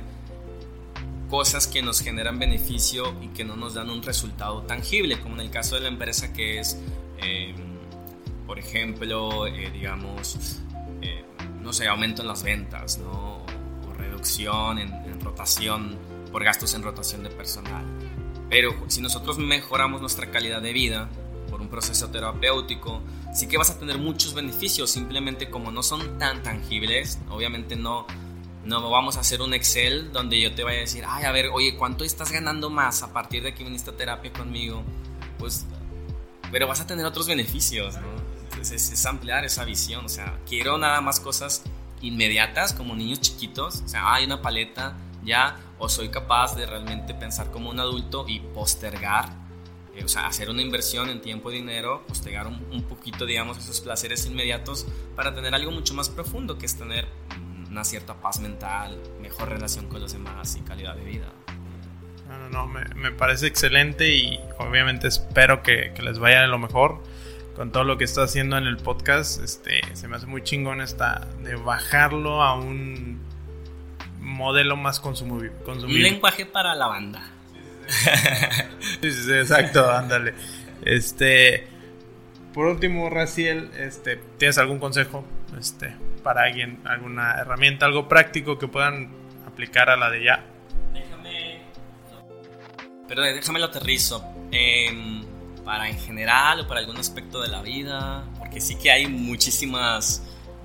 cosas 1.28 1.66
que 1.66 1.82
nos 1.82 2.00
generan 2.00 2.38
beneficio 2.38 3.14
y 3.20 3.28
que 3.28 3.44
no 3.44 3.56
nos 3.56 3.74
dan 3.74 3.90
un 3.90 4.02
resultado 4.02 4.62
tangible, 4.62 5.20
como 5.20 5.34
en 5.34 5.42
el 5.42 5.50
caso 5.50 5.74
de 5.74 5.82
la 5.82 5.88
empresa 5.88 6.32
que 6.32 6.60
es, 6.60 6.78
em, 7.18 7.56
por 8.46 8.58
ejemplo, 8.58 9.46
eh, 9.46 9.70
digamos, 9.72 10.60
eh, 11.02 11.24
no 11.60 11.72
sé, 11.72 11.86
aumento 11.88 12.22
en 12.22 12.28
las 12.28 12.42
ventas, 12.42 12.98
¿no? 12.98 13.45
Reducción 14.26 14.78
en, 14.78 14.92
en 14.92 15.20
rotación, 15.20 15.96
por 16.32 16.42
gastos 16.42 16.74
en 16.74 16.82
rotación 16.82 17.22
de 17.22 17.30
personal. 17.30 17.84
Pero 18.50 18.74
si 18.88 19.00
nosotros 19.00 19.38
mejoramos 19.38 20.00
nuestra 20.00 20.30
calidad 20.30 20.60
de 20.60 20.72
vida, 20.72 21.08
por 21.48 21.60
un 21.60 21.68
proceso 21.68 22.08
terapéutico, 22.10 23.02
sí 23.32 23.46
que 23.46 23.56
vas 23.56 23.70
a 23.70 23.78
tener 23.78 23.98
muchos 23.98 24.34
beneficios, 24.34 24.90
simplemente 24.90 25.48
como 25.48 25.70
no 25.70 25.82
son 25.82 26.18
tan 26.18 26.42
tangibles, 26.42 27.20
obviamente 27.30 27.76
no, 27.76 28.06
no 28.64 28.90
vamos 28.90 29.16
a 29.16 29.20
hacer 29.20 29.42
un 29.42 29.54
Excel 29.54 30.12
donde 30.12 30.40
yo 30.40 30.54
te 30.54 30.64
vaya 30.64 30.78
a 30.78 30.80
decir, 30.80 31.04
ay, 31.06 31.24
a 31.24 31.30
ver, 31.30 31.50
oye, 31.52 31.76
¿cuánto 31.76 32.04
estás 32.04 32.32
ganando 32.32 32.68
más 32.68 33.02
a 33.04 33.12
partir 33.12 33.44
de 33.44 33.54
que 33.54 33.62
viniste 33.62 33.90
a 33.90 33.96
terapia 33.96 34.32
conmigo? 34.32 34.82
Pues, 35.38 35.66
pero 36.50 36.66
vas 36.66 36.80
a 36.80 36.86
tener 36.86 37.06
otros 37.06 37.28
beneficios, 37.28 37.94
¿no? 37.94 38.08
Entonces 38.50 38.90
es, 38.90 39.06
ampliar 39.06 39.44
esa 39.44 39.64
visión, 39.64 40.04
o 40.04 40.08
sea, 40.08 40.38
quiero 40.48 40.78
nada 40.78 41.00
más 41.00 41.20
cosas 41.20 41.62
inmediatas 42.02 42.72
como 42.72 42.94
niños 42.94 43.20
chiquitos, 43.20 43.82
o 43.84 43.88
sea, 43.88 44.14
hay 44.14 44.24
una 44.24 44.42
paleta 44.42 44.96
ya, 45.24 45.56
o 45.78 45.88
soy 45.88 46.08
capaz 46.08 46.54
de 46.54 46.66
realmente 46.66 47.14
pensar 47.14 47.50
como 47.50 47.70
un 47.70 47.80
adulto 47.80 48.24
y 48.28 48.40
postergar 48.40 49.46
eh, 49.96 50.04
o 50.04 50.08
sea, 50.08 50.26
hacer 50.26 50.50
una 50.50 50.60
inversión 50.60 51.08
en 51.08 51.22
tiempo 51.22 51.50
y 51.50 51.54
dinero, 51.54 52.04
postegar 52.06 52.46
un, 52.46 52.62
un, 52.70 52.82
poquito, 52.82 53.24
digamos, 53.24 53.56
esos 53.56 53.80
placeres 53.80 54.26
inmediatos 54.26 54.86
para 55.14 55.34
tener 55.34 55.54
algo 55.54 55.70
mucho 55.70 55.94
más 55.94 56.10
profundo, 56.10 56.58
que 56.58 56.66
es 56.66 56.76
tener 56.76 57.06
una 57.70 57.82
cierta 57.82 58.14
paz 58.14 58.40
mental, 58.40 59.00
mejor 59.22 59.48
relación 59.48 59.88
con 59.88 60.00
los 60.00 60.12
demás 60.12 60.54
y 60.56 60.60
calidad 60.60 60.96
de 60.96 61.04
vida. 61.04 61.32
No, 62.28 62.38
no, 62.38 62.48
no, 62.50 62.66
me, 62.66 62.84
me 62.94 63.10
parece 63.10 63.46
excelente 63.46 64.14
y 64.14 64.38
obviamente 64.58 65.08
espero 65.08 65.62
que, 65.62 65.92
que, 65.94 66.02
les 66.02 66.18
vaya 66.18 66.42
de 66.42 66.48
lo 66.48 66.58
mejor 66.58 67.02
con 67.56 67.72
todo 67.72 67.84
lo 67.84 67.96
que 67.96 68.04
está 68.04 68.22
haciendo 68.22 68.58
en 68.58 68.66
el 68.66 68.76
podcast. 68.76 69.42
Este, 69.42 69.80
se 69.94 70.06
me 70.06 70.16
hace 70.16 70.26
muy 70.26 70.42
chingón 70.42 70.82
esta 70.82 71.26
de 71.42 71.56
bajarlo 71.56 72.42
a 72.42 72.54
un 72.54 73.18
modelo 74.20 74.76
más 74.76 75.00
consumible. 75.00 75.52
Un 75.66 76.02
lenguaje 76.02 76.44
para 76.44 76.74
la 76.74 76.86
banda. 76.86 77.22
sí, 79.00 79.10
sí, 79.10 79.32
exacto, 79.32 79.90
ándale. 79.96 80.34
Este, 80.82 81.66
por 82.52 82.66
último, 82.66 83.08
Raciel, 83.08 83.70
este, 83.78 84.16
¿tienes 84.38 84.58
algún 84.58 84.78
consejo 84.78 85.24
este, 85.58 85.96
para 86.22 86.42
alguien, 86.42 86.80
alguna 86.84 87.36
herramienta, 87.38 87.86
algo 87.86 88.06
práctico 88.06 88.58
que 88.58 88.68
puedan 88.68 89.08
aplicar 89.46 89.88
a 89.88 89.96
la 89.96 90.10
de 90.10 90.24
ya? 90.24 90.44
Déjame, 90.92 91.62
pero 93.08 93.22
déjame 93.22 93.60
lo 93.60 93.66
aterrizo. 93.66 94.22
Eh, 94.52 95.24
para 95.66 95.90
en 95.90 95.98
general 95.98 96.60
o 96.60 96.66
para 96.66 96.80
algún 96.80 96.96
aspecto 96.96 97.42
de 97.42 97.48
la 97.48 97.60
vida, 97.60 98.24
porque 98.38 98.62
sí 98.62 98.76
que 98.76 98.90
hay 98.90 99.06
muchísimas 99.06 100.22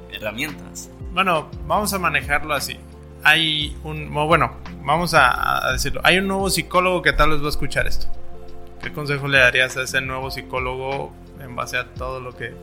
herramientas. 0.10 0.90
Bueno, 1.12 1.52
vamos 1.68 1.92
a 1.92 2.00
manejarlo 2.00 2.54
así 2.54 2.80
hay 3.24 3.76
un, 3.84 4.14
bueno, 4.14 4.58
vamos 4.84 5.14
a, 5.14 5.72
decirlo, 5.72 6.02
hay 6.04 6.18
un 6.18 6.28
nuevo 6.28 6.50
psicólogo 6.50 7.02
que 7.02 7.14
tal 7.14 7.32
vez 7.32 7.42
va 7.42 7.48
a 7.48 7.50
escuchar 7.50 7.88
esto. 7.88 8.08
¿Qué 8.82 8.92
consejo 8.92 9.28
le 9.28 9.38
darías 9.38 9.78
a 9.78 9.84
ese 9.84 10.02
nuevo 10.02 10.32
psicólogo 10.32 11.14
en 11.40 11.56
base 11.56 11.78
a 11.78 11.86
todo 11.94 12.20
lo 12.20 12.36
que... 12.36 12.54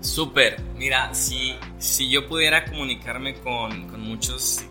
Súper, 0.00 0.60
mira, 0.76 1.14
si, 1.14 1.56
si 1.78 2.08
yo 2.10 2.28
pudiera 2.28 2.64
comunicarme 2.66 3.34
con, 3.36 3.88
con 3.88 4.00
muchos 4.00 4.64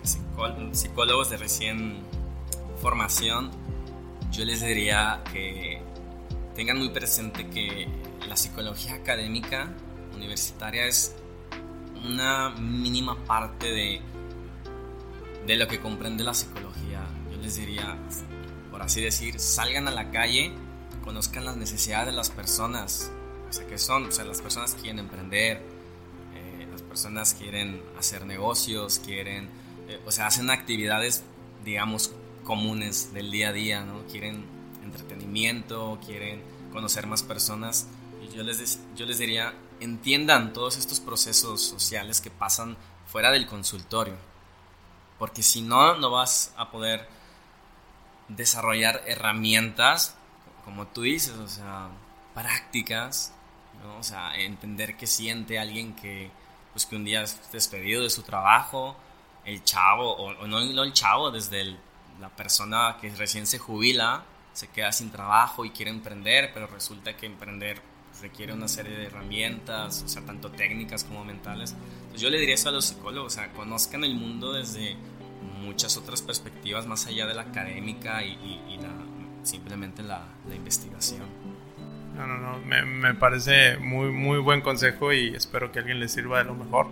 psicólogos 0.72 1.30
de 1.32 1.38
recién 1.38 2.04
formación, 2.82 3.52
yo 4.32 4.46
les 4.46 4.62
diría 4.62 5.22
que 5.34 5.82
tengan 6.56 6.78
muy 6.78 6.90
presente 6.90 7.48
que 7.50 7.88
la 8.28 8.38
psicología 8.38 8.96
académica 8.96 9.70
universitaria 10.16 10.86
es 10.86 11.16
una 12.06 12.50
mínima 12.52 13.18
parte 13.26 13.72
de, 13.72 14.02
de 15.48 15.56
lo 15.56 15.68
que 15.68 15.80
comprende 15.80 16.24
la 16.24 16.34
psicología. 16.34 17.06
Yo 17.32 17.38
les 17.38 17.56
diría, 17.56 17.98
por 18.72 18.82
así 18.82 19.02
decir, 19.02 19.40
salgan 19.40 19.88
a 19.88 19.92
la 19.92 20.12
calle, 20.12 20.52
conozcan 21.04 21.46
las 21.46 21.58
necesidades 21.58 22.08
de 22.08 22.14
las 22.14 22.30
personas. 22.30 23.12
O 23.50 23.54
sea, 23.54 23.66
¿qué 23.68 23.78
son? 23.78 24.08
O 24.08 24.12
sea, 24.12 24.26
las 24.26 24.42
personas 24.42 24.76
quieren 24.76 25.00
emprender, 25.00 25.58
eh, 26.36 26.68
las 26.72 26.82
personas 26.82 27.34
quieren 27.34 27.82
hacer 27.98 28.26
negocios, 28.26 29.00
quieren, 29.00 29.50
eh, 29.88 30.00
o 30.06 30.12
sea, 30.12 30.28
hacen 30.28 30.50
actividades, 30.50 31.24
digamos, 31.64 32.12
comunes 32.44 33.14
del 33.14 33.32
día 33.32 33.50
a 33.50 33.54
día, 33.54 33.86
¿no? 33.86 34.04
Quieren 34.08 34.53
entretenimiento, 34.94 36.00
quieren 36.06 36.44
conocer 36.72 37.08
más 37.08 37.24
personas. 37.24 37.88
Y 38.22 38.36
yo 38.36 38.44
les, 38.44 38.80
yo 38.96 39.06
les 39.06 39.18
diría, 39.18 39.54
entiendan 39.80 40.54
todos 40.54 40.78
estos 40.78 41.00
procesos 41.00 41.62
sociales 41.62 42.22
que 42.22 42.30
pasan 42.30 42.78
fuera 43.08 43.32
del 43.32 43.48
consultorio. 43.48 44.16
Porque 45.20 45.44
si 45.44 45.62
no, 45.62 45.96
no 45.98 46.10
vas 46.12 46.54
a 46.58 46.72
poder 46.72 47.08
desarrollar 48.28 49.04
herramientas, 49.06 50.16
como 50.66 50.88
tú 50.88 51.02
dices, 51.02 51.36
o 51.36 51.48
sea, 51.48 51.90
prácticas, 52.34 53.34
¿no? 53.84 53.98
o 53.98 54.04
sea, 54.04 54.36
entender 54.38 54.98
qué 54.98 55.08
siente 55.08 55.60
alguien 55.60 55.96
que, 55.96 56.32
pues, 56.72 56.86
que 56.86 56.96
un 56.96 57.06
día 57.06 57.24
es 57.24 57.40
despedido 57.52 58.04
de 58.04 58.10
su 58.10 58.24
trabajo, 58.24 58.96
el 59.46 59.64
chavo, 59.64 60.14
o, 60.14 60.48
no, 60.48 60.62
no, 60.62 60.84
el 60.84 60.94
chavo, 60.94 61.32
desde 61.32 61.78
la 62.20 62.30
persona 62.30 62.98
que 63.00 63.10
recién 63.12 63.46
se 63.46 63.60
jubila, 63.60 64.24
se 64.54 64.68
queda 64.68 64.92
sin 64.92 65.12
trabajo 65.12 65.66
y 65.66 65.72
quiere 65.72 65.92
emprender, 65.92 66.52
pero 66.54 66.68
resulta 66.68 67.18
que 67.18 67.26
emprender 67.26 67.82
requiere 68.22 68.54
una 68.54 68.68
serie 68.68 68.96
de 68.96 69.08
herramientas, 69.08 70.04
o 70.04 70.08
sea, 70.08 70.22
tanto 70.24 70.52
técnicas 70.52 71.04
como 71.04 71.26
mentales. 71.26 71.76
Entonces 72.02 72.22
yo 72.22 72.30
le 72.30 72.40
diría 72.40 72.56
eso 72.56 72.70
a 72.70 72.72
los 72.72 72.86
psicólogos, 72.86 73.34
o 73.34 73.36
sea, 73.36 73.52
conozcan 73.52 74.04
el 74.04 74.16
mundo 74.16 74.54
desde 74.54 74.96
muchas 75.62 75.98
otras 75.98 76.22
perspectivas 76.22 76.86
más 76.88 77.08
allá 77.08 77.26
de 77.26 77.34
la 77.34 77.44
académica 77.44 78.24
y, 78.24 78.60
simplemente 79.44 80.04
la, 80.04 80.26
investigación. 80.56 81.24
No, 82.16 82.26
no, 82.26 82.38
no, 82.38 82.60
me, 82.60 82.86
me, 82.86 83.14
parece 83.14 83.78
muy, 83.78 84.10
muy 84.12 84.38
buen 84.38 84.62
consejo 84.62 85.12
y 85.12 85.36
espero 85.36 85.72
que 85.72 85.80
a 85.80 85.82
alguien 85.82 86.00
le 86.00 86.08
sirva 86.08 86.38
de 86.38 86.46
lo 86.46 86.54
mejor. 86.54 86.88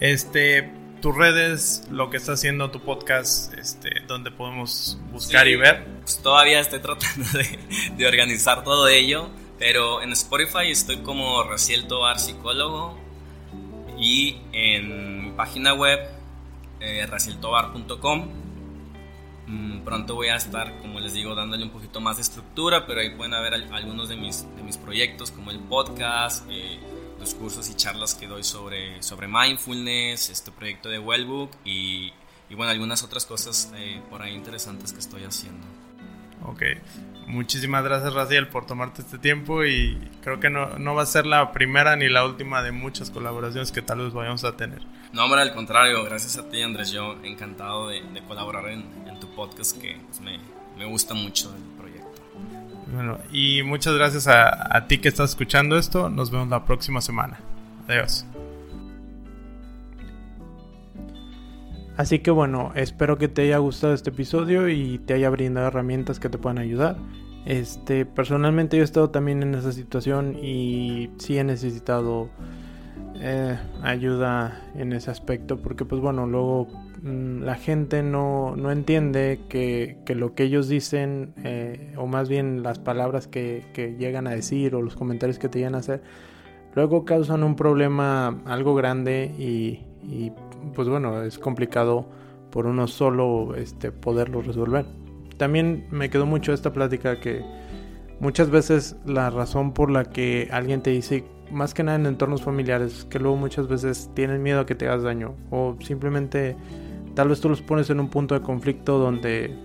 Este, 0.00 0.72
tus 1.04 1.14
redes, 1.14 1.86
lo 1.90 2.08
que 2.08 2.16
está 2.16 2.32
haciendo 2.32 2.70
tu 2.70 2.80
podcast, 2.80 3.52
este, 3.58 4.00
donde 4.06 4.30
podemos 4.30 4.96
buscar 5.12 5.46
y 5.46 5.54
ver. 5.54 5.84
Pues 6.00 6.16
todavía 6.22 6.60
estoy 6.60 6.78
tratando 6.78 7.26
de, 7.36 7.58
de, 7.94 8.06
organizar 8.06 8.64
todo 8.64 8.88
ello, 8.88 9.28
pero 9.58 10.00
en 10.00 10.12
Spotify 10.12 10.70
estoy 10.70 11.02
como 11.02 11.42
Raciel 11.42 11.86
Tobar 11.88 12.18
Psicólogo 12.18 12.98
y 13.98 14.38
en 14.52 15.24
mi 15.26 15.30
página 15.32 15.74
web 15.74 16.00
eh, 16.80 17.04
racieltobar.com. 17.04 18.28
Mm, 19.46 19.80
pronto 19.84 20.14
voy 20.14 20.28
a 20.28 20.36
estar, 20.36 20.78
como 20.78 21.00
les 21.00 21.12
digo, 21.12 21.34
dándole 21.34 21.64
un 21.64 21.70
poquito 21.70 22.00
más 22.00 22.16
de 22.16 22.22
estructura, 22.22 22.86
pero 22.86 23.00
ahí 23.00 23.10
pueden 23.10 23.32
ver 23.32 23.52
algunos 23.72 24.08
de 24.08 24.16
mis, 24.16 24.46
de 24.56 24.62
mis 24.62 24.78
proyectos, 24.78 25.30
como 25.30 25.50
el 25.50 25.58
podcast, 25.58 26.46
eh, 26.48 26.80
los 27.24 27.34
cursos 27.34 27.70
y 27.70 27.74
charlas 27.74 28.14
que 28.14 28.26
doy 28.26 28.44
sobre, 28.44 29.02
sobre 29.02 29.26
mindfulness, 29.26 30.28
este 30.28 30.50
proyecto 30.50 30.90
de 30.90 30.98
Wellbook 30.98 31.50
y, 31.64 32.12
y 32.50 32.54
bueno, 32.54 32.70
algunas 32.70 33.02
otras 33.02 33.24
cosas 33.24 33.72
eh, 33.76 34.02
por 34.10 34.20
ahí 34.20 34.34
interesantes 34.34 34.92
que 34.92 34.98
estoy 34.98 35.24
haciendo. 35.24 35.66
Ok, 36.42 36.62
muchísimas 37.26 37.82
gracias 37.82 38.12
Raciel 38.12 38.48
por 38.48 38.66
tomarte 38.66 39.00
este 39.00 39.16
tiempo 39.16 39.64
y 39.64 39.96
creo 40.22 40.38
que 40.38 40.50
no, 40.50 40.78
no, 40.78 40.94
va 40.94 41.04
a 41.04 41.06
ser 41.06 41.24
la 41.24 41.50
primera 41.50 41.96
ni 41.96 42.10
la 42.10 42.26
última 42.26 42.62
de 42.62 42.72
muchas 42.72 43.10
colaboraciones 43.10 43.72
que 43.72 43.80
tal 43.80 44.00
vez 44.00 44.12
vayamos 44.12 44.44
a 44.44 44.54
tener. 44.54 44.82
No, 45.14 45.24
hombre, 45.24 45.40
al 45.40 45.54
contrario, 45.54 46.04
gracias 46.04 46.36
a 46.36 46.50
ti 46.50 46.60
Andrés, 46.60 46.90
yo 46.90 47.16
encantado 47.22 47.88
de, 47.88 48.02
de 48.02 48.22
colaborar 48.24 48.68
en, 48.68 48.84
en, 49.08 49.18
tu 49.18 49.34
podcast 49.34 49.80
que 49.80 49.96
pues, 50.08 50.20
me, 50.20 50.38
me, 50.76 50.84
gusta 50.84 51.14
mucho. 51.14 51.54
Bueno, 52.94 53.18
y 53.32 53.62
muchas 53.64 53.94
gracias 53.94 54.28
a, 54.28 54.76
a 54.76 54.86
ti 54.86 54.98
que 54.98 55.08
estás 55.08 55.30
escuchando 55.30 55.76
esto, 55.76 56.08
nos 56.08 56.30
vemos 56.30 56.48
la 56.48 56.64
próxima 56.64 57.00
semana. 57.00 57.40
Adiós. 57.88 58.24
Así 61.96 62.18
que 62.20 62.30
bueno, 62.30 62.72
espero 62.74 63.18
que 63.18 63.28
te 63.28 63.42
haya 63.42 63.58
gustado 63.58 63.94
este 63.94 64.10
episodio 64.10 64.68
y 64.68 64.98
te 64.98 65.14
haya 65.14 65.30
brindado 65.30 65.68
herramientas 65.68 66.18
que 66.18 66.28
te 66.28 66.38
puedan 66.38 66.58
ayudar. 66.58 66.96
Este, 67.46 68.06
personalmente 68.06 68.76
yo 68.76 68.82
he 68.82 68.84
estado 68.84 69.10
también 69.10 69.42
en 69.42 69.54
esa 69.54 69.72
situación 69.72 70.36
y 70.42 71.10
sí 71.18 71.38
he 71.38 71.44
necesitado 71.44 72.30
eh, 73.16 73.58
ayuda 73.82 74.62
en 74.74 74.92
ese 74.92 75.10
aspecto 75.10 75.58
porque 75.58 75.84
pues 75.84 76.00
bueno, 76.00 76.26
luego 76.26 76.68
mmm, 77.02 77.42
la 77.42 77.54
gente 77.54 78.02
no, 78.02 78.56
no 78.56 78.70
entiende 78.70 79.40
que, 79.48 79.98
que, 80.04 80.14
lo 80.14 80.34
que 80.34 80.44
ellos 80.44 80.68
dicen 80.68 81.34
eh, 81.44 81.94
o 81.96 82.06
más 82.06 82.28
bien 82.28 82.62
las 82.62 82.78
palabras 82.78 83.26
que, 83.26 83.64
que 83.72 83.96
llegan 83.96 84.26
a 84.26 84.30
decir 84.30 84.74
o 84.74 84.82
los 84.82 84.96
comentarios 84.96 85.38
que 85.38 85.48
te 85.48 85.58
llegan 85.58 85.74
a 85.74 85.78
hacer 85.78 86.02
luego 86.74 87.04
causan 87.04 87.42
un 87.42 87.56
problema 87.56 88.40
algo 88.46 88.74
grande 88.74 89.32
y, 89.38 89.80
y 90.02 90.32
pues 90.74 90.88
bueno, 90.88 91.22
es 91.22 91.38
complicado 91.38 92.06
por 92.50 92.66
uno 92.66 92.86
solo 92.86 93.54
este, 93.56 93.90
poderlo 93.90 94.42
resolver. 94.42 94.86
También 95.36 95.86
me 95.90 96.10
quedó 96.10 96.26
mucho 96.26 96.52
esta 96.52 96.72
plática 96.72 97.18
que 97.20 97.44
muchas 98.20 98.50
veces 98.50 98.96
la 99.04 99.30
razón 99.30 99.72
por 99.72 99.90
la 99.90 100.04
que 100.04 100.48
alguien 100.52 100.80
te 100.80 100.90
dice, 100.90 101.24
más 101.50 101.74
que 101.74 101.82
nada 101.82 101.98
en 101.98 102.06
entornos 102.06 102.42
familiares, 102.42 103.06
que 103.08 103.18
luego 103.18 103.36
muchas 103.36 103.68
veces 103.68 104.10
tienen 104.14 104.42
miedo 104.42 104.60
a 104.60 104.66
que 104.66 104.74
te 104.74 104.86
hagas 104.86 105.02
daño 105.02 105.34
o 105.50 105.76
simplemente 105.80 106.56
tal 107.14 107.28
vez 107.28 107.40
tú 107.40 107.48
los 107.48 107.62
pones 107.62 107.90
en 107.90 108.00
un 108.00 108.08
punto 108.08 108.34
de 108.34 108.40
conflicto 108.40 108.98
donde 108.98 109.56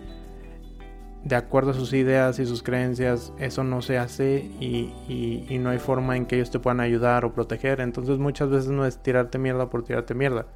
de 1.24 1.36
acuerdo 1.36 1.72
a 1.72 1.74
sus 1.74 1.92
ideas 1.94 2.40
y 2.40 2.46
sus 2.46 2.64
creencias 2.64 3.34
eso 3.40 3.64
no 3.64 3.82
se 3.82 3.98
hace 3.98 4.50
y, 4.60 4.94
y, 5.50 5.58
no 5.58 5.70
hay 5.70 5.80
forma 5.80 6.16
en 6.16 6.26
que 6.26 6.36
ellos 6.36 6.50
te 6.50 6.60
puedan 6.60 6.80
ayudar 6.80 7.26
o 7.26 7.34
proteger. 7.34 7.82
Entonces 7.82 8.20
muchas 8.20 8.50
veces 8.50 8.70
no 8.70 8.86
es 8.86 9.04
tirarte 9.04 9.38
mierda 9.38 9.70
por 9.70 9.84
tirarte 9.84 10.14
mierda 10.14 10.48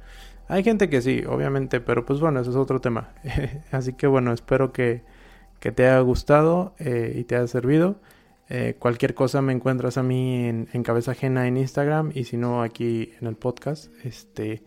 hay 0.48 0.62
gente 0.62 0.88
que 0.90 1.00
sí, 1.00 1.24
obviamente, 1.26 1.80
pero 1.80 2.04
pues 2.04 2.20
bueno, 2.20 2.40
eso 2.40 2.50
es 2.50 2.56
otro 2.56 2.80
tema. 2.80 3.10
Así 3.70 3.94
que 3.94 4.06
bueno, 4.06 4.32
espero 4.32 4.72
que, 4.72 5.02
que 5.60 5.72
te 5.72 5.86
haya 5.86 6.00
gustado 6.00 6.74
eh, 6.78 7.14
y 7.16 7.24
te 7.24 7.36
haya 7.36 7.46
servido. 7.46 7.96
Eh, 8.48 8.76
cualquier 8.78 9.14
cosa 9.14 9.40
me 9.42 9.52
encuentras 9.52 9.96
a 9.96 10.02
mí 10.02 10.44
en, 10.44 10.82
cabeza 10.82 11.12
ajena 11.12 11.46
en 11.46 11.56
Instagram 11.56 12.12
y 12.14 12.24
si 12.24 12.36
no 12.36 12.62
aquí 12.62 13.12
en 13.20 13.26
el 13.26 13.36
podcast. 13.36 13.92
Este, 14.04 14.62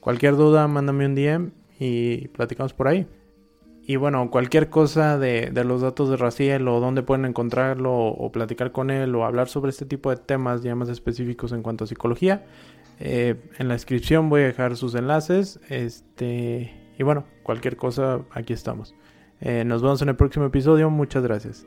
cualquier 0.00 0.36
duda, 0.36 0.68
mándame 0.68 1.06
un 1.06 1.14
DM 1.14 1.50
y 1.78 2.28
platicamos 2.28 2.74
por 2.74 2.88
ahí. 2.88 3.06
Y 3.84 3.96
bueno, 3.96 4.30
cualquier 4.30 4.70
cosa 4.70 5.18
de, 5.18 5.50
los 5.64 5.80
datos 5.80 6.08
de 6.08 6.16
Raciel 6.16 6.68
o 6.68 6.78
dónde 6.78 7.02
pueden 7.02 7.24
encontrarlo 7.24 7.92
o, 7.92 8.08
o 8.10 8.30
platicar 8.30 8.70
con 8.70 8.90
él 8.90 9.14
o 9.14 9.24
hablar 9.24 9.48
sobre 9.48 9.70
este 9.70 9.86
tipo 9.86 10.10
de 10.10 10.16
temas 10.16 10.62
ya 10.62 10.74
más 10.76 10.88
específicos 10.88 11.52
en 11.52 11.62
cuanto 11.62 11.84
a 11.84 11.86
psicología 11.88 12.44
eh, 13.04 13.34
en 13.58 13.66
la 13.66 13.74
descripción 13.74 14.28
voy 14.28 14.42
a 14.42 14.46
dejar 14.46 14.76
sus 14.76 14.94
enlaces. 14.94 15.58
Este, 15.68 16.72
y 16.98 17.02
bueno, 17.02 17.24
cualquier 17.42 17.76
cosa, 17.76 18.20
aquí 18.30 18.52
estamos. 18.52 18.94
Eh, 19.40 19.64
nos 19.64 19.82
vemos 19.82 20.00
en 20.02 20.10
el 20.10 20.16
próximo 20.16 20.46
episodio. 20.46 20.88
Muchas 20.88 21.22
gracias. 21.24 21.66